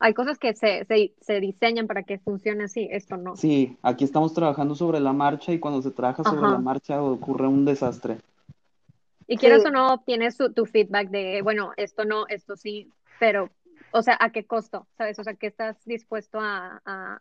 hay 0.00 0.14
cosas 0.14 0.38
que 0.38 0.54
se, 0.54 0.84
se, 0.86 1.12
se 1.20 1.40
diseñan 1.40 1.86
para 1.86 2.02
que 2.02 2.18
funcione 2.18 2.64
así, 2.64 2.88
esto 2.90 3.16
no. 3.16 3.36
Sí, 3.36 3.76
aquí 3.82 4.04
estamos 4.04 4.32
trabajando 4.34 4.74
sobre 4.74 4.98
la 4.98 5.12
marcha 5.12 5.52
y 5.52 5.60
cuando 5.60 5.82
se 5.82 5.90
trabaja 5.90 6.24
sobre 6.24 6.38
Ajá. 6.38 6.52
la 6.52 6.58
marcha 6.58 7.02
ocurre 7.02 7.46
un 7.46 7.66
desastre. 7.66 8.16
Y 9.28 9.36
quieras 9.36 9.62
Sí. 9.62 9.68
o 9.68 9.70
no, 9.70 10.00
tienes 10.00 10.36
tu, 10.36 10.52
tu 10.52 10.66
feedback 10.66 11.10
de, 11.10 11.42
bueno, 11.42 11.72
esto 11.76 12.04
no, 12.04 12.26
esto 12.26 12.56
sí, 12.56 12.90
pero, 13.20 13.50
o 13.92 14.02
sea, 14.02 14.16
¿a 14.18 14.30
qué 14.30 14.44
costo? 14.44 14.86
¿Sabes? 14.96 15.18
O 15.18 15.24
sea, 15.24 15.34
¿qué 15.34 15.46
estás 15.46 15.76
dispuesto 15.84 16.40
a, 16.40 16.80
a, 16.84 17.18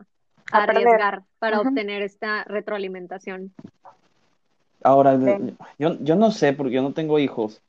a 0.52 0.64
arriesgar 0.64 1.24
para 1.38 1.62
obtener 1.62 2.02
esta 2.02 2.46
retroalimentación? 2.46 3.54
Ahora, 4.84 5.20
Sí. 5.20 5.54
yo, 5.78 6.00
yo 6.00 6.16
no 6.16 6.32
sé 6.32 6.54
porque 6.54 6.74
yo 6.74 6.82
no 6.82 6.94
tengo 6.94 7.20
hijos, 7.20 7.62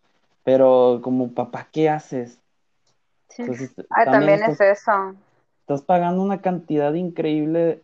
pero 0.45 1.01
como 1.03 1.33
papá, 1.33 1.67
¿qué 1.73 1.89
haces? 1.91 2.40
Sí. 3.31 3.43
Entonces, 3.43 3.75
Ay, 3.91 4.05
también 4.07 4.41
estás, 4.41 4.61
es 4.61 4.81
eso. 4.81 5.15
estás 5.61 5.83
pagando 5.83 6.23
una 6.23 6.41
cantidad 6.41 6.93
increíble 6.95 7.83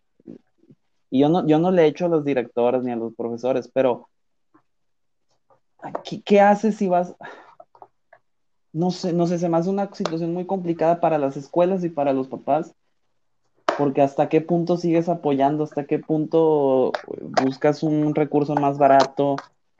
y 1.10 1.20
yo 1.20 1.28
no, 1.28 1.46
yo 1.46 1.58
no 1.58 1.70
le 1.70 1.82
he 1.82 1.86
hecho 1.86 2.06
a 2.06 2.08
los 2.08 2.24
directores 2.24 2.82
ni 2.82 2.90
a 2.92 2.96
los 2.96 3.14
profesores, 3.14 3.70
pero 3.72 4.08
¿qué, 6.04 6.20
qué 6.22 6.40
haces 6.40 6.76
si 6.76 6.88
vas? 6.88 7.14
No 8.72 8.90
sé, 8.90 9.12
no 9.12 9.26
sé, 9.26 9.38
se 9.38 9.48
me 9.48 9.56
hace 9.56 9.70
una 9.70 9.92
situación 9.94 10.34
muy 10.34 10.44
complicada 10.46 11.00
para 11.00 11.16
las 11.18 11.36
escuelas 11.36 11.82
y 11.84 11.88
para 11.88 12.12
los 12.12 12.28
papás, 12.28 12.74
porque 13.78 14.02
hasta 14.02 14.28
qué 14.28 14.40
punto 14.40 14.76
sigues 14.76 15.08
apoyando, 15.08 15.64
hasta 15.64 15.86
qué 15.86 15.98
punto 15.98 16.92
buscas 17.42 17.82
un 17.82 18.14
recurso 18.14 18.54
más 18.54 18.76
barato, 18.78 19.36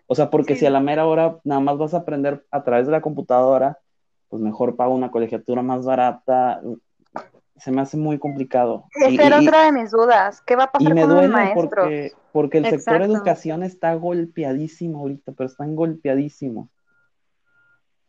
o 0.07 0.15
sea, 0.15 0.31
porque 0.31 0.55
Sí. 0.55 0.61
si 0.61 0.67
a 0.67 0.71
la 0.71 0.81
mera 0.81 1.07
hora 1.07 1.39
nada 1.45 1.61
más 1.61 1.77
vas 1.77 1.93
a 1.93 1.99
aprender 1.99 2.47
a 2.51 2.63
través 2.63 2.87
de 2.87 2.93
la 2.93 3.01
computadora, 3.01 3.79
pues 4.29 4.43
mejor 4.43 4.77
pago 4.77 4.95
una 4.95 5.11
colegiatura 5.11 5.63
más 5.63 5.85
barata, 5.85 6.61
se 7.57 7.71
me 7.71 7.81
hace 7.81 7.97
muy 7.97 8.19
complicado. 8.19 8.85
Y- 8.97 9.15
Esa 9.15 9.27
era 9.27 9.41
y- 9.43 9.47
otra 9.49 9.63
de 9.65 9.73
mis 9.73 9.91
dudas. 9.91 10.43
¿Qué 10.43 10.57
va 10.57 10.65
a 10.65 10.71
y 10.79 10.85
pasar 10.85 10.95
me 10.95 11.01
con 11.03 11.11
los 11.11 11.19
duele 11.19 11.33
maestros? 11.33 11.69
porque, 11.69 12.13
porque 12.33 12.59
el 12.59 12.65
sector 12.67 12.97
Exacto. 12.97 13.17
educación 13.17 13.63
está 13.63 13.95
golpeadísimo 13.95 14.99
ahorita, 15.01 15.33
pero 15.33 15.47
están 15.49 15.75
golpeadísimos. 15.75 16.69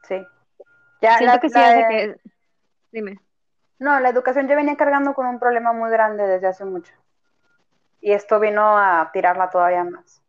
Sí. 0.08 0.26
Ya 1.02 1.18
Siento 1.18 1.36
la- 1.36 1.40
que 1.40 1.50
sí 1.50 1.60
la- 1.60 1.68
hace 1.70 1.88
que... 1.90 2.16
Dime. 2.92 3.20
No, 3.80 4.00
la 4.00 4.10
educación 4.10 4.48
ya 4.48 4.56
venía 4.56 4.76
cargando 4.76 5.14
con 5.14 5.28
un 5.28 5.40
problema 5.40 5.72
muy 5.72 5.90
grande 5.92 6.26
desde 6.26 6.48
hace 6.48 6.66
mucho. 6.66 6.92
Y 8.02 8.12
esto 8.12 8.40
vino 8.40 8.78
a 8.78 9.10
tirarla 9.14 9.50
todavía 9.50 9.84
más. 9.84 10.22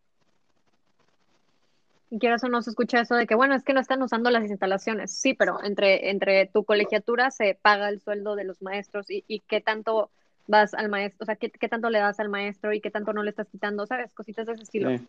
Y 2.11 2.19
quieras 2.19 2.43
o 2.45 2.49
no 2.49 2.63
se 2.63 2.71
escucha 2.71 3.01
eso 3.01 3.15
de 3.15 3.27
que, 3.27 3.35
bueno, 3.35 3.55
es 3.55 3.63
que 3.63 3.75
no 3.75 3.81
están 3.81 4.03
usando 4.03 4.31
las 4.31 4.49
instalaciones. 4.49 5.13
Sí, 5.13 5.35
pero 5.35 5.63
entre, 5.63 6.11
entre 6.11 6.47
tu 6.47 6.65
colegiatura 6.65 7.31
se 7.31 7.59
paga 7.61 7.89
el 7.89 8.01
sueldo 8.01 8.35
de 8.35 8.45
los 8.45 8.63
maestros 8.63 9.11
y, 9.11 9.25
y 9.29 9.41
qué 9.41 9.61
tanto 9.61 10.11
vas 10.49 10.73
al 10.75 10.89
maestro, 10.89 11.25
o 11.25 11.27
sea, 11.27 11.37
qué, 11.37 11.51
qué 11.51 11.69
tanto 11.69 11.91
le 11.91 11.99
das 11.99 12.19
al 12.19 12.31
maestro 12.31 12.73
y 12.73 12.81
qué 12.81 12.91
tanto 12.91 13.13
no 13.13 13.23
le 13.23 13.31
estás 13.31 13.47
quitando, 13.49 13.87
¿sabes? 13.87 14.13
Cositas 14.15 14.47
de 14.47 14.55
ese 14.55 14.63
estilo. 14.63 14.89
Sí. 14.89 15.07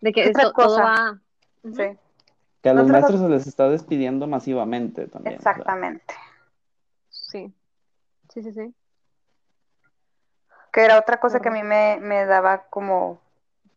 De 0.00 0.12
que 0.12 0.24
esto, 0.24 0.40
todo 0.40 0.52
cosa. 0.52 0.82
va... 0.82 1.20
Sí, 1.62 1.96
Que 2.60 2.68
a 2.68 2.74
los 2.74 2.88
maestros 2.88 3.20
se 3.20 3.28
les 3.28 3.46
está 3.46 3.68
despidiendo 3.68 4.26
masivamente 4.26 5.06
también. 5.06 5.38
o 5.38 5.42
sea. 5.42 5.52
exactamente. 5.52 6.14
Sí. 7.08 7.52
Sí, 8.34 8.42
sí, 8.42 8.52
sí. 8.52 8.74
Que 10.72 10.80
era 10.84 10.98
otra 10.98 11.20
cosa 11.20 11.38
que 11.38 11.48
a 11.48 11.52
mí 11.52 11.62
me, 11.62 11.98
me 12.00 12.24
daba 12.26 12.64
como 12.68 13.20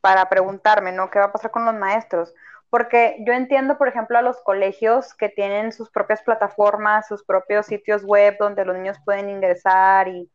para 0.01 0.27
preguntarme, 0.29 0.91
¿no? 0.91 1.11
¿Qué 1.11 1.19
va 1.19 1.25
a 1.25 1.31
pasar 1.31 1.51
con 1.51 1.65
los 1.65 1.75
maestros? 1.75 2.33
Porque 2.69 3.17
yo 3.25 3.33
entiendo, 3.33 3.77
por 3.77 3.87
ejemplo, 3.87 4.17
a 4.17 4.21
los 4.21 4.41
colegios 4.41 5.13
que 5.13 5.29
tienen 5.29 5.71
sus 5.71 5.89
propias 5.89 6.21
plataformas, 6.23 7.07
sus 7.07 7.23
propios 7.23 7.67
sitios 7.67 8.03
web 8.03 8.37
donde 8.39 8.65
los 8.65 8.75
niños 8.75 8.97
pueden 9.05 9.29
ingresar 9.29 10.07
y 10.07 10.29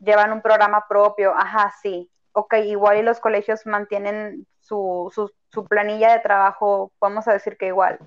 llevan 0.00 0.32
un 0.32 0.42
programa 0.42 0.86
propio. 0.88 1.32
Ajá, 1.34 1.72
sí. 1.82 2.10
Ok, 2.32 2.54
igual 2.64 2.98
y 2.98 3.02
los 3.02 3.20
colegios 3.20 3.66
mantienen 3.66 4.46
su, 4.60 5.10
su, 5.14 5.30
su 5.50 5.66
planilla 5.66 6.12
de 6.12 6.20
trabajo, 6.20 6.92
vamos 7.00 7.28
a 7.28 7.32
decir 7.32 7.56
que 7.56 7.66
igual. 7.66 7.98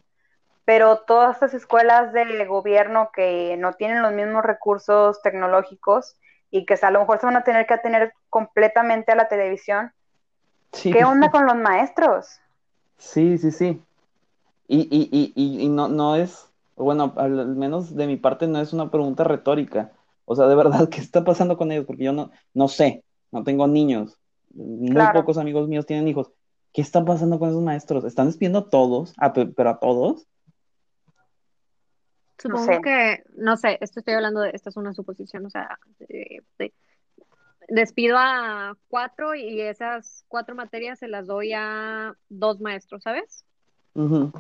Pero 0.66 0.99
todas 1.01 1.36
estas 1.36 1.53
escuelas 1.53 2.12
de 2.12 2.45
gobierno 2.45 3.12
que 3.14 3.56
no 3.58 3.74
tienen 3.74 4.01
los 4.01 4.14
mismos 4.14 4.43
recursos 4.43 5.22
tecnológicos 5.22 6.18
y 6.49 6.66
que 6.66 6.76
a 6.82 6.91
lo 6.91 7.01
mejor 7.01 7.20
se 7.20 7.28
van 7.28 7.38
a 7.38 7.43
tener 7.43 7.68
que 7.68 7.76
atener 7.76 8.14
completamente 8.30 9.12
a 9.12 9.16
la 9.16 9.28
televisión, 9.28 9.93
Sí, 10.72 10.91
¿qué 10.91 11.06
onda 11.06 11.30
con 11.30 11.45
los 11.45 11.56
maestros? 11.56 12.39
Sí, 12.98 13.38
sí, 13.38 13.52
sí. 13.52 13.82
Y, 14.68 14.82
y, 14.96 15.10
y, 15.12 15.34
y, 15.36 15.62
y 15.66 15.70
no, 15.70 15.88
no 15.89 16.16
es, 16.16 16.50
bueno, 16.76 17.14
al 17.18 17.56
menos 17.56 17.96
de 17.96 18.08
mi 18.08 18.18
parte 18.18 18.48
no 18.48 18.60
es 18.62 18.74
una 18.74 18.91
pregunta 18.91 19.24
retórica. 19.24 19.93
O 20.26 20.36
sea, 20.36 20.48
de 20.48 20.56
verdad, 20.58 20.89
¿qué 20.89 21.02
está 21.02 21.24
pasando 21.24 21.58
con 21.58 21.72
ellos? 21.72 21.86
Porque 21.86 22.06
yo 22.06 22.14
no, 22.14 22.32
no 22.54 22.68
sé, 22.68 23.04
no 23.32 23.43
tengo 23.43 23.68
niños. 23.68 24.18
Muy 24.54 24.91
Claro. 24.91 25.22
pocos 25.22 25.38
amigos 25.38 25.68
míos 25.68 25.86
tienen 25.86 26.08
hijos. 26.08 26.32
¿Qué 26.74 26.82
está 26.82 27.06
pasando 27.06 27.39
con 27.39 27.50
esos 27.50 27.64
maestros? 27.64 28.06
¿Están 28.06 28.28
despidiendo 28.28 28.60
a 28.60 28.70
todos? 28.70 29.14
¿A 29.18 29.34
pe- 29.34 29.48
¿Pero 29.48 29.70
a 29.70 29.80
todos? 29.80 30.28
Supongo 32.38 32.66
sé. 32.66 32.82
que, 32.82 33.24
no 33.38 33.56
sé, 33.58 33.78
esto 33.82 34.00
estoy 34.00 34.14
hablando 34.14 34.41
de, 34.41 34.52
esta 34.54 34.70
es 34.70 34.78
una 34.78 34.93
suposición, 34.93 35.46
o 35.46 35.50
sea, 35.50 35.80
de- 36.00 36.43
de- 36.60 36.74
despido 37.68 38.18
a 38.20 38.76
cuatro 38.89 39.36
y 39.36 39.61
esas 39.61 40.26
cuatro 40.28 40.55
materias 40.55 40.99
se 40.99 41.07
las 41.07 41.28
doy 41.28 41.53
a 41.53 42.13
dos 42.30 42.59
maestros, 42.59 43.03
¿sabes? 43.03 43.45
Ujú. 43.93 44.32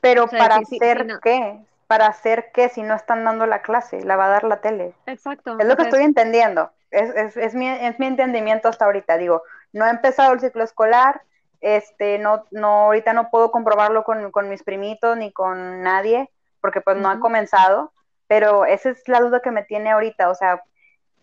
Pero 0.00 0.24
O 0.24 0.28
sea, 0.28 0.38
para 0.38 0.58
sí, 0.64 0.76
hacer 0.76 1.00
sí, 1.00 1.04
no. 1.06 1.20
qué? 1.20 1.60
Para 1.86 2.06
hacer 2.06 2.50
qué 2.52 2.68
si 2.68 2.82
no 2.82 2.94
están 2.94 3.24
dando 3.24 3.46
la 3.46 3.62
clase, 3.62 4.02
la 4.04 4.16
va 4.16 4.26
a 4.26 4.30
dar 4.30 4.44
la 4.44 4.60
tele. 4.60 4.94
Exacto. 5.06 5.58
Es 5.58 5.66
lo 5.66 5.76
que 5.76 5.82
estoy 5.84 6.02
entendiendo. 6.02 6.70
Es, 6.90 7.14
es, 7.14 7.36
es 7.36 7.54
mi, 7.54 7.68
es 7.68 7.98
mi 7.98 8.06
entendimiento 8.06 8.68
hasta 8.68 8.84
ahorita. 8.84 9.16
Digo, 9.16 9.42
no 9.72 9.84
ha 9.84 9.90
empezado 9.90 10.32
el 10.32 10.40
ciclo 10.40 10.64
escolar, 10.64 11.22
este, 11.60 12.18
no, 12.18 12.44
no, 12.50 12.86
ahorita 12.86 13.12
no 13.12 13.30
puedo 13.30 13.50
comprobarlo 13.52 14.04
con, 14.04 14.30
con 14.32 14.48
mis 14.48 14.62
primitos 14.62 15.16
ni 15.16 15.32
con 15.32 15.82
nadie, 15.82 16.30
porque 16.60 16.80
pues 16.80 16.96
no 16.96 17.08
ha 17.08 17.20
comenzado, 17.20 17.92
pero 18.26 18.64
esa 18.64 18.90
es 18.90 19.06
la 19.06 19.20
duda 19.20 19.40
que 19.40 19.50
me 19.50 19.62
tiene 19.62 19.90
ahorita, 19.90 20.28
o 20.30 20.34
sea, 20.34 20.62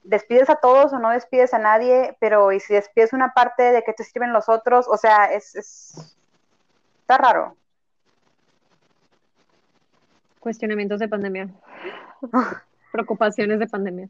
despides 0.10 0.50
a 0.50 0.56
todos 0.56 0.92
o 0.92 1.00
no 1.00 1.10
despides 1.12 1.54
a 1.54 1.60
nadie, 1.60 2.18
pero 2.20 2.52
y 2.52 2.60
si 2.60 2.74
despides 2.74 3.14
una 3.14 3.32
parte 3.34 3.64
de 3.72 3.84
que 3.84 3.94
te 3.94 4.04
sirven 4.04 4.34
los 4.34 4.50
otros, 4.50 4.88
o 4.88 4.98
sea, 4.98 5.26
es, 5.26 5.56
es 5.56 6.18
está 7.02 7.18
raro. 7.18 7.56
Cuestionamientos 10.40 11.00
de 11.00 11.08
pandemia. 11.08 11.50
Preocupaciones 12.92 13.60
de 13.60 13.68
pandemia. 13.68 14.10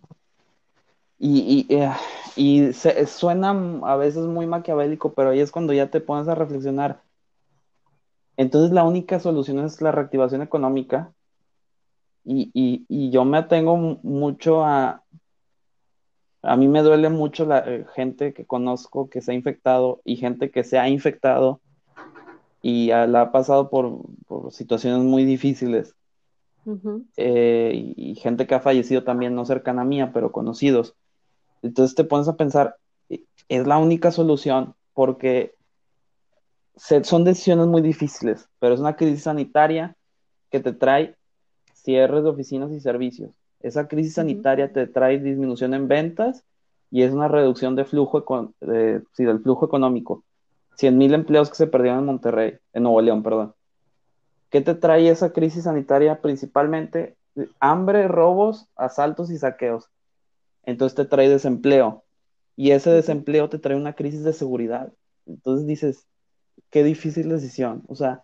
Y, 1.18 1.66
y, 1.70 1.76
eh, 1.76 1.91
y 2.38 2.72
se- 2.74 3.06
suena 3.06 3.50
a 3.84 3.95
veces 3.97 4.24
muy 4.26 4.45
maquiavélico, 4.47 5.14
pero 5.14 5.32
ahí 5.32 5.41
es 5.41 5.52
cuando 5.52 5.74
ya 5.74 5.89
te 5.89 6.00
pones 6.00 6.28
a 6.30 6.36
reflexionar. 6.36 7.02
Entonces 8.38 8.72
la 8.72 8.84
única 8.84 9.20
solución 9.20 9.60
es 9.60 9.82
la 9.82 9.91
reactivación 9.91 10.41
económica. 10.41 11.12
Y, 12.24 12.52
y, 12.54 12.86
y 12.88 13.12
yo 13.12 13.26
me 13.26 13.38
atengo 13.39 13.76
mu- 13.76 14.00
mucho 14.04 14.64
a... 14.64 15.04
A 16.41 16.55
mí 16.55 16.67
me 16.67 16.81
duele 16.81 17.09
mucho 17.09 17.45
la 17.45 17.59
eh, 17.59 17.85
gente 17.95 18.33
que 18.33 18.45
conozco 18.45 19.09
que 19.09 19.21
se 19.21 19.31
ha 19.31 19.35
infectado 19.35 20.01
y 20.05 20.15
gente 20.15 20.51
que 20.51 20.63
se 20.63 20.79
ha 20.79 20.87
infectado 20.87 21.59
y 22.61 22.87
la 22.87 23.21
ha 23.21 23.31
pasado 23.31 23.69
por, 23.69 23.99
por 24.27 24.51
situaciones 24.51 25.03
muy 25.03 25.25
difíciles. 25.25 25.95
Eh, 27.17 27.71
y, 27.73 28.11
y 28.11 28.15
gente 28.15 28.47
que 28.47 28.55
ha 28.55 28.59
fallecido 28.61 29.03
también, 29.03 29.35
no 29.35 29.45
cercana 29.45 29.81
a 29.81 29.85
mía, 29.85 30.11
pero 30.13 30.31
conocidos. 30.31 30.95
Entonces 31.61 31.95
te 31.95 32.03
pones 32.05 32.27
a 32.27 32.37
pensar, 32.37 32.77
eh, 33.09 33.23
es 33.49 33.67
la 33.67 33.77
única 33.77 34.11
solución 34.11 34.75
porque 34.93 35.55
se- 36.75 37.03
son 37.03 37.23
decisiones 37.23 37.67
muy 37.67 37.81
difíciles, 37.81 38.47
pero 38.59 38.73
es 38.73 38.79
una 38.79 38.95
crisis 38.95 39.23
sanitaria 39.23 39.95
que 40.49 40.59
te 40.59 40.71
trae 40.73 41.15
cierres 41.73 42.23
de 42.23 42.29
oficinas 42.29 42.71
y 42.71 42.79
servicios. 42.79 43.31
Esa 43.62 43.88
crisis 43.88 44.14
sanitaria 44.14 44.72
te 44.72 44.88
trae 44.88 45.20
disminución 45.20 45.74
en 45.74 45.88
ventas 45.88 46.43
y 46.91 47.03
es 47.03 47.12
una 47.12 47.28
reducción 47.28 47.76
de 47.76 47.86
flujo, 47.86 48.53
de- 48.62 49.03
sí, 49.14 49.24
del 49.26 49.39
flujo 49.39 49.66
económico. 49.66 50.24
100 50.76 50.97
mil 50.97 51.14
empleos 51.14 51.49
que 51.49 51.55
se 51.57 51.68
perdieron 51.68 51.99
en 51.99 52.05
Monterrey, 52.05 52.57
en 52.74 52.84
Nuevo 52.84 53.01
León, 53.01 53.22
perdón. 53.22 53.53
¿Qué 54.49 54.62
te 54.62 54.76
trae 54.76 55.10
esa 55.10 55.32
crisis 55.34 55.66
sanitaria 55.66 56.22
principalmente? 56.22 57.18
Hambre, 57.60 58.07
robos, 58.07 58.68
asaltos 58.76 59.30
y 59.30 59.38
saqueos. 59.38 59.89
Entonces 60.64 60.95
te 60.95 61.05
trae 61.05 61.30
desempleo. 61.30 62.03
Y 62.55 62.72
ese 62.72 62.89
desempleo 62.89 63.49
te 63.49 63.60
trae 63.60 63.78
una 63.78 63.93
crisis 63.93 64.24
de 64.24 64.34
seguridad. 64.34 64.91
Entonces 65.26 65.68
dices, 65.68 66.07
qué 66.70 66.84
difícil 66.84 67.30
decisión. 67.30 67.84
O 67.88 67.95
sea, 67.95 68.24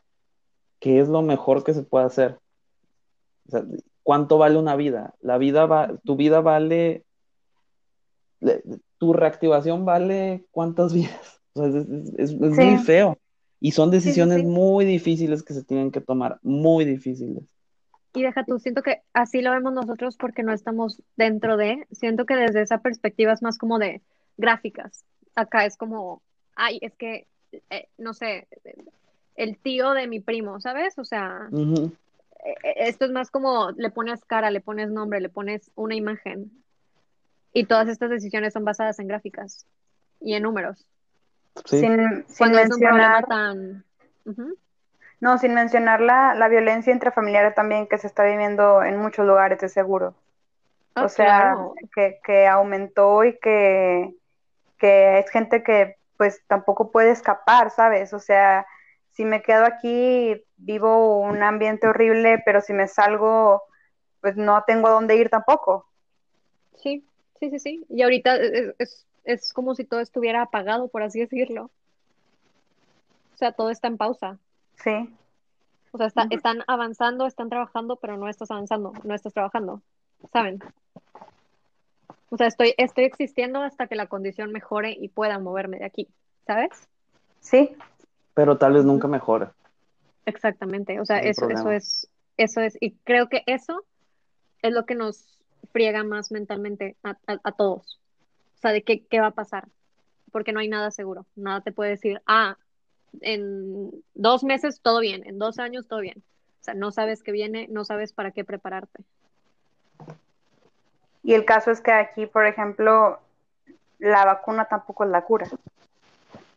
¿qué 0.80 1.00
es 1.00 1.08
lo 1.08 1.22
mejor 1.22 1.64
que 1.64 1.74
se 1.74 1.84
puede 1.84 2.06
hacer? 2.06 2.40
O 3.48 3.52
sea, 3.52 3.64
¿cuánto 4.06 4.38
vale 4.38 4.58
una 4.60 4.76
vida? 4.76 5.16
La 5.20 5.40
vida 5.40 5.66
va, 5.66 5.98
tu 6.04 6.16
vida 6.16 6.40
vale, 6.40 7.04
le- 8.40 8.62
tu 9.00 9.14
reactivación 9.14 9.84
vale 9.84 10.46
cuántas 10.52 10.94
vidas. 10.94 11.42
O 11.54 11.60
sea, 11.60 11.70
es, 11.70 11.76
es- 11.88 12.14
es- 12.18 12.32
es 12.32 12.38
muy 12.40 12.78
feo. 12.78 13.18
Y 13.60 13.72
son 13.72 13.90
sí, 13.90 13.98
decisiones 13.98 14.42
sí. 14.42 14.46
muy 14.46 14.86
difíciles 14.86 15.42
que 15.42 15.54
se 15.54 15.64
tienen 15.64 15.90
que 15.92 16.02
tomar, 16.02 16.38
muy 16.44 16.86
difíciles. 16.86 17.44
Y 18.14 18.22
deja 18.22 18.46
tú, 18.46 18.60
siento 18.60 18.84
que 18.84 19.02
así 19.14 19.42
lo 19.42 19.52
vemos 19.52 19.74
nosotros 19.74 20.18
porque 20.18 20.44
no 20.44 20.54
estamos 20.54 21.02
dentro 21.18 21.58
de, 21.58 21.86
siento 21.92 22.26
que 22.26 22.36
desde 22.36 22.62
esa 22.62 22.78
perspectiva 22.78 23.34
es 23.34 23.42
más 23.42 23.58
como 23.58 23.80
de 23.80 24.02
gráficas. 24.38 25.04
Acá 25.36 25.66
es 25.66 25.76
como, 25.78 26.22
ay, 26.56 26.78
es 26.82 26.96
que, 26.96 27.28
eh, 27.72 27.88
no 27.98 28.14
sé, 28.14 28.48
el 29.36 29.58
tío 29.58 29.92
de 29.92 30.08
mi 30.08 30.20
primo, 30.22 30.62
¿sabes? 30.62 30.98
O 31.00 31.04
sea, 31.04 31.50
eh, 31.52 31.90
esto 32.64 33.06
es 33.06 33.12
más 33.12 33.32
como 33.32 33.72
le 33.72 33.90
pones 33.90 34.24
cara, 34.26 34.52
le 34.52 34.62
pones 34.62 34.90
nombre, 34.90 35.20
le 35.20 35.30
pones 35.30 35.72
una 35.76 35.96
imagen. 35.96 36.52
Y 37.54 37.66
todas 37.66 37.88
estas 37.88 38.10
decisiones 38.10 38.54
son 38.54 38.66
basadas 38.66 39.00
en 39.00 39.08
gráficas 39.08 39.66
y 40.20 40.34
en 40.36 40.44
números. 40.44 40.86
Sí. 41.66 41.80
Sin, 41.80 42.26
sin 42.28 42.48
un 42.48 42.52
problema 42.52 42.64
mencionar, 42.68 43.26
tan... 43.26 43.86
No, 45.22 45.38
sin 45.38 45.54
mencionar 45.54 46.02
la, 46.02 46.36
la 46.36 46.50
violencia 46.50 46.92
intrafamiliar 46.92 47.54
también 47.56 47.88
que 47.88 47.98
se 47.98 48.08
está 48.08 48.26
viviendo 48.26 48.84
en 48.84 48.98
muchos 48.98 49.26
lugares 49.26 49.60
de 49.60 49.70
seguro. 49.70 50.14
Ah, 50.96 51.06
O 51.06 51.10
sea, 51.10 51.26
claro. 51.26 51.74
que, 51.96 52.20
que 52.24 52.48
aumentó 52.48 53.24
y 53.24 53.38
que, 53.40 54.14
que 54.78 55.20
es 55.20 55.30
gente 55.30 55.64
que 55.64 55.98
pues 56.18 56.42
tampoco 56.48 56.92
puede 56.92 57.12
escapar, 57.12 57.72
¿sabes? 57.72 58.14
O 58.14 58.20
sea, 58.20 58.66
si 59.14 59.26
me 59.26 59.42
quedo 59.42 59.66
aquí, 59.66 60.45
vivo 60.58 61.20
un 61.20 61.42
ambiente 61.44 61.88
horrible, 61.88 62.42
pero 62.46 62.62
si 62.62 62.74
me 62.74 62.88
salgo, 62.88 63.64
pues 64.22 64.36
no 64.38 64.64
tengo 64.66 64.88
a 64.88 64.92
dónde 64.92 65.16
ir 65.16 65.30
tampoco. 65.30 65.88
Sí, 66.78 67.06
sí, 67.40 67.50
sí, 67.50 67.60
sí. 67.60 67.86
Y 67.90 68.02
ahorita 68.04 68.36
es, 68.38 68.76
es, 68.80 69.06
es 69.24 69.54
como 69.54 69.76
si 69.76 69.86
todo 69.86 70.00
estuviera 70.00 70.42
apagado, 70.42 70.88
por 70.88 71.04
así 71.04 71.20
decirlo. 71.20 71.70
O 73.34 73.38
sea, 73.38 73.52
todo 73.52 73.70
está 73.70 73.88
en 73.88 73.98
pausa. 73.98 74.38
Sí, 74.78 75.14
O 75.92 75.98
sea, 75.98 76.08
está- 76.08 76.28
están 76.30 76.64
avanzando, 76.68 77.26
están 77.26 77.50
trabajando, 77.50 77.96
pero 77.98 78.18
no 78.18 78.28
estás 78.30 78.52
avanzando, 78.52 78.94
no 79.04 79.16
estás 79.16 79.34
trabajando, 79.34 79.82
¿saben? 80.32 80.60
O 82.30 82.38
sea, 82.38 82.48
estoy, 82.48 82.74
estoy 82.78 83.06
existiendo 83.06 83.62
hasta 83.62 83.88
que 83.88 83.96
la 83.96 84.08
condición 84.08 84.52
mejore 84.52 84.92
y 84.92 85.08
pueda 85.10 85.40
moverme 85.40 85.80
de 85.80 85.86
aquí, 85.86 86.08
¿sabes? 86.46 86.72
sí, 87.40 87.76
Pero 88.34 88.58
tal 88.58 88.74
vez 88.74 88.84
nunca 88.84 89.08
mejore. 89.08 89.48
Exactamente. 90.26 91.00
O 91.00 91.06
sea, 91.06 91.20
Es 91.20 91.38
eso, 91.38 91.50
eso 91.50 91.72
es, 91.72 92.08
eso 92.38 92.62
es, 92.62 92.78
y 92.82 92.92
creo 93.04 93.30
que 93.30 93.44
eso 93.46 93.84
es 94.62 94.74
lo 94.74 94.86
que 94.86 94.96
nos 94.96 95.38
friega 95.72 96.04
más 96.04 96.32
mentalmente 96.32 96.96
a, 97.04 97.12
a- 97.28 97.40
a 97.44 97.52
todos. 97.52 98.00
O 98.56 98.60
sea, 98.62 98.72
de 98.72 98.84
qué, 98.84 99.06
qué 99.06 99.20
va 99.20 99.28
a 99.28 99.32
pasar. 99.32 99.68
Porque 100.32 100.52
no 100.52 100.60
hay 100.60 100.68
nada 100.68 100.92
seguro. 100.92 101.26
Nada 101.36 101.62
te 101.62 101.72
puede 101.72 101.92
decir, 101.92 102.22
ah, 102.26 102.58
en 103.22 103.92
dos 104.14 104.44
meses 104.44 104.82
todo 104.82 105.00
bien, 105.00 105.26
en 105.26 105.38
dos 105.40 105.60
años 105.60 105.88
todo 105.88 106.00
bien. 106.02 106.24
O 106.62 106.64
sea, 106.66 106.74
no 106.74 106.92
sabes 106.92 107.22
qué 107.24 107.32
viene, 107.32 107.68
no 107.70 107.86
sabes 107.86 108.12
para 108.12 108.32
qué 108.32 108.44
prepararte. 108.44 109.04
Y 111.24 111.34
el 111.34 111.46
caso 111.46 111.72
es 111.72 111.82
que 111.82 111.92
aquí, 111.92 112.26
por 112.26 112.46
ejemplo, 112.46 113.20
la 114.00 114.26
vacuna 114.26 114.66
tampoco 114.66 115.04
es 115.06 115.10
la 115.10 115.24
cura. 115.24 115.48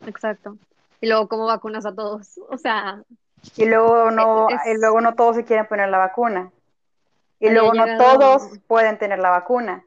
Exacto. 0.05 0.57
Y 1.01 1.07
luego, 1.07 1.27
¿cómo 1.27 1.45
vacunas 1.45 1.85
a 1.85 1.93
todos? 1.95 2.39
O 2.49 2.57
sea, 2.57 3.03
Y 3.57 3.65
luego 3.65 4.11
no, 4.11 4.49
Es- 4.49 4.55
es- 4.65 4.77
y 4.77 4.79
luego 4.79 5.01
no 5.01 5.15
todos 5.15 5.35
se 5.35 5.45
quieren 5.45 5.67
poner 5.67 5.89
la 5.89 5.97
vacuna. 5.97 6.51
Y 7.39 7.47
Había 7.47 7.59
luego 7.61 7.73
no 7.73 7.97
todos 7.97 8.49
pueden 8.67 8.97
tener 8.97 9.19
la 9.19 9.29
vacuna. 9.29 9.85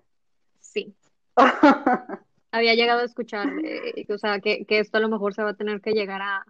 sí. 0.61 0.95
Había 2.55 2.75
llegado 2.75 3.01
a 3.01 3.05
escuchar, 3.05 3.49
eh, 3.65 4.05
o 4.13 4.19
sea, 4.19 4.39
que, 4.41 4.67
que 4.67 4.79
esto 4.79 4.99
a 4.99 5.01
lo 5.01 5.09
mejor 5.09 5.33
se 5.33 5.43
va 5.43 5.51
a 5.51 5.55
tener 5.55 5.81
que 5.81 5.93
llegar 5.93 6.21
a, 6.21 6.45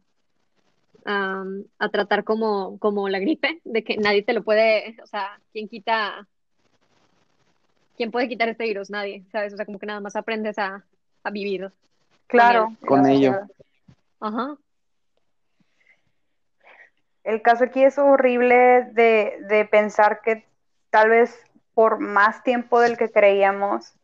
a, 1.04 1.44
a 1.78 1.88
tratar 1.90 2.24
como, 2.24 2.76
como 2.80 3.08
la 3.08 3.20
gripe, 3.20 3.60
de 3.62 3.84
que 3.84 3.96
nadie 3.98 4.24
te 4.24 4.32
lo 4.32 4.42
puede, 4.42 4.96
o 5.00 5.06
sea, 5.06 5.38
¿quién 5.52 5.68
quita, 5.68 6.26
quién 7.96 8.10
puede 8.10 8.28
quitar 8.28 8.48
este 8.48 8.64
virus? 8.64 8.90
Nadie, 8.90 9.22
¿sabes? 9.30 9.52
O 9.52 9.56
sea, 9.56 9.64
como 9.64 9.78
que 9.78 9.86
nada 9.86 10.00
más 10.00 10.16
aprendes 10.16 10.58
a, 10.58 10.84
a 11.22 11.30
vivir. 11.30 11.70
Claro. 12.26 12.76
él, 12.80 12.86
Con 12.88 13.06
ello. 13.06 13.36
Ajá. 14.18 14.56
El 17.24 17.42
caso 17.42 17.64
aquí 17.64 17.84
es 17.84 17.98
horrible 17.98 18.88
de, 18.92 19.38
de 19.48 19.64
pensar 19.64 20.20
que 20.20 20.46
tal 20.90 21.10
vez 21.10 21.38
por 21.74 21.98
más 21.98 22.42
tiempo 22.42 22.80
del 22.80 22.96
que 22.96 23.10
creíamos, 23.10 23.94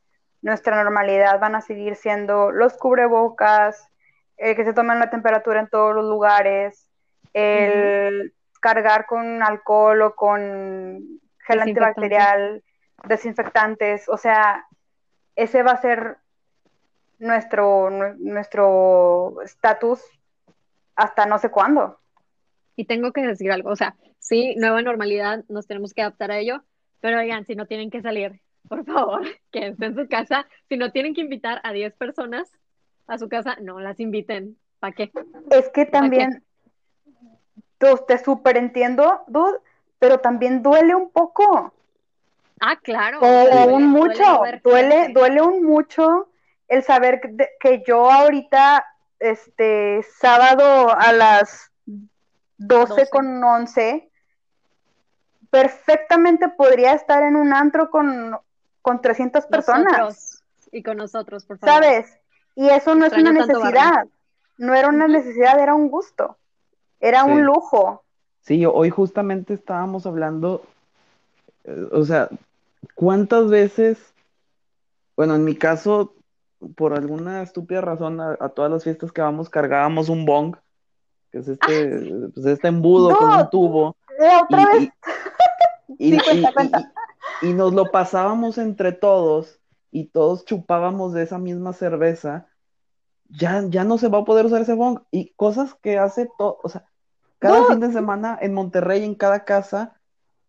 nuestra 0.41 0.83
normalidad 0.83 1.41
van 1.41 1.55
a 1.55 1.61
seguir 1.61 1.97
siendo 1.97 2.51
los 2.51 2.77
cubrebocas, 2.77 3.89
el 4.37 4.55
que 4.55 4.65
se 4.65 4.73
tomen 4.73 5.01
la 5.01 5.11
temperatura 5.11 5.61
en 5.61 5.69
todos 5.69 5.95
los 5.95 6.05
lugares, 6.05 6.89
el 7.35 8.33
cargar 8.61 9.07
con 9.07 9.43
alcohol 9.43 10.03
o 10.03 10.15
con 10.15 11.21
gel 11.41 11.59
Desinfectante. 11.59 11.61
antibacterial 11.61 12.63
desinfectantes, 13.05 14.09
o 14.09 14.17
sea, 14.17 14.67
ese 15.37 15.63
va 15.63 15.73
a 15.73 15.81
ser 15.81 16.19
nuestro 17.19 17.91
nuestro 18.19 19.41
estatus 19.43 20.03
hasta 20.97 21.27
no 21.27 21.39
sé 21.39 21.51
cuándo. 21.51 22.01
Y 22.79 22.85
tengo 22.85 23.13
que 23.13 23.23
decir 23.23 23.51
algo, 23.51 23.71
o 23.71 23.77
sea, 23.77 23.97
sí, 24.21 24.55
nueva 24.57 24.81
normalidad, 24.83 25.45
nos 25.49 25.67
tenemos 25.67 25.93
que 25.93 26.03
adaptar 26.03 26.31
a 26.31 26.39
ello, 26.39 26.63
pero 27.01 27.19
oigan, 27.19 27.45
si 27.45 27.57
no 27.57 27.67
tienen 27.67 27.91
que 27.91 28.03
salir, 28.03 28.41
por 28.69 28.85
favor, 28.85 29.23
quédense 29.51 29.87
en 29.87 29.97
su 29.97 30.09
casa. 30.09 30.47
Si 30.69 30.77
no 30.77 30.93
tienen 30.93 31.13
que 31.13 31.23
invitar 31.23 31.61
a 31.65 31.73
10 31.73 31.95
personas 31.95 32.49
a 33.09 33.19
su 33.19 33.29
casa, 33.29 33.57
no 33.61 33.81
las 33.81 33.99
inviten. 33.99 34.57
¿Para 34.79 34.93
qué? 34.93 35.11
Es 35.51 35.71
que 35.71 35.87
también, 35.87 36.45
tú, 37.79 37.99
te 38.07 38.17
súper 38.23 38.57
entiendo, 38.57 39.23
dude, 39.27 39.59
pero 39.99 40.19
también 40.19 40.63
duele 40.63 40.95
un 40.95 41.11
poco. 41.11 41.75
Ah, 42.61 42.77
claro. 42.81 43.19
Duele, 43.19 43.73
un 43.73 43.89
mucho, 43.89 44.43
duele, 44.63 45.09
duele, 45.13 45.43
un 45.43 45.65
mucho 45.65 46.29
el 46.69 46.85
saber 46.85 47.21
que, 47.21 47.49
que 47.59 47.83
yo 47.85 48.09
ahorita, 48.09 48.87
este, 49.19 50.05
sábado 50.21 50.97
a 50.97 51.13
las 51.13 51.73
12, 52.59 53.09
con 53.11 53.43
11, 53.43 54.11
perfectamente 55.51 56.49
podría 56.49 56.93
estar 56.93 57.23
en 57.23 57.37
un 57.37 57.53
antro 57.53 57.91
con, 57.91 58.37
con 58.83 59.01
300 59.01 59.47
personas. 59.47 60.43
y 60.71 60.83
con 60.83 60.97
nosotros, 60.97 61.45
por 61.47 61.59
favor. 61.59 61.75
¿Sabes? 61.75 62.19
Y 62.55 62.69
eso 62.69 62.95
no 62.95 63.07
es 63.07 63.13
una 63.13 63.33
necesidad. 63.33 64.07
No 64.59 64.75
era 64.75 64.89
una 64.89 65.07
necesidad, 65.07 65.59
era 65.61 65.75
un 65.75 65.89
gusto. 65.89 66.37
Era 67.01 67.25
un 67.25 67.45
lujo. 67.45 68.03
Sí, 68.41 68.65
hoy 68.67 68.91
justamente 68.91 69.55
estábamos 69.55 70.07
hablando, 70.07 70.63
eh, 71.65 71.87
o 71.93 72.03
sea, 72.05 72.29
¿cuántas 72.95 73.49
veces, 73.51 73.99
bueno, 75.17 75.37
en 75.37 75.45
mi 75.45 75.55
caso, 75.55 76.15
por 76.75 76.95
alguna 76.95 77.43
estúpida 77.43 77.81
razón, 77.81 78.21
a, 78.21 78.37
todas 78.49 78.71
las 78.71 78.85
fiestas 78.85 79.13
que 79.13 79.21
vamos 79.21 79.49
cargábamos 79.49 80.09
un 80.09 80.25
bong 80.25 80.57
que 81.31 81.39
es 81.39 81.49
este, 81.49 82.31
pues 82.35 82.47
este 82.47 82.69
embudo 82.69 83.17
con 83.17 83.31
un 83.31 83.51
tubo. 83.51 83.97
y, 85.99 86.19
Y, 87.43 87.53
nos 87.53 87.73
lo 87.73 87.91
pasábamos 87.91 88.59
entre 88.59 88.93
todos 88.93 89.61
y 89.91 90.07
todos 90.07 90.45
chupábamos 90.45 91.13
de 91.13 91.23
esa 91.23 91.39
misma 91.39 91.73
cerveza, 91.73 92.47
ya, 93.29 93.63
ya 93.69 93.85
no 93.85 93.99
se 93.99 94.09
va 94.09 94.19
a 94.19 94.25
poder 94.25 94.47
usar 94.47 94.63
ese 94.63 94.75
bong. 94.75 95.01
Y 95.11 95.33
cosas 95.35 95.75
que 95.75 95.99
hace 95.99 96.29
todo, 96.39 96.59
o 96.63 96.69
sea, 96.69 96.85
cada 97.39 97.65
fin 97.67 97.81
de 97.81 97.93
semana 97.93 98.39
en 98.41 98.55
Monterrey, 98.55 99.05
en 99.05 99.15
cada 99.15 99.45
casa, 99.45 99.95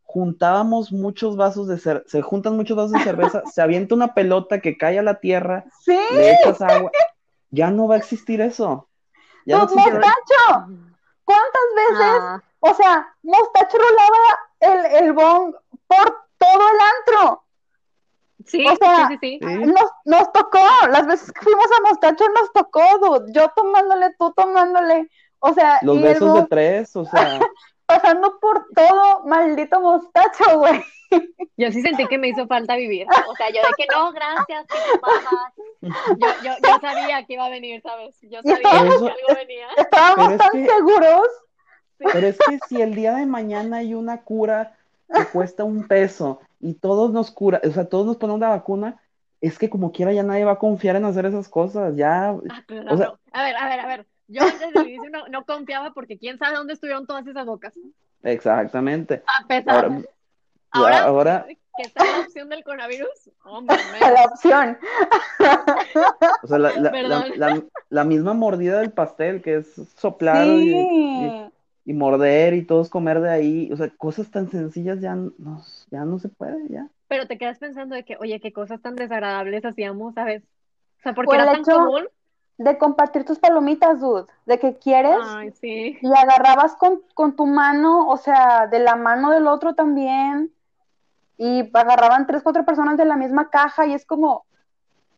juntábamos 0.01 0.91
muchos 0.91 1.37
vasos 1.37 1.67
de 1.67 1.77
cerveza, 1.77 2.09
se 2.09 2.21
juntan 2.23 2.55
muchos 2.55 2.75
vasos 2.75 2.93
de 2.93 3.03
cerveza, 3.03 3.43
se 3.53 3.61
avienta 3.61 3.93
una 3.93 4.15
pelota 4.15 4.59
que 4.59 4.77
cae 4.77 4.97
a 4.97 5.03
la 5.03 5.19
tierra, 5.19 5.65
le 5.85 6.33
echas 6.33 6.61
agua. 6.61 6.91
Ya 7.51 7.71
no 7.71 7.87
va 7.87 7.95
a 7.95 7.99
existir 7.99 8.41
eso. 8.41 8.88
Mostacho, 9.45 10.67
¿cuántas 11.23 11.63
veces? 11.75 12.19
Ah. 12.21 12.43
O 12.59 12.73
sea, 12.73 13.15
Mostacho 13.23 13.77
rolaba 13.77 14.39
el, 14.59 15.03
el 15.03 15.13
bong 15.13 15.55
por 15.87 16.25
todo 16.37 16.69
el 16.69 16.79
antro. 17.21 17.43
Sí, 18.45 18.65
o 18.65 18.75
sea, 18.75 19.07
sí, 19.09 19.17
sí, 19.21 19.39
Nos, 19.41 19.91
nos, 20.05 20.31
tocó, 20.31 20.65
las 20.89 21.05
veces 21.05 21.31
que 21.31 21.41
fuimos 21.41 21.65
a 21.65 21.89
Mostacho 21.89 22.25
nos 22.29 22.51
tocó, 22.53 22.81
dude. 22.99 23.31
yo 23.31 23.49
tomándole, 23.55 24.15
tú 24.17 24.33
tomándole, 24.35 25.09
o 25.39 25.53
sea. 25.53 25.79
Los 25.81 26.01
besos 26.01 26.33
de 26.35 26.43
tres, 26.47 26.95
o 26.95 27.05
sea. 27.05 27.39
pasando 27.89 28.39
por 28.39 28.67
todo, 28.75 29.25
maldito 29.25 29.81
Mostacho, 29.81 30.59
güey. 30.59 30.83
Yo 31.57 31.71
sí 31.71 31.81
sentí 31.81 32.05
que 32.05 32.19
me 32.19 32.29
hizo 32.29 32.45
falta 32.45 32.75
vivir. 32.75 33.07
O 33.27 33.35
sea, 33.35 33.49
yo 33.49 33.61
de 33.61 33.73
que 33.75 33.87
no, 33.91 34.11
gracias, 34.11 34.67
que 34.67 34.77
yo, 35.81 36.27
yo, 36.43 36.51
yo 36.61 36.79
sabía 36.79 37.25
que 37.25 37.33
iba 37.33 37.47
a 37.47 37.49
venir, 37.49 37.81
¿sabes? 37.81 38.15
Yo 38.21 38.41
sabía 38.43 38.59
que 38.61 38.77
algo 38.77 39.09
venía. 39.35 39.67
Estábamos 39.75 40.37
tan 40.37 40.51
seguros. 40.51 41.27
Pero 41.97 42.27
es 42.27 42.37
que 42.37 42.59
si 42.67 42.81
el 42.81 42.93
día 42.93 43.15
de 43.15 43.25
mañana 43.25 43.77
hay 43.77 43.95
una 43.95 44.21
cura 44.21 44.77
que 45.11 45.25
cuesta 45.25 45.63
un 45.63 45.87
peso 45.87 46.39
y 46.61 46.75
todos 46.75 47.11
nos 47.11 47.31
cura, 47.31 47.59
o 47.67 47.71
sea, 47.71 47.89
todos 47.89 48.05
nos 48.05 48.17
ponen 48.17 48.35
una 48.35 48.49
vacuna, 48.49 49.01
es 49.41 49.57
que 49.57 49.69
como 49.69 49.91
quiera 49.91 50.13
ya 50.13 50.23
nadie 50.23 50.45
va 50.45 50.53
a 50.53 50.59
confiar 50.59 50.95
en 50.95 51.05
hacer 51.05 51.25
esas 51.25 51.49
cosas, 51.49 51.95
ya. 51.95 52.29
Ah, 52.29 52.35
o 52.89 52.97
sea... 52.97 53.13
A 53.31 53.43
ver, 53.43 53.55
a 53.57 53.67
ver, 53.67 53.79
a 53.79 53.87
ver. 53.87 54.05
Yo 54.29 54.45
desde 54.45 54.67
el 54.67 54.87
inicio 54.87 55.09
no, 55.09 55.27
no, 55.27 55.43
confiaba 55.43 55.91
porque 55.91 56.17
quién 56.17 56.37
sabe 56.37 56.55
dónde 56.55 56.73
estuvieron 56.73 57.07
todas 57.07 57.25
esas 57.25 57.45
bocas. 57.45 57.73
Exactamente. 58.21 59.23
A 59.25 59.47
pesar. 59.47 59.91
Ahora, 60.71 61.03
ahora, 61.03 61.45
que 61.47 61.87
está 61.87 62.05
la 62.05 62.19
opción 62.19 62.47
del 62.47 62.63
coronavirus, 62.63 63.31
hombre, 63.43 63.75
la 64.01 64.25
opción. 64.25 64.77
O 66.43 66.47
sea, 66.47 66.59
la, 66.59 66.71
la, 66.77 67.63
la, 67.89 68.03
misma 68.03 68.33
mordida 68.33 68.79
del 68.79 68.91
pastel, 68.91 69.41
que 69.41 69.57
es 69.57 69.73
soplar 69.97 70.45
y, 70.45 71.49
y, 71.85 71.93
morder 71.93 72.53
y 72.53 72.65
todos 72.65 72.89
comer 72.89 73.21
de 73.21 73.29
ahí, 73.29 73.69
o 73.71 73.77
sea, 73.77 73.89
cosas 73.97 74.29
tan 74.29 74.49
sencillas 74.49 74.99
ya 75.01 75.15
no, 75.15 75.63
ya 75.89 76.05
no 76.05 76.19
se 76.19 76.29
puede, 76.29 76.67
ya. 76.69 76.87
Pero 77.07 77.27
te 77.27 77.37
quedas 77.37 77.57
pensando 77.57 77.95
de 77.95 78.03
que, 78.03 78.17
oye, 78.17 78.39
qué 78.39 78.51
cosas 78.51 78.81
tan 78.81 78.95
desagradables 78.95 79.65
hacíamos, 79.65 80.13
¿sabes? 80.13 80.43
O 80.99 81.01
sea, 81.01 81.13
porque 81.13 81.35
era 81.35 81.51
tan 81.51 81.63
común 81.63 82.07
de 82.59 82.77
compartir 82.77 83.23
tus 83.23 83.39
palomitas, 83.39 84.01
dude, 84.01 84.25
de 84.45 84.59
que 84.59 84.77
quieres 84.77 85.17
Ay, 85.23 85.51
sí. 85.53 85.97
y 86.01 86.07
agarrabas 86.07 86.75
con, 86.75 87.01
con, 87.13 87.33
tu 87.37 87.47
mano, 87.47 88.09
o 88.09 88.17
sea, 88.17 88.67
de 88.67 88.79
la 88.79 88.97
mano 88.97 89.31
del 89.31 89.47
otro 89.47 89.75
también, 89.75 90.51
y 91.37 91.61
agarraban 91.73 92.27
tres, 92.27 92.43
cuatro 92.43 92.65
personas 92.65 92.97
de 92.97 93.05
la 93.05 93.15
misma 93.15 93.49
caja 93.49 93.87
y 93.87 93.93
es 93.93 94.05
como, 94.05 94.45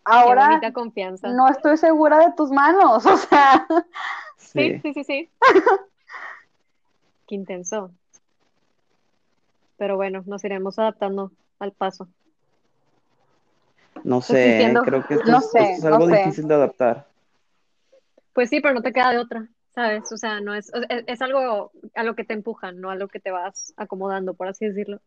ahora 0.06 0.62
confianza. 0.72 1.30
no 1.30 1.48
estoy 1.50 1.78
segura 1.78 2.20
de 2.20 2.32
tus 2.34 2.52
manos, 2.52 3.06
o 3.08 3.18
sea. 3.18 3.68
Sí, 4.38 4.80
sí, 4.80 4.94
sí, 4.94 5.04
sí. 5.04 5.30
Qué 7.28 7.34
intenso. 7.34 7.90
Pero 9.78 9.96
bueno, 9.96 10.22
nos 10.28 10.44
iremos 10.44 10.78
adaptando 10.78 11.32
al 11.58 11.72
paso. 11.72 12.08
No 14.04 14.22
sé, 14.22 14.72
creo 14.86 15.08
que 15.08 15.16
esto, 15.16 15.40
es, 15.56 15.84
algo 15.84 16.06
difícil 16.06 16.48
de 16.48 16.54
adaptar. 16.54 17.11
Pues 18.34 18.50
sí, 18.50 18.62
pero 18.62 18.74
no 18.74 18.82
te 18.82 18.94
queda 18.94 19.12
de 19.12 19.20
otra, 19.20 19.48
¿sabes? 19.74 20.12
O 20.12 20.18
sea, 20.18 20.40
no 20.40 20.56
es, 20.56 20.72
es, 21.08 21.22
algo 21.22 21.72
a 21.96 22.04
lo 22.04 22.16
que 22.16 22.24
te 22.24 22.34
empujan, 22.34 22.80
no 22.80 22.90
a 22.90 22.96
lo 22.96 23.08
que 23.08 23.20
te 23.20 23.32
vas 23.32 23.74
acomodando, 23.78 24.34
por 24.34 24.48
así 24.48 24.66
decirlo. 24.66 25.00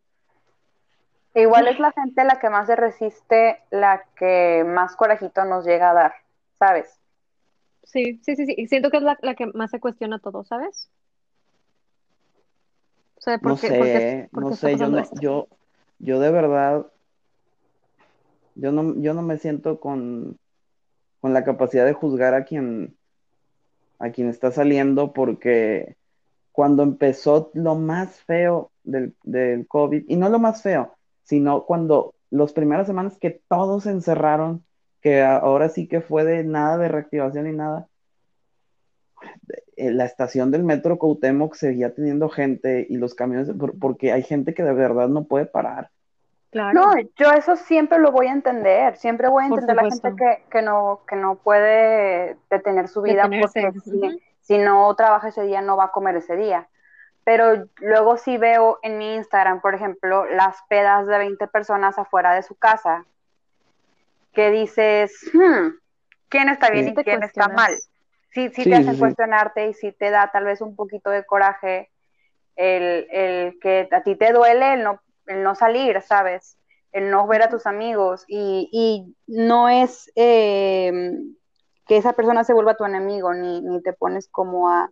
Igual 1.35 1.67
es 1.67 1.81
la 1.81 1.91
gente 1.93 2.25
la 2.25 2.39
que 2.39 2.49
más 2.49 2.67
se 2.67 2.77
resiste, 2.77 3.61
la 3.71 4.05
que 4.17 4.65
más 4.65 4.95
corajito 4.95 5.45
nos 5.45 5.67
llega 5.67 5.91
a 5.91 5.95
dar, 5.95 6.15
¿sabes? 6.59 7.01
Sí, 7.83 8.21
sí, 8.23 8.37
sí, 8.37 8.47
sí. 8.47 8.55
Y 8.57 8.69
siento 8.69 8.91
que 8.91 8.99
es 8.99 9.03
la, 9.03 9.17
que 9.35 9.47
más 9.47 9.71
se 9.71 9.81
cuestiona 9.81 10.19
todo, 10.19 10.45
¿sabes? 10.45 10.91
O 13.17 13.21
sea, 13.21 13.39
no 13.43 13.57
sé, 13.57 14.29
no 14.33 14.53
sé, 14.53 14.77
yo, 14.77 15.03
yo, 15.21 15.49
yo 15.99 16.21
de 16.21 16.31
verdad, 16.31 16.87
yo 18.55 18.71
no, 18.71 18.95
yo 19.01 19.15
no 19.15 19.23
me 19.23 19.39
siento 19.39 19.81
con, 19.81 20.39
con 21.21 21.33
la 21.33 21.43
capacidad 21.43 21.85
de 21.85 21.95
juzgar 21.95 22.35
a 22.35 22.45
quien, 22.45 22.97
a 24.05 24.13
quien 24.13 24.29
está 24.29 24.51
saliendo, 24.51 25.13
porque 25.13 25.97
cuando 26.53 26.83
empezó 26.83 27.51
lo 27.55 27.75
más 27.75 28.21
feo 28.21 28.71
del, 28.85 29.15
del 29.23 29.67
COVID, 29.67 30.05
y 30.07 30.17
no 30.17 30.29
lo 30.29 30.39
más 30.39 30.63
feo, 30.63 30.95
sino 31.23 31.65
cuando 31.65 32.15
las 32.31 32.53
primeras 32.53 32.87
semanas 32.87 33.17
que 33.19 33.41
todos 33.49 33.87
encerraron, 33.87 34.65
que 35.01 35.23
ahora 35.23 35.69
sí 35.69 35.87
que 35.89 36.01
fue 36.01 36.25
de 36.25 36.45
nada 36.45 36.79
de 36.79 36.89
reactivación 36.89 37.49
y 37.49 37.53
nada, 37.53 37.89
eh, 39.77 39.91
la 39.91 40.05
estación 40.05 40.51
del 40.51 40.65
metro 40.65 40.99
Coutemoc 40.99 41.55
seguía 41.55 41.95
teniendo 41.95 42.29
gente 42.29 42.87
y 42.89 42.97
los 42.97 43.15
camiones, 43.15 43.51
porque 43.81 44.13
hay 44.13 44.23
gente 44.23 44.55
que 44.55 44.63
de 44.63 44.75
verdad 44.75 45.09
no 45.09 45.25
puede 45.25 45.47
parar. 45.47 45.91
No, 46.55 46.95
yo 47.17 47.33
eso 47.33 47.57
siempre 47.57 47.99
lo 47.99 48.13
voy 48.13 48.29
a 48.29 48.33
entender, 48.33 48.97
siempre 48.97 49.29
voy 49.29 49.45
a 49.45 49.47
entender 49.49 49.75
la 49.75 49.83
gente 49.83 50.15
que, 50.17 50.45
que, 50.51 50.63
no, 50.63 51.01
que 51.07 51.17
no 51.17 51.35
puede 51.35 52.37
detener 52.49 52.89
su 52.89 53.03
vida 53.03 53.29
porque 53.29 53.73
si, 54.41 54.59
no 54.59 54.95
trabaja 54.95 55.29
ese 55.29 55.43
día 55.43 55.63
no 55.63 55.77
va 55.77 55.87
a 55.87 55.93
comer 55.93 56.17
ese 56.17 56.37
día. 56.37 56.69
Pero 57.25 57.67
luego 57.79 58.19
sí 58.19 58.37
veo 58.37 58.79
en 58.83 58.99
mi 58.99 59.15
Instagram, 59.15 59.61
por 59.63 59.75
ejemplo, 59.75 60.27
las 60.27 60.59
pedas 60.69 61.07
de 61.07 61.19
20 61.19 61.47
personas 61.49 61.99
afuera 61.99 62.35
de 62.35 62.43
su 62.43 62.55
casa, 62.55 63.05
que 64.33 64.51
dices, 64.51 65.13
hmm, 65.33 65.69
¿quién 66.29 66.49
está 66.51 66.71
bien 66.71 66.89
y 66.89 66.95
quién 66.95 67.23
está 67.23 67.49
mal? 67.49 67.73
Sí, 68.31 68.51
sí, 68.51 68.65
te 68.65 68.77
hace 68.77 68.99
cuestionarte 68.99 69.69
y 69.69 69.75
sí 69.75 69.93
te 69.93 70.11
da 70.11 70.31
tal 70.31 70.45
vez 70.45 70.61
un 70.61 70.77
poquito 70.77 71.11
de 71.11 71.25
coraje 71.25 71.91
el, 72.57 73.07
el 73.11 73.59
que 73.61 73.89
a 73.91 74.03
ti 74.03 74.17
te 74.17 74.33
duele 74.33 74.75
el 74.75 74.85
no 74.85 75.01
el 75.27 75.43
no 75.43 75.55
salir, 75.55 76.01
¿sabes? 76.03 76.59
El 76.93 77.11
no 77.11 77.27
ver 77.27 77.43
a 77.43 77.49
tus 77.49 77.67
amigos 77.67 78.25
y, 78.29 78.69
y 78.73 79.17
no 79.27 79.69
es 79.69 80.11
eh, 80.17 80.93
que 81.87 81.97
esa 81.97 82.13
persona 82.13 82.45
se 82.45 82.53
vuelva 82.53 82.77
tu 82.77 82.85
enemigo, 82.85 83.35
ni, 83.35 83.61
ni 83.63 83.83
te 83.83 83.93
pones 83.93 84.29
como 84.29 84.71
a, 84.71 84.91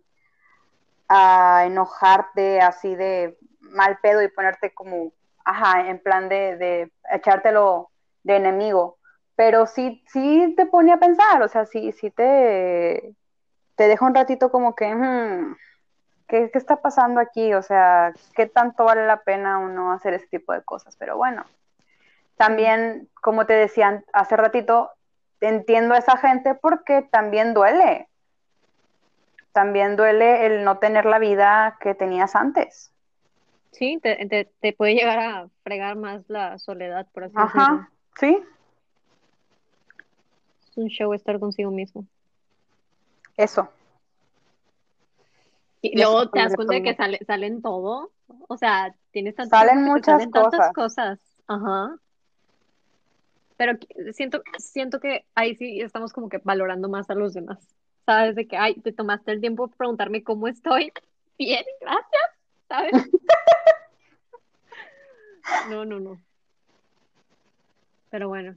a 1.07 1.65
enojarte 1.65 2.61
así 2.61 2.95
de 2.95 3.37
mal 3.61 3.97
pedo 4.01 4.21
y 4.21 4.29
ponerte 4.29 4.73
como 4.73 5.13
ajá, 5.45 5.89
en 5.89 5.99
plan 5.99 6.29
de, 6.29 6.57
de 6.57 6.91
echártelo 7.11 7.89
de 8.23 8.37
enemigo, 8.37 8.97
pero 9.35 9.65
sí, 9.67 10.03
sí 10.07 10.53
te 10.55 10.65
pone 10.65 10.93
a 10.93 10.99
pensar, 10.99 11.41
o 11.41 11.47
sea, 11.47 11.65
sí, 11.65 11.91
sí 11.91 12.11
te, 12.11 13.15
te 13.75 13.87
deja 13.87 14.05
un 14.05 14.15
ratito 14.15 14.51
como 14.51 14.75
que, 14.75 14.93
hmm, 14.93 15.55
¿qué, 16.27 16.49
¿qué, 16.51 16.57
está 16.57 16.81
pasando 16.81 17.19
aquí? 17.19 17.53
O 17.53 17.61
sea, 17.61 18.13
¿qué 18.35 18.47
tanto 18.47 18.85
vale 18.85 19.05
la 19.05 19.23
pena 19.23 19.59
uno 19.59 19.91
hacer 19.91 20.13
ese 20.13 20.27
tipo 20.27 20.53
de 20.53 20.63
cosas? 20.63 20.95
Pero 20.97 21.17
bueno, 21.17 21.45
también, 22.37 23.09
como 23.21 23.45
te 23.45 23.53
decían 23.53 24.03
hace 24.13 24.35
ratito, 24.35 24.91
entiendo 25.41 25.93
a 25.93 25.99
esa 25.99 26.17
gente 26.17 26.55
porque 26.55 27.01
también 27.01 27.53
duele. 27.53 28.07
También 29.51 29.95
duele 29.95 30.45
el 30.47 30.63
no 30.63 30.79
tener 30.79 31.05
la 31.05 31.19
vida 31.19 31.77
que 31.79 31.93
tenías 31.93 32.35
antes. 32.35 32.91
Sí, 33.71 33.99
te, 34.01 34.27
te, 34.27 34.45
te 34.59 34.73
puede 34.73 34.93
llegar 34.93 35.19
a 35.19 35.47
fregar 35.63 35.95
más 35.95 36.23
la 36.27 36.57
soledad, 36.59 37.07
por 37.11 37.23
así 37.25 37.33
Ajá, 37.35 37.59
decirlo. 37.59 37.87
sí, 38.19 38.43
Es 40.69 40.77
un 40.77 40.87
show 40.87 41.13
estar 41.13 41.39
consigo 41.39 41.69
mismo. 41.71 42.05
eso. 43.37 43.69
Y 45.85 45.97
luego 45.97 46.29
te 46.29 46.39
das 46.39 46.55
cuenta 46.55 46.75
de 46.75 46.81
que 46.81 46.95
sale, 46.95 47.19
salen 47.27 47.61
todo. 47.61 48.09
O 48.47 48.55
sea, 48.55 48.95
tienes 49.11 49.35
tanto 49.35 49.49
Salen 49.49 49.83
muchas 49.83 50.05
salen 50.05 50.31
tantas 50.31 50.71
cosas. 50.73 50.73
cosas. 50.73 51.19
Ajá. 51.47 51.97
Pero 53.57 53.77
siento, 54.13 54.41
siento 54.57 55.01
que 55.01 55.25
ahí 55.35 55.55
sí 55.55 55.81
estamos 55.81 56.13
como 56.13 56.29
que 56.29 56.37
valorando 56.41 56.87
más 56.87 57.09
a 57.09 57.15
los 57.15 57.33
demás. 57.33 57.59
¿Sabes? 58.05 58.35
De 58.37 58.47
que, 58.47 58.55
ay, 58.55 58.75
te 58.75 58.93
tomaste 58.93 59.33
el 59.33 59.41
tiempo 59.41 59.67
de 59.67 59.75
preguntarme 59.75 60.23
cómo 60.23 60.47
estoy. 60.47 60.93
Bien, 61.37 61.65
gracias. 61.81 62.23
¿Sabes? 62.69 62.91
No, 65.69 65.83
no, 65.83 65.99
no. 65.99 66.21
Pero 68.09 68.29
bueno. 68.29 68.55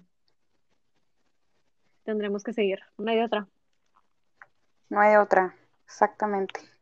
Tendremos 2.05 2.45
que 2.45 2.53
seguir. 2.53 2.79
Una 2.97 3.12
y 3.16 3.20
otra. 3.20 3.49
No 4.89 5.01
hay 5.01 5.16
otra, 5.16 5.57
exactamente. 5.85 6.76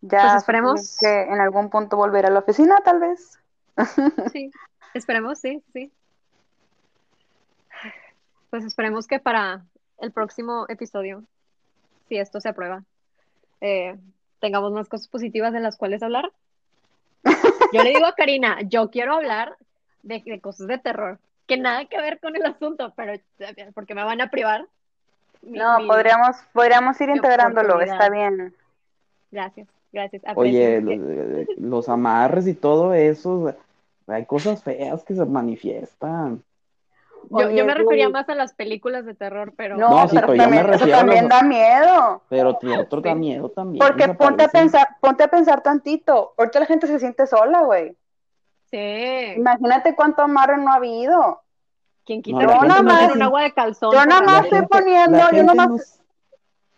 Pues 0.00 0.12
Ya 0.12 0.36
esperemos. 0.36 0.80
supongo 0.80 0.98
que 1.26 1.32
en 1.32 1.40
algún 1.40 1.70
punto 1.70 1.96
volver 1.96 2.26
a 2.26 2.30
la 2.30 2.38
oficina, 2.40 2.78
tal 2.84 3.00
vez. 3.00 3.38
Sí. 4.32 4.50
Esperemos, 4.94 5.38
sí, 5.38 5.62
sí. 5.72 5.92
Pues 8.50 8.64
esperemos 8.64 9.06
que 9.06 9.18
para 9.20 9.64
el 9.98 10.12
próximo 10.12 10.64
episodio, 10.68 11.24
si 12.08 12.16
esto 12.18 12.40
se 12.40 12.48
aprueba, 12.48 12.84
eh, 13.60 13.96
tengamos 14.40 14.72
más 14.72 14.88
cosas 14.88 15.08
positivas 15.08 15.52
de 15.52 15.60
las 15.60 15.76
cuales 15.76 16.02
hablar. 16.02 16.32
Yo 17.72 17.82
le 17.82 17.90
digo 17.90 18.06
a 18.06 18.14
Karina, 18.14 18.58
yo 18.62 18.90
quiero 18.90 19.14
hablar 19.14 19.56
de, 20.02 20.22
de 20.24 20.40
cosas 20.40 20.68
de 20.68 20.78
terror, 20.78 21.18
que 21.46 21.58
nada 21.58 21.84
que 21.84 22.00
ver 22.00 22.18
con 22.20 22.34
el 22.36 22.46
asunto, 22.46 22.94
pero 22.96 23.12
porque 23.74 23.94
me 23.94 24.04
van 24.04 24.20
a 24.22 24.30
privar. 24.30 24.66
Mi- 25.42 25.58
No, 25.58 25.78
mi- 25.78 25.86
podríamos, 25.86 26.36
podríamos 26.54 26.98
ir 27.00 27.10
integrándolo, 27.10 27.80
está 27.82 28.08
bien. 28.08 28.54
Gracias, 29.30 29.68
gracias. 29.92 30.22
Oye, 30.36 30.76
eh, 30.78 31.46
los 31.58 31.88
amarres 31.88 32.46
y 32.46 32.54
todo 32.54 32.94
eso, 32.94 33.54
hay 34.06 34.24
cosas 34.26 34.62
feas 34.62 35.02
que 35.04 35.14
se 35.14 35.24
manifiestan. 35.24 36.42
yo, 37.30 37.50
yo 37.50 37.64
me 37.66 37.74
refería 37.74 38.08
más 38.08 38.28
a 38.28 38.34
las 38.34 38.54
películas 38.54 39.04
de 39.04 39.14
terror, 39.14 39.52
pero 39.56 39.76
No, 39.76 39.90
No, 39.90 40.08
sí, 40.08 40.14
pero 40.16 40.28
pero 40.28 40.42
yo 40.44 40.48
me 40.50 40.56
también, 40.56 40.74
eso 40.74 40.84
a 40.84 40.98
también 40.98 41.28
los- 41.28 41.30
da 41.30 41.42
miedo. 41.42 42.22
Pero 42.28 42.58
otro 42.80 43.00
da 43.00 43.14
miedo 43.14 43.48
también. 43.50 43.84
Porque 43.86 44.08
ponte 44.14 44.44
a 44.44 44.48
pensar, 44.48 44.88
ponte 45.00 45.24
a 45.24 45.28
pensar 45.28 45.62
tantito. 45.62 46.32
Ahorita 46.38 46.60
la 46.60 46.66
gente 46.66 46.86
se 46.86 46.98
siente 46.98 47.26
sola, 47.26 47.62
güey. 47.62 47.94
sí, 48.70 49.32
Imagínate 49.36 49.94
cuánto 49.96 50.22
amarre 50.22 50.58
no 50.58 50.70
ha 50.72 50.76
habido. 50.76 51.40
quien 52.04 52.18
No, 52.20 52.22
quita 52.38 52.46
no 52.46 52.82
manden 52.82 53.08
se- 53.10 53.12
un 53.16 53.22
agua 53.22 53.42
de 53.42 53.52
calzón. 53.52 53.92
yo 53.92 54.06
nada 54.06 54.22
más 54.22 54.44
estoy 54.44 54.66
poniendo- 54.66 55.18
yo 55.18 55.24
gente 55.26 55.42
nomás- 55.44 55.68
no, 55.68 55.76
s- 55.76 56.00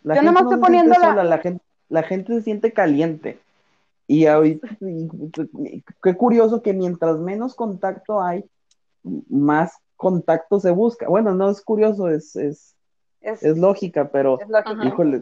la 0.03 0.15
yo 0.15 0.21
nomás 0.23 0.43
no 0.43 0.49
estoy 0.49 0.61
poniendo 0.61 0.93
la- 0.99 1.23
la 1.23 1.37
gente, 1.37 1.60
la 1.91 2.03
gente 2.03 2.33
se 2.33 2.41
siente 2.41 2.73
caliente. 2.73 3.39
Y 4.07 4.25
ahorita, 4.25 4.67
y- 4.81 5.83
qué 6.01 6.15
curioso 6.15 6.61
que 6.61 6.73
mientras 6.73 7.17
menos 7.17 7.53
contacto 7.53 8.21
hay, 8.21 8.45
más 9.29 9.77
contacto 9.95 10.59
se 10.59 10.71
busca. 10.71 11.07
Bueno, 11.07 11.33
no 11.35 11.49
es 11.49 11.61
curioso, 11.61 12.09
es, 12.09 12.35
es, 12.35 12.75
Es, 13.21 13.43
es 13.43 13.57
lógica, 13.57 14.09
pero 14.09 14.39
es 14.41 14.49
lógico. 14.49 14.71
Ajá. 14.71 14.87
híjole, 14.87 15.21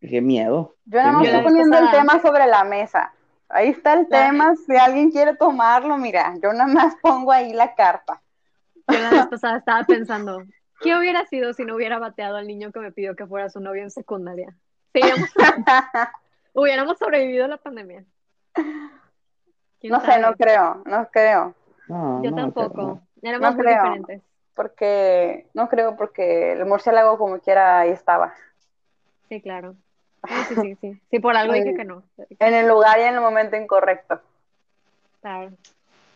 qué 0.00 0.20
miedo. 0.20 0.74
Yo 0.86 0.98
nada 0.98 1.12
más 1.12 1.26
estoy 1.26 1.42
poniendo 1.42 1.78
el 1.78 1.90
tema 1.90 2.20
sobre 2.22 2.46
la 2.46 2.64
mesa. 2.64 3.12
Ahí 3.48 3.68
está 3.68 3.94
el 3.94 4.08
tema, 4.08 4.54
si 4.56 4.76
alguien 4.76 5.10
quiere 5.10 5.36
tomarlo, 5.36 5.96
mira, 5.98 6.34
yo 6.42 6.52
nada 6.52 6.66
más 6.66 6.94
pongo 7.02 7.30
ahí 7.30 7.52
la 7.52 7.74
carta. 7.74 8.22
Yo 8.88 8.98
la 8.98 9.10
vez 9.10 9.26
pasada 9.28 9.58
estaba 9.58 9.84
pensando, 9.84 10.42
¿qué 10.80 10.96
hubiera 10.96 11.24
sido 11.26 11.52
si 11.52 11.64
no 11.64 11.74
hubiera 11.76 11.98
bateado 11.98 12.36
al 12.36 12.46
niño 12.46 12.72
que 12.72 12.80
me 12.80 12.92
pidió 12.92 13.14
que 13.14 13.26
fuera 13.26 13.48
su 13.48 13.60
novio 13.60 13.82
en 13.82 13.90
secundaria? 13.90 14.56
Seguíamos, 14.94 15.28
hubiéramos 16.54 16.96
sobrevivido 16.98 17.44
a 17.44 17.48
la 17.48 17.56
pandemia. 17.58 18.04
¿Quién 18.54 19.92
No 19.92 20.00
sé, 20.00 20.18
no 20.20 20.34
creo, 20.36 20.82
no 20.86 21.08
creo, 21.10 21.54
No, 21.88 22.22
Yo 22.22 22.30
no, 22.30 22.36
tampoco. 22.36 22.82
no. 22.82 23.02
Éramos 23.22 23.50
No 23.50 23.56
muy 23.56 23.64
creo. 23.64 23.82
diferentes. 23.82 24.22
porque, 24.54 25.46
no 25.52 25.68
creo 25.68 25.96
porque 25.96 26.52
el 26.52 26.64
murciélago 26.64 27.18
como 27.18 27.38
quiera 27.40 27.80
ahí 27.80 27.90
estaba. 27.90 28.32
Sí, 29.28 29.42
claro. 29.42 29.74
Sí, 30.26 30.34
sí, 30.48 30.54
sí, 30.62 30.78
sí. 30.80 31.00
Sí, 31.10 31.18
por 31.18 31.36
algo 31.36 31.52
dije 31.52 31.74
que 31.74 31.84
no. 31.84 32.02
En 32.38 32.54
el 32.54 32.66
lugar 32.68 32.98
y 32.98 33.02
en 33.02 33.14
el 33.14 33.20
momento 33.20 33.56
incorrecto. 33.56 34.20
Claro. 35.20 35.50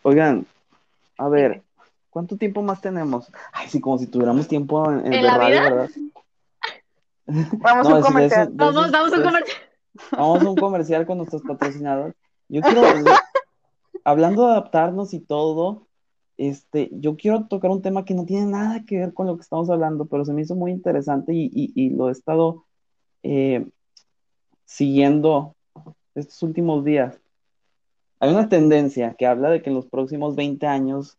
Oigan, 0.03 0.45
a 1.17 1.27
ver. 1.29 1.61
¿cuánto 2.09 2.37
tiempo 2.37 2.63
más 2.63 2.81
tenemos? 2.81 3.31
Ay, 3.53 3.67
sí, 3.67 3.79
como 3.79 3.97
si 3.99 4.07
tuviéramos 4.07 4.47
tiempo 4.47 4.89
en, 4.91 4.99
en 4.99 5.05
¿En 5.05 5.11
de 5.11 5.21
la 5.21 5.37
radio, 5.37 5.49
vida? 5.61 5.63
¿verdad? 5.69 5.89
Vamos 7.59 7.87
a 7.87 7.89
No, 7.89 7.95
un 7.97 8.01
comercial. 8.01 8.47
eso- 8.47 8.51
Vamos, 8.55 8.91
vamos 8.91 9.13
a 9.13 9.17
un 9.17 9.23
comercial. 9.23 9.57
Vamos 10.11 10.43
a 10.43 10.49
un 10.49 10.55
comercial 10.57 11.05
con 11.05 11.17
nuestros 11.17 11.41
patrocinadores. 11.47 12.15
Yo 12.47 12.61
quiero, 12.61 12.81
hablando 14.03 14.45
de 14.45 14.51
adaptarnos 14.51 15.13
y 15.13 15.19
todo, 15.19 15.87
este, 16.37 16.89
yo 16.93 17.15
quiero 17.17 17.45
tocar 17.47 17.69
un 17.69 17.81
tema 17.81 18.05
que 18.05 18.13
no 18.13 18.25
tiene 18.25 18.45
nada 18.45 18.83
que 18.85 18.97
ver 18.97 19.13
con 19.13 19.27
lo 19.27 19.35
que 19.35 19.41
estamos 19.41 19.69
hablando, 19.69 20.05
pero 20.05 20.25
se 20.25 20.33
me 20.33 20.41
hizo 20.41 20.55
muy 20.55 20.71
interesante 20.71 21.33
y, 21.33 21.45
y- 21.53 21.71
y 21.75 21.89
lo 21.91 22.09
he 22.09 22.11
estado 22.11 22.65
eh, 23.23 23.67
siguiendo 24.65 25.55
estos 26.15 26.41
últimos 26.43 26.83
días. 26.83 27.19
Hay 28.19 28.31
una 28.31 28.49
tendencia 28.49 29.13
que 29.17 29.25
habla 29.25 29.49
de 29.49 29.61
que 29.61 29.69
en 29.69 29.75
los 29.75 29.85
próximos 29.87 30.35
20 30.35 30.65
años 30.67 31.17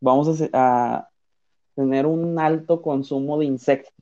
vamos 0.00 0.40
a 0.52 1.08
tener 1.74 2.06
un 2.06 2.38
alto 2.38 2.82
consumo 2.82 3.38
de 3.38 3.46
insectos, 3.46 3.92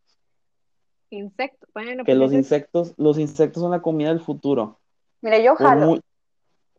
Insecto. 1.11 1.67
Bueno, 1.75 2.05
que 2.05 2.13
pues 2.13 2.19
los 2.19 2.33
insectos, 2.33 2.95
los 2.97 3.19
insectos 3.19 3.63
son 3.63 3.71
la 3.71 3.83
comida 3.83 4.11
del 4.11 4.21
futuro. 4.21 4.79
Mire, 5.23 5.43
yo 5.43 5.57
por, 5.57 5.69
jalo. 5.69 5.87
mu- 5.87 6.01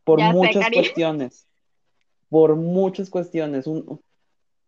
por 0.04 0.20
sé, 0.20 0.34
muchas 0.34 0.70
cuestiones. 0.74 1.48
Por 2.30 2.56
muchas 2.56 3.10
cuestiones. 3.10 3.68
Un, 3.68 4.00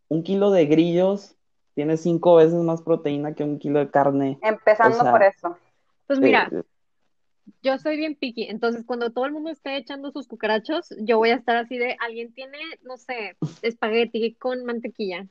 un 0.10 0.24
kilo 0.24 0.52
de 0.52 0.66
grillos 0.66 1.36
tiene 1.76 1.98
cinco 1.98 2.36
veces 2.36 2.56
más 2.56 2.82
proteína 2.82 3.34
que 3.34 3.44
un 3.44 3.60
kilo 3.60 3.80
de 3.80 3.90
carne. 3.90 4.40
Empezando 4.42 4.98
o 4.98 5.02
sea, 5.02 5.12
por 5.12 5.24
eso. 5.24 5.58
Pues 6.08 6.20
mira, 6.20 6.50
Eh, 6.52 6.64
yo 7.64 7.78
soy 7.78 7.98
bien 7.98 8.16
picky, 8.16 8.44
entonces 8.44 8.84
cuando 8.86 9.12
todo 9.12 9.26
el 9.26 9.32
mundo 9.32 9.50
esté 9.50 9.78
echando 9.78 10.12
sus 10.12 10.28
cucarachos, 10.28 10.90
yo 11.00 11.18
voy 11.18 11.30
a 11.30 11.36
estar 11.36 11.56
así 11.56 11.78
de, 11.78 11.96
alguien 12.00 12.34
tiene, 12.34 12.58
no 12.82 12.98
sé, 12.98 13.38
espagueti 13.62 14.36
con 14.36 14.66
mantequilla. 14.66 15.28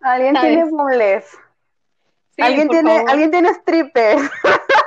Alguien 0.00 0.34
¿sabes? 0.34 0.50
tiene 0.50 0.70
mules. 0.70 1.38
Sí, 2.38 2.42
alguien 2.44 2.68
tiene, 2.68 2.94
favor. 2.94 3.10
alguien 3.10 3.30
tiene 3.30 3.54
strippers. 3.54 4.30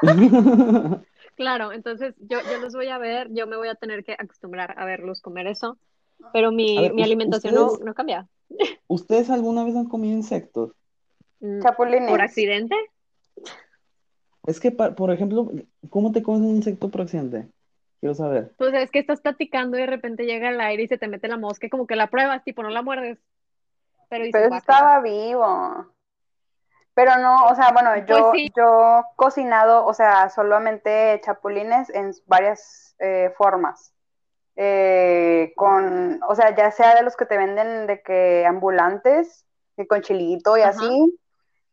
Claro, 1.36 1.72
entonces 1.72 2.14
yo, 2.20 2.38
yo 2.52 2.60
los 2.60 2.74
voy 2.74 2.88
a 2.89 2.97
ver, 2.99 3.28
yo 3.32 3.47
me 3.47 3.58
voy 3.58 3.68
a 3.68 3.76
tener 3.76 4.04
que 4.04 4.14
acostumbrar 4.14 4.76
a 4.78 4.86
verlos 4.86 5.22
comer 5.22 5.47
eso, 5.47 5.78
pero 6.34 6.52
mi, 6.52 6.78
ver, 6.78 6.93
mi 6.93 7.02
alimentación 7.04 7.56
no, 7.56 7.66
ustedes- 7.66 7.86
no 7.86 7.93
cambia. 7.95 8.28
¿Ustedes 8.88 9.30
alguna 9.30 9.64
vez 9.64 9.76
han 9.76 9.88
comido 9.88 10.16
insectos? 10.16 10.74
Mm, 11.39 11.62
Chapulines. 11.62 12.10
¿Por 12.12 12.22
accidente? 12.22 12.76
Es 14.45 14.60
que, 14.60 14.72
por 14.72 15.12
ejemplo, 15.12 15.52
¿cómo 15.89 16.12
te 16.12 16.22
comes 16.22 16.41
un 16.41 16.58
insecto 16.58 16.89
por 16.91 17.02
accidente? 17.02 17.47
Quiero 17.99 18.14
saber. 18.14 18.54
Pues 18.58 18.74
es 18.74 18.91
que 18.91 18.99
estás 18.99 19.22
platicando 19.22 19.78
y 19.78 19.82
de 19.82 19.88
repente 19.88 20.26
llega 20.26 20.49
el 20.49 20.62
aire 20.62 20.84
y 20.84 20.88
se 20.88 20.97
te 20.97 21.08
mete 21.08 21.28
la 21.28 21.38
mosca, 21.38 21.70
como 21.70 21.88
que 21.88 21.95
la 21.95 22.08
pruebas, 22.08 22.43
tipo, 22.43 22.62
no 22.62 22.70
la 22.70 22.82
muerdes. 22.82 23.20
Pero 24.10 24.26
estaba 24.26 25.02
vivo. 25.02 25.88
Pero 26.93 27.17
no, 27.17 27.45
o 27.45 27.55
sea, 27.55 27.71
bueno, 27.71 27.95
yo, 28.05 28.31
Pues 28.31 28.41
sí. 28.43 28.51
yo 28.55 29.03
cocinado, 29.15 29.85
o 29.85 29.93
sea, 29.93 30.29
solamente 30.29 31.21
chapulines 31.23 31.89
en 31.89 32.11
varias 32.25 32.95
eh, 32.99 33.33
formas. 33.37 33.93
Eh, 34.57 35.53
con, 35.55 36.19
o 36.27 36.35
sea, 36.35 36.53
ya 36.55 36.71
sea 36.71 36.95
de 36.95 37.03
los 37.03 37.15
que 37.15 37.25
te 37.25 37.37
venden 37.37 37.87
de 37.87 38.01
que 38.01 38.45
ambulantes, 38.45 39.45
que 39.77 39.87
con 39.87 40.01
chilito 40.01 40.57
y 40.57 40.61
Ajá. 40.61 40.71
así, 40.71 41.19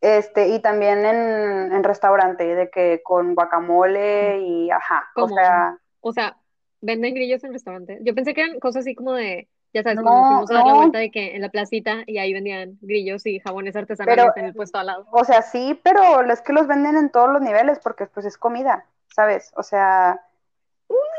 este, 0.00 0.48
y 0.48 0.60
también 0.60 1.04
en, 1.04 1.72
en 1.72 1.82
restaurante, 1.82 2.54
de 2.54 2.70
que 2.70 3.02
con 3.02 3.34
guacamole 3.34 4.38
y 4.38 4.70
ajá, 4.70 5.08
o 5.16 5.28
sea, 5.28 5.76
O 6.00 6.12
sea, 6.12 6.36
Venden 6.80 7.14
grillos 7.14 7.42
en 7.42 7.52
restaurantes. 7.52 7.98
Yo 8.02 8.14
pensé 8.14 8.34
que 8.34 8.42
eran 8.42 8.60
cosas 8.60 8.82
así 8.82 8.94
como 8.94 9.12
de, 9.12 9.48
ya 9.72 9.82
sabes, 9.82 9.96
No, 9.96 10.02
cuando 10.02 10.22
fuimos 10.28 10.50
a 10.50 10.54
dar 10.54 10.66
la 10.66 10.74
vuelta 10.74 10.98
de 10.98 11.10
que 11.10 11.36
en 11.36 11.42
la 11.42 11.48
placita 11.50 11.98
y 12.06 12.18
ahí 12.18 12.32
vendían 12.32 12.78
grillos 12.80 13.26
y 13.26 13.38
jabones 13.40 13.76
artesanales 13.76 14.24
Pero- 14.24 14.36
en 14.36 14.44
el 14.46 14.54
puesto 14.54 14.78
al 14.78 14.86
lado. 14.86 15.06
O 15.10 15.24
sea, 15.24 15.42
sí, 15.42 15.78
pero 15.84 16.22
es 16.22 16.40
que 16.40 16.52
los 16.52 16.66
venden 16.66 16.96
en 16.96 17.10
todos 17.10 17.30
los 17.30 17.42
niveles 17.42 17.78
porque 17.80 18.06
pues 18.06 18.24
es 18.26 18.38
comida, 18.38 18.86
¿sabes? 19.08 19.52
O 19.56 19.62
sea, 19.62 20.20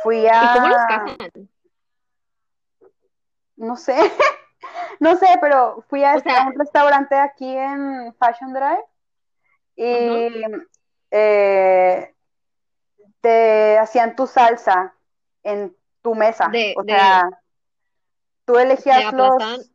fui 0.03 0.25
a... 0.27 0.43
¿Y 0.43 0.57
cómo 0.57 0.67
los 0.67 0.77
cajan? 0.87 1.17
No 3.57 3.75
sé, 3.75 3.95
no 4.99 5.15
sé, 5.17 5.27
pero 5.41 5.83
fui 5.89 6.03
a, 6.03 6.15
este- 6.15 6.29
sea- 6.29 6.43
a 6.43 6.47
un 6.47 6.57
restaurante 6.57 7.15
aquí 7.15 7.55
en 7.55 8.13
Fashion 8.15 8.53
Drive 8.53 8.83
y 9.75 10.41
eh, 11.11 12.13
te 13.21 13.77
hacían 13.77 14.15
tu 14.15 14.27
salsa 14.27 14.93
en 15.43 15.75
tu 16.01 16.15
mesa. 16.15 16.47
De- 16.49 16.73
o 16.77 16.83
de- 16.83 16.93
sea, 16.93 17.29
tú 18.49 18.55
¿Te 18.55 18.63
elegías 18.63 19.13
los, 19.13 19.71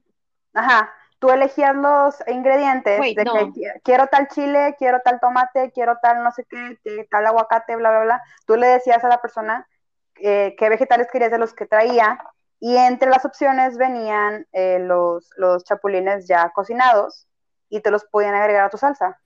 ajá, 0.53 0.93
tú 1.21 1.31
elegías 1.31 1.77
los 1.77 2.17
ingredientes 2.27 2.99
Wait, 2.99 3.17
de 3.17 3.25
no. 3.25 3.33
que 3.33 3.61
qui- 3.61 3.81
quiero 3.85 4.09
tal 4.09 4.27
chile, 4.27 4.75
quiero 4.77 4.99
tal 5.05 5.21
tomate, 5.21 5.71
quiero 5.71 5.97
tal 6.03 6.25
no 6.25 6.33
sé 6.33 6.45
qué, 6.51 6.77
que- 6.83 7.07
tal 7.09 7.25
aguacate, 7.25 7.77
bla, 7.77 7.91
bla, 7.91 8.01
bla. 8.01 8.23
Tú 8.47 8.57
le 8.57 8.67
decías 8.67 9.05
a 9.05 9.09
la 9.09 9.23
persona 9.23 9.69
eh, 10.17 10.57
qué 10.59 10.69
vegetales 10.69 11.07
querías 11.13 11.31
de 11.31 11.39
los 11.39 11.55
que 11.55 11.67
traía 11.67 12.19
y 12.59 12.77
entre 12.77 13.11
las 13.11 13.25
opciones 13.25 13.79
venían 13.79 14.45
eh, 14.51 14.81
los, 14.81 15.31
los 15.37 15.63
chapulines 15.63 16.27
ya 16.27 16.51
cocinados 16.51 17.29
y 17.69 17.81
te 17.81 17.93
los 17.93 18.05
podían 18.07 18.35
agregar 18.35 18.65
a 18.65 18.71
tu 18.71 18.77
salsa. 18.79 19.21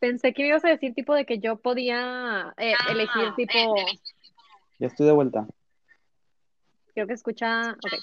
Pensé 0.00 0.34
que 0.34 0.42
me 0.42 0.48
ibas 0.48 0.66
a 0.66 0.68
decir 0.68 0.92
tipo 0.92 1.14
de 1.14 1.24
que 1.24 1.38
yo 1.38 1.56
podía 1.56 2.52
eh, 2.58 2.74
elegir 2.90 3.32
tipo, 3.36 3.86
Ya 4.78 4.88
estoy 4.88 5.06
de 5.06 5.12
vuelta. 5.12 5.46
creo 6.92 7.06
que 7.06 7.14
escucha, 7.14 7.72
ok. 7.82 7.94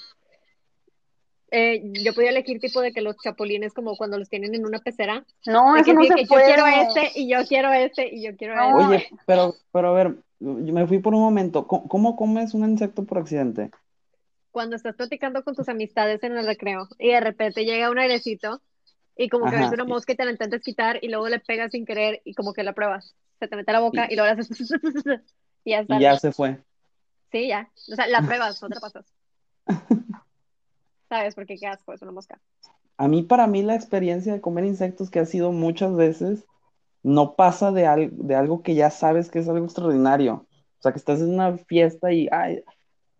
Eh, 1.50 1.82
yo 2.02 2.14
podía 2.14 2.30
elegir 2.30 2.58
tipo 2.58 2.80
de 2.80 2.92
que 2.92 3.00
los 3.00 3.16
chapulines 3.22 3.72
como 3.72 3.96
cuando 3.96 4.18
los 4.18 4.28
tienen 4.28 4.54
en 4.54 4.66
una 4.66 4.80
pecera, 4.80 5.24
No, 5.46 5.76
eso 5.76 5.84
que, 5.84 5.94
no 5.94 6.02
sí, 6.02 6.08
se 6.08 6.14
que 6.14 6.22
yo 6.22 6.28
puede. 6.28 6.44
quiero 6.46 6.66
este 6.66 7.12
y 7.14 7.28
yo 7.28 7.46
quiero 7.46 7.72
este 7.72 8.14
y 8.14 8.24
yo 8.24 8.36
quiero 8.36 8.56
No. 8.56 8.80
este. 8.80 8.94
Oye, 8.94 9.08
pero, 9.26 9.54
pero 9.70 9.90
a 9.90 9.92
ver, 9.92 10.16
yo 10.40 10.72
me 10.72 10.86
fui 10.86 10.98
por 10.98 11.14
un 11.14 11.20
momento. 11.20 11.66
¿Cómo, 11.66 11.86
cómo 11.88 12.16
comes 12.16 12.54
un 12.54 12.68
insecto 12.68 13.04
por 13.04 13.18
accidente? 13.18 13.70
Cuando 14.50 14.76
estás 14.76 14.96
platicando 14.96 15.42
con 15.44 15.54
tus 15.54 15.68
amistades 15.68 16.22
en 16.22 16.36
el 16.36 16.46
recreo 16.46 16.88
y 16.98 17.10
de 17.10 17.20
repente 17.20 17.64
llega 17.64 17.90
un 17.90 17.98
airecito 17.98 18.60
y 19.16 19.28
como 19.28 19.48
que 19.48 19.56
Ajá. 19.56 19.64
ves 19.66 19.72
una 19.72 19.84
mosca 19.84 20.12
y 20.12 20.16
te 20.16 20.24
la 20.24 20.32
intentas 20.32 20.62
quitar 20.62 20.98
y 21.02 21.08
luego 21.08 21.28
le 21.28 21.40
pegas 21.40 21.70
sin 21.72 21.84
querer 21.84 22.20
y 22.24 22.34
como 22.34 22.52
que 22.52 22.62
la 22.62 22.72
pruebas. 22.72 23.14
Se 23.38 23.48
te 23.48 23.56
mete 23.56 23.70
a 23.70 23.74
la 23.74 23.80
boca 23.80 24.06
y, 24.10 24.16
luego 24.16 24.34
le 24.34 24.40
haces 24.40 24.58
y 25.64 25.70
ya 25.70 25.80
está. 25.80 25.96
Y 25.96 26.00
ya 26.00 26.16
se 26.18 26.32
fue. 26.32 26.58
Sí, 27.30 27.48
ya. 27.48 27.68
O 27.92 27.96
sea, 27.96 28.06
la 28.06 28.22
pruebas, 28.22 28.62
otra 28.62 28.80
pasas. 28.80 29.06
¿Sabes? 31.14 31.36
Porque 31.36 31.56
qué 31.56 31.68
asco, 31.68 31.92
es 31.92 32.02
una 32.02 32.10
mosca. 32.10 32.40
A 32.96 33.06
mí, 33.06 33.22
para 33.22 33.46
mí, 33.46 33.62
la 33.62 33.76
experiencia 33.76 34.32
de 34.32 34.40
comer 34.40 34.64
insectos 34.64 35.10
que 35.10 35.20
ha 35.20 35.26
sido 35.26 35.52
muchas 35.52 35.94
veces, 35.94 36.44
no 37.04 37.36
pasa 37.36 37.70
de, 37.70 37.86
al- 37.86 38.10
de 38.12 38.34
algo 38.34 38.62
que 38.62 38.74
ya 38.74 38.90
sabes 38.90 39.30
que 39.30 39.38
es 39.38 39.48
algo 39.48 39.64
extraordinario. 39.64 40.44
O 40.78 40.82
sea, 40.82 40.90
que 40.90 40.98
estás 40.98 41.20
en 41.20 41.32
una 41.34 41.56
fiesta 41.56 42.10
y, 42.12 42.28
ay, 42.32 42.64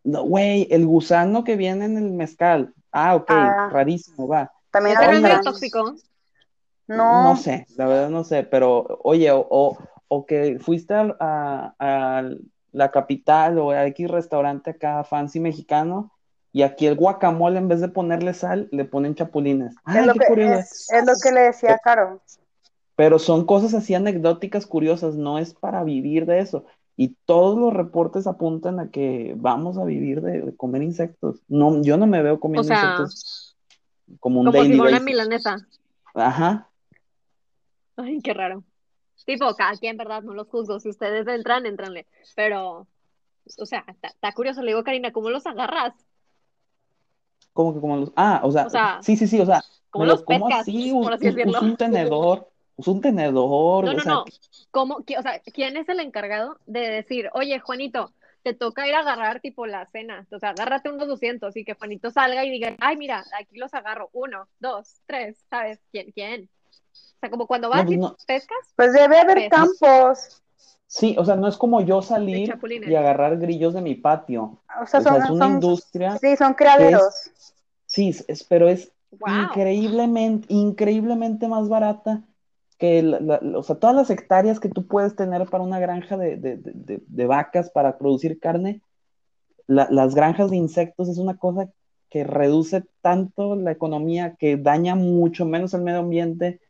no, 0.02 0.24
güey, 0.24 0.66
el 0.72 0.86
gusano 0.86 1.44
que 1.44 1.54
viene 1.54 1.84
en 1.84 1.96
el 1.96 2.10
mezcal. 2.10 2.74
Ah, 2.90 3.14
ok, 3.14 3.30
Ah. 3.30 3.68
rarísimo, 3.70 4.26
va. 4.26 4.50
También 4.72 4.96
¿Ese 4.96 5.06
no 5.06 5.12
es 5.12 5.22
medio 5.22 5.40
tóxico? 5.42 5.94
No, 6.88 7.22
No 7.22 7.36
sé, 7.36 7.64
la 7.76 7.86
verdad 7.86 8.10
no 8.10 8.24
sé, 8.24 8.42
pero 8.42 8.98
oye, 9.04 9.30
o, 9.30 9.46
o, 9.48 9.78
o 10.08 10.26
que 10.26 10.58
fuiste 10.58 10.94
a, 10.94 11.16
a- 11.20 11.74
a 11.78 12.30
la 12.72 12.90
capital 12.90 13.56
o 13.58 13.70
a 13.70 13.86
X 13.86 14.10
restaurante 14.10 14.70
acá 14.70 15.04
fancy 15.04 15.38
mexicano 15.38 16.10
y 16.54 16.62
aquí 16.62 16.86
el 16.86 16.94
guacamole 16.94 17.58
en 17.58 17.66
vez 17.68 17.80
de 17.82 17.88
ponerle 17.88 18.32
sal 18.32 18.68
le 18.70 18.84
ponen 18.86 19.16
chapulines. 19.16 19.74
Ah, 19.84 20.00
es 20.00 20.06
lo 20.06 20.12
qué 20.14 20.20
que, 20.20 20.26
curioso. 20.26 20.60
es, 20.60 20.88
es 20.90 21.04
lo 21.04 21.12
que 21.20 21.32
le 21.32 21.40
decía 21.42 21.74
a 21.74 21.78
Caro. 21.78 22.22
Pero 22.96 23.18
son 23.18 23.44
cosas 23.44 23.74
así 23.74 23.92
anecdóticas 23.94 24.64
curiosas, 24.64 25.16
no 25.16 25.38
es 25.38 25.52
para 25.52 25.82
vivir 25.82 26.26
de 26.26 26.38
eso. 26.38 26.64
Y 26.96 27.16
todos 27.24 27.58
los 27.58 27.74
reportes 27.74 28.28
apuntan 28.28 28.78
a 28.78 28.88
que 28.90 29.34
vamos 29.36 29.78
a 29.78 29.84
vivir 29.84 30.22
de, 30.22 30.42
de 30.42 30.56
comer 30.56 30.82
insectos. 30.84 31.42
No, 31.48 31.82
yo 31.82 31.96
no 31.96 32.06
me 32.06 32.22
veo 32.22 32.38
comiendo 32.38 32.60
O 32.60 32.64
sea, 32.64 32.80
insectos 32.84 33.56
como 34.20 34.40
un 34.40 34.46
Como 34.46 34.62
si 34.62 34.68
daily 34.68 34.78
fuera 34.78 35.00
basis. 35.00 35.04
milanesa. 35.04 35.56
Ajá. 36.14 36.70
Ay, 37.96 38.20
qué 38.22 38.32
raro. 38.32 38.62
Tipo, 39.26 39.52
cada 39.56 39.76
quien, 39.76 39.96
¿verdad? 39.96 40.22
No 40.22 40.34
los 40.34 40.46
juzgo. 40.48 40.78
Si 40.78 40.88
ustedes 40.88 41.26
entran, 41.26 41.66
entranle. 41.66 42.06
Pero, 42.36 42.86
o 43.58 43.66
sea, 43.66 43.84
está 44.02 44.32
curioso. 44.32 44.60
Le 44.62 44.68
digo, 44.68 44.84
Karina, 44.84 45.10
¿cómo 45.12 45.30
los 45.30 45.46
agarras? 45.46 45.94
Como 47.54 47.72
que 47.72 47.80
como 47.80 47.96
los. 47.96 48.12
Ah, 48.16 48.40
o 48.44 48.52
sea, 48.52 48.66
O 48.66 48.70
sea, 48.70 48.98
sí, 49.00 49.16
sí, 49.16 49.26
sí, 49.26 49.40
o 49.40 49.46
sea, 49.46 49.62
¿cómo 49.90 50.04
me 50.04 50.10
los 50.10 50.22
como 50.24 50.46
pescas, 50.46 50.60
así, 50.62 50.92
por 50.92 51.14
así 51.14 51.26
decirlo? 51.26 51.60
un 51.62 51.76
tenedor, 51.76 52.50
uso 52.76 52.92
un 52.92 53.00
tenedor, 53.00 53.84
No, 53.84 53.92
o 53.92 53.94
no, 53.94 54.00
sea, 54.00 54.12
no. 54.12 54.24
¿Cómo? 54.70 54.96
O 54.96 55.22
sea, 55.22 55.40
¿quién 55.40 55.76
es 55.76 55.88
el 55.88 56.00
encargado 56.00 56.58
de 56.66 56.80
decir, 56.80 57.30
oye, 57.32 57.60
Juanito, 57.60 58.12
te 58.42 58.54
toca 58.54 58.86
ir 58.88 58.94
a 58.94 59.00
agarrar 59.00 59.40
tipo 59.40 59.66
la 59.66 59.86
cena? 59.86 60.26
O 60.32 60.38
sea, 60.38 60.50
agárrate 60.50 60.90
unos 60.90 61.06
200 61.08 61.56
y 61.56 61.64
que 61.64 61.74
Juanito 61.74 62.10
salga 62.10 62.44
y 62.44 62.50
diga, 62.50 62.76
ay, 62.80 62.96
mira, 62.96 63.24
aquí 63.38 63.56
los 63.56 63.72
agarro. 63.72 64.10
Uno, 64.12 64.48
dos, 64.58 65.00
tres, 65.06 65.36
¿sabes? 65.48 65.78
¿Quién? 65.92 66.10
¿Quién? 66.12 66.50
O 66.92 67.18
sea, 67.20 67.30
como 67.30 67.46
cuando 67.46 67.70
vas 67.70 67.84
pues 67.84 67.94
y 67.94 67.96
no. 67.98 68.16
pescas, 68.26 68.58
Pues 68.76 68.92
debe 68.92 69.16
haber 69.18 69.48
campos. 69.48 70.42
Sí, 70.96 71.16
o 71.18 71.24
sea, 71.24 71.34
no 71.34 71.48
es 71.48 71.56
como 71.56 71.80
yo 71.80 72.02
salir 72.02 72.54
y 72.86 72.94
agarrar 72.94 73.36
grillos 73.38 73.74
de 73.74 73.80
mi 73.80 73.96
patio. 73.96 74.60
O 74.80 74.86
sea, 74.86 75.00
O 75.00 75.02
sea, 75.02 75.12
son, 75.14 75.22
es 75.24 75.30
una 75.30 75.44
son- 75.46 75.54
industria 75.54 76.18
sí, 76.18 76.36
son 76.36 76.54
criaderos. 76.54 77.32
Sí, 77.84 78.14
es- 78.28 78.44
pero 78.44 78.68
es 78.68 78.92
Wow. 79.10 79.28
increíblemente, 79.46 80.46
increíblemente 80.54 81.48
más 81.48 81.68
barata 81.68 82.22
que 82.78 83.02
la- 83.02 83.18
la- 83.18 83.58
o 83.58 83.62
sea, 83.64 83.74
todas 83.74 83.96
las 83.96 84.08
hectáreas 84.10 84.60
que 84.60 84.68
tú 84.68 84.86
puedes 84.86 85.16
tener 85.16 85.48
para 85.48 85.64
una 85.64 85.80
granja 85.80 86.16
de, 86.16 86.36
de- 86.36 86.58
de- 86.58 86.72
de- 86.72 87.02
de 87.04 87.26
vacas 87.26 87.70
para 87.70 87.98
producir 87.98 88.38
carne, 88.38 88.80
la- 89.66 89.88
las 89.90 90.14
granjas 90.14 90.50
de 90.52 90.58
insectos 90.58 91.08
es 91.08 91.18
una 91.18 91.36
cosa 91.36 91.68
que 92.08 92.22
reduce 92.22 92.84
tanto 93.02 93.56
la 93.56 93.72
economía, 93.72 94.36
que 94.38 94.56
daña 94.56 94.94
mucho 94.94 95.44
menos 95.44 95.74
el 95.74 95.82
medio 95.82 95.98
ambiente, 95.98 96.60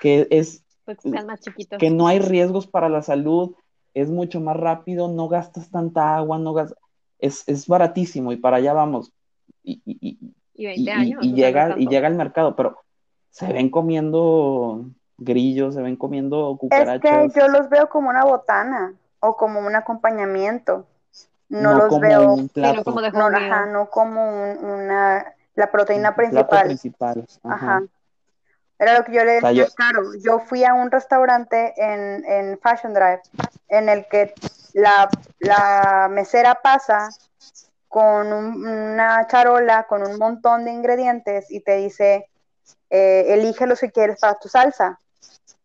que 0.00 0.26
es 0.30 0.62
Pues 0.86 1.04
más 1.04 1.40
que 1.78 1.90
no 1.90 2.06
hay 2.06 2.20
riesgos 2.20 2.66
para 2.66 2.88
la 2.88 3.02
salud, 3.02 3.54
es 3.96 4.10
mucho 4.10 4.40
más 4.40 4.56
rápido, 4.56 5.08
no 5.08 5.26
gastas 5.28 5.70
tanta 5.70 6.16
agua, 6.16 6.38
no 6.38 6.52
gas- 6.52 6.74
es, 7.18 7.44
es 7.48 7.66
baratísimo 7.66 8.30
y 8.30 8.36
para 8.36 8.58
allá 8.58 8.74
vamos. 8.74 9.10
Y, 9.62 9.80
y- 9.86 9.98
y- 10.00 10.18
Y 10.54 10.62
y, 10.62 10.66
20 10.66 10.82
y- 10.82 10.88
años. 10.90 11.08
y 11.08 11.14
o 11.14 11.18
sea, 11.18 11.22
no 11.22 11.28
es 11.28 11.34
llega, 11.36 11.78
y 11.78 11.88
llega 11.88 12.06
al 12.08 12.14
mercado, 12.14 12.54
pero 12.56 12.78
se 13.30 13.50
ven 13.52 13.70
comiendo 13.70 14.84
grillos, 15.16 15.74
se 15.74 15.80
ven 15.82 15.96
comiendo 15.96 16.52
Es 16.52 16.58
que 16.58 16.58
cucarachas, 16.68 17.34
yo 17.34 17.48
los 17.48 17.68
veo 17.70 17.88
como 17.88 18.10
una 18.10 18.24
botana 18.24 18.94
o 19.20 19.34
como 19.36 19.60
un 19.60 19.74
acompañamiento. 19.74 20.84
No, 21.48 21.70
no 21.72 21.78
los 21.78 21.88
como 21.88 22.00
veo, 22.02 22.32
un 22.34 22.48
plato, 22.48 22.84
como 22.84 23.00
de 23.00 23.12
no, 23.12 23.26
ajá, 23.28 23.66
no 23.66 23.88
como 23.88 24.28
un- 24.28 24.58
una, 24.64 25.24
la 25.54 25.70
proteína 25.70 26.10
un 26.10 26.14
plato 26.16 26.48
principal. 26.48 26.66
principal. 26.66 27.26
Ajá. 27.44 27.54
Ajá. 27.54 27.82
Era 28.78 28.98
lo 28.98 29.04
que 29.04 29.12
yo 29.12 29.24
le 29.24 29.38
O 29.38 29.40
sea, 29.40 29.48
decía 29.50 29.64
yo- 29.66 29.74
Caro. 29.74 30.02
Yo 30.22 30.38
fui 30.40 30.64
a 30.64 30.74
un 30.74 30.90
restaurante 30.90 31.72
en, 31.76 32.24
en 32.26 32.58
Fashion 32.60 32.92
Drive 32.92 33.22
en 33.68 33.88
el 33.88 34.06
que 34.08 34.34
la, 34.74 35.08
la 35.38 36.08
mesera 36.10 36.56
pasa 36.56 37.08
con 37.88 38.32
un- 38.32 38.66
una 38.66 39.26
charola 39.26 39.84
con 39.84 40.02
un 40.06 40.18
montón 40.18 40.64
de 40.64 40.72
ingredientes 40.72 41.50
y 41.50 41.60
te 41.60 41.76
dice, 41.76 42.28
eh, 42.90 43.24
elige 43.28 43.66
los 43.66 43.80
que 43.80 43.90
quieres 43.90 44.20
para 44.20 44.34
tu 44.38 44.48
salsa 44.48 44.98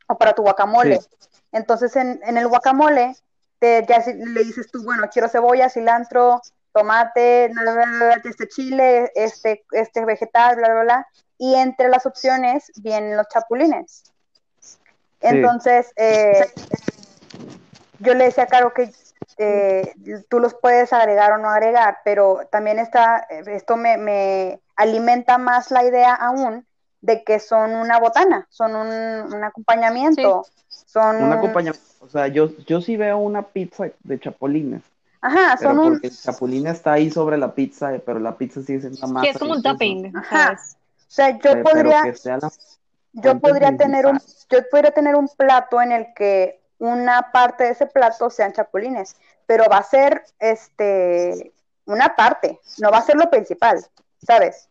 o 0.08 0.18
para 0.18 0.34
tu 0.34 0.42
guacamole. 0.44 1.02
Sí. 1.02 1.08
Entonces 1.52 1.96
en, 1.98 2.22
en 2.24 2.38
el 2.38 2.48
guacamole 2.48 3.16
te, 3.60 3.86
ya 3.88 4.02
si- 4.02 4.14
le 4.14 4.44
dices 4.44 4.72
tú, 4.72 4.84
bueno, 4.84 5.10
quiero 5.12 5.28
cebolla, 5.28 5.70
cilantro, 5.70 6.42
tomate, 6.72 7.50
bla, 7.52 7.62
bla, 7.64 7.74
bla, 7.74 7.86
bla, 7.86 8.22
este 8.24 8.48
chile, 8.48 9.12
este, 9.16 9.66
este 9.72 10.06
vegetal, 10.06 10.56
bla, 10.56 10.70
bla, 10.72 10.84
bla. 10.84 11.08
Y 11.44 11.56
entre 11.56 11.90
las 11.90 12.06
opciones 12.06 12.72
vienen 12.84 13.18
los 13.18 13.28
chapulines. 13.28 14.04
Entonces, 15.22 15.92
eh, 15.96 16.46
yo 17.98 18.14
le 18.14 18.26
decía 18.26 18.44
a 18.44 18.48
Caro 18.48 18.76
que 18.76 18.92
eh, 19.38 19.92
tú 20.30 20.40
los 20.40 20.54
puedes 20.54 20.94
agregar 20.94 21.32
o 21.32 21.40
no 21.40 21.50
agregar, 21.50 21.98
pero 22.06 22.42
también 22.52 22.78
está, 22.78 23.26
esto 23.48 23.76
me, 23.76 23.98
me 23.98 24.60
alimenta 24.76 25.40
más 25.40 25.72
la 25.72 25.84
idea 25.84 26.14
aún 26.14 26.64
de 27.02 27.24
que 27.24 27.40
son 27.40 27.74
una 27.74 28.00
botana, 28.00 28.46
son 28.52 28.76
un, 28.76 28.88
un 29.34 29.44
acompañamiento, 29.44 30.46
son 30.86 31.16
Un 31.16 31.24
un- 31.24 31.34
acompañamiento. 31.34 31.82
O 32.02 32.08
sea, 32.08 32.28
yo, 32.28 32.52
yo 32.68 32.82
sí 32.82 32.98
veo 32.98 33.18
una 33.18 33.42
pizza 33.42 33.86
de 34.04 34.20
chapulines, 34.20 34.84
Ajá, 35.22 35.56
pero 35.58 35.72
son 35.72 35.80
un, 35.80 35.94
porque 35.94 36.08
el 36.08 36.18
chapulín 36.18 36.68
está 36.68 36.94
ahí 36.94 37.10
sobre 37.10 37.40
la 37.40 37.56
pizza, 37.56 37.96
eh, 37.96 38.00
pero 38.00 38.20
la 38.20 38.38
pizza 38.38 38.62
sigue 38.62 38.82
siendo 38.82 39.00
una 39.00 39.08
masa. 39.08 39.26
Sí, 39.26 39.30
es 39.30 39.38
como 39.40 39.54
un 39.54 39.64
topping, 39.64 40.16
Ajá. 40.16 40.46
¿sabes? 40.46 40.78
O 41.12 41.14
sea, 41.14 41.32
yo 41.32 41.40
pero 41.42 41.64
podría, 41.64 42.04
la 42.06 42.52
yo 43.12 43.40
podría 43.42 43.76
tener 43.76 44.06
un, 44.06 44.18
yo 44.50 44.60
podría 44.72 44.92
tener 44.92 45.16
un 45.18 45.28
plato 45.28 45.82
en 45.82 45.92
el 45.92 46.14
que 46.14 46.62
una 46.78 47.34
parte 47.34 47.66
de 47.66 47.72
ese 47.72 47.86
plato 47.86 48.30
sean 48.30 48.54
chapulines, 48.54 49.18
pero 49.46 49.66
va 49.70 49.80
a 49.80 49.84
ser 49.84 50.24
este 50.40 51.52
una 51.86 52.16
parte, 52.16 52.62
no 52.80 52.92
va 52.92 53.00
a 53.00 53.02
ser 53.02 53.18
lo 53.18 53.30
principal, 53.30 53.86
¿sabes? 54.26 54.70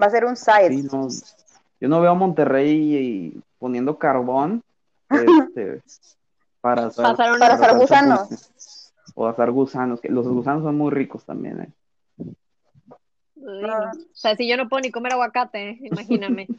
Va 0.00 0.06
a 0.06 0.10
ser 0.10 0.24
un 0.24 0.34
side. 0.34 0.70
Sí, 0.70 0.88
no, 0.90 1.08
yo 1.78 1.88
no 1.90 2.00
veo 2.00 2.12
a 2.12 2.14
Monterrey 2.14 3.38
poniendo 3.58 3.98
carbón 3.98 4.62
este, 5.10 5.82
para 6.62 6.86
hacer, 6.86 7.04
Pasar 7.04 7.32
una- 7.32 7.58
Para 7.58 7.74
gusanos. 7.74 8.50
O 9.14 9.26
hacer 9.26 9.50
gusanos, 9.50 10.00
que 10.00 10.08
los 10.08 10.26
gusanos 10.26 10.62
son 10.62 10.78
muy 10.78 10.90
ricos 10.90 11.22
también. 11.26 11.60
¿eh? 11.60 11.68
O 13.46 14.14
sea, 14.14 14.36
si 14.36 14.48
yo 14.48 14.56
no 14.56 14.68
puedo 14.68 14.80
ni 14.80 14.90
comer 14.90 15.12
aguacate, 15.12 15.78
imagíname. 15.82 16.48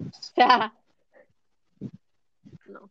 O 0.00 0.12
sea, 0.12 0.72
no. 2.68 2.88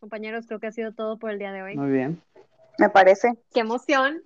Compañeros, 0.00 0.46
creo 0.48 0.58
que 0.58 0.66
ha 0.66 0.72
sido 0.72 0.90
todo 0.90 1.16
por 1.16 1.30
el 1.30 1.38
día 1.38 1.52
de 1.52 1.62
hoy. 1.62 1.76
Muy 1.76 1.92
bien. 1.92 2.20
Me 2.76 2.88
parece. 2.88 3.38
Qué 3.54 3.60
emoción. 3.60 4.20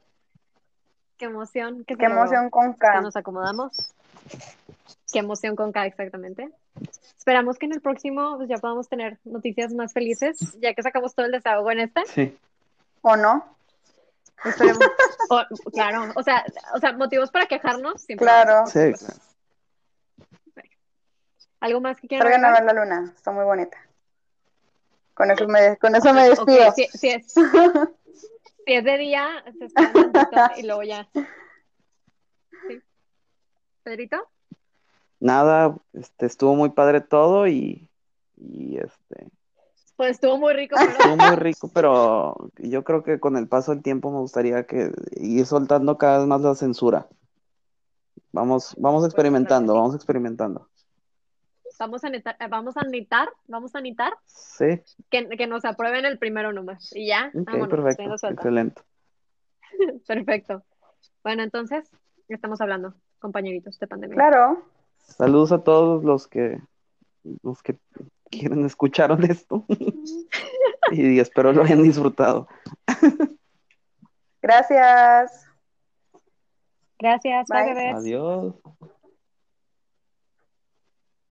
Qué 1.19 1.27
emoción. 1.27 1.85
Qué 1.85 1.93
emoción 2.03 2.49
con 2.49 2.73
que 2.73 2.79
K. 2.79 3.03
nos 3.03 3.15
acomodamos. 3.15 3.93
Qué 5.13 5.19
emoción 5.19 5.55
con 5.55 5.71
cada 5.71 5.85
exactamente. 5.85 6.49
Esperamos 7.19 7.59
que 7.59 7.67
en 7.67 7.73
el 7.75 7.83
próximo 7.83 8.39
pues, 8.39 8.49
ya 8.49 8.57
podamos 8.57 8.89
tener 8.89 9.19
noticias 9.25 9.75
más 9.75 9.93
felices, 9.93 10.57
ya 10.63 10.73
que 10.73 10.83
sacamos 10.83 11.15
todo 11.15 11.27
el 11.27 11.33
desahogo 11.33 11.71
en 11.73 11.81
este. 11.81 12.07
Sí. 12.07 12.39
¿O 13.03 13.17
no? 13.17 13.45
Esperemos. 14.45 14.79
O- 15.33 15.71
claro, 15.71 16.13
o 16.17 16.23
sea, 16.25 16.45
o 16.75 16.79
sea, 16.81 16.93
motivos 16.95 17.31
para 17.31 17.47
quejarnos. 17.47 18.03
siempre. 18.03 18.25
Claro. 18.27 18.67
Sí, 18.67 18.93
claro. 18.95 19.15
¿Algo 21.61 21.81
más 21.81 22.01
que 22.01 22.09
quieran 22.09 22.27
Traigan 22.27 22.45
a 22.45 22.49
agregar? 22.49 22.75
ver 22.75 22.75
la 22.75 22.97
luna, 22.97 23.13
está 23.15 23.31
muy 23.31 23.45
bonita. 23.45 23.77
Con 25.15 25.31
eso 25.31 25.47
me, 25.47 25.77
con 25.77 25.95
eso 25.95 26.13
me 26.13 26.29
despido. 26.31 26.73
si, 26.73 26.87
si 26.87 27.09
es, 27.11 27.33
si 28.67 28.73
es 28.75 28.83
de 28.85 28.97
día, 28.99 29.45
se 29.59 29.67
espera 29.67 30.53
y 30.57 30.63
luego 30.65 30.83
ya. 30.83 31.09
Sí. 32.67 32.83
¿Pedrito? 33.85 34.29
Nada, 35.21 35.77
este, 35.93 36.27
estuvo 36.27 36.55
muy 36.57 36.71
padre 36.71 37.01
todo 37.01 37.47
y, 37.47 37.89
y 38.37 38.79
este, 38.79 39.29
Pues 40.01 40.13
estuvo 40.13 40.39
muy 40.39 40.55
rico, 40.55 40.77
pero 40.79 40.93
estuvo 40.93 41.17
muy 41.19 41.37
rico, 41.37 41.71
pero 41.75 42.51
yo 42.57 42.85
creo 42.85 43.03
que 43.03 43.21
con 43.21 43.37
el 43.37 43.49
paso 43.49 43.73
del 43.73 43.83
tiempo 43.83 44.11
me 44.11 44.21
gustaría 44.21 44.65
que 44.65 44.91
ir 45.13 45.45
soltando 45.45 45.99
cada 45.99 46.21
vez 46.21 46.27
más 46.27 46.41
la 46.41 46.55
censura. 46.55 47.07
Vamos, 48.33 48.75
vamos 48.79 49.05
experimentando, 49.05 49.75
vamos 49.75 49.95
experimentando. 49.95 50.67
vamos 51.79 52.03
a 52.03 52.09
netar, 52.09 52.35
vamos 52.49 52.79
a 52.79 52.83
necesitar, 52.85 53.29
vamos 53.47 53.75
a 53.75 53.83
necesitar 53.83 54.15
Sí, 54.25 54.81
que, 55.11 55.29
que 55.29 55.47
nos 55.47 55.67
aprueben 55.67 56.07
el 56.07 56.19
primero 56.19 56.51
nomás. 56.51 56.97
Y 56.97 57.09
ya, 57.09 57.31
ok, 57.35 57.45
vámonos, 57.45 57.69
perfecto, 57.69 58.27
excelente. 58.27 58.83
Perfecto. 60.07 60.63
Bueno, 61.23 61.43
entonces, 61.43 61.91
estamos 62.27 62.63
hablando, 62.63 62.95
compañeritos 63.19 63.79
de 63.79 63.87
pandemia. 63.87 64.15
Claro. 64.15 64.65
Saludos 64.97 65.53
a 65.53 65.63
todos 65.63 66.03
los 66.05 66.27
que 66.27 66.59
los 67.43 67.63
que 67.63 67.77
quieren 68.31 68.65
escuchar 68.65 69.17
esto 69.25 69.65
y 70.91 71.19
espero 71.19 71.53
lo 71.53 71.63
hayan 71.63 71.83
disfrutado. 71.83 72.49
Gracias. 74.43 75.47
Gracias, 76.99 77.47
bye, 77.49 77.65
Bye. 77.65 77.75
bebés. 77.75 77.95
Adiós. 77.95 78.55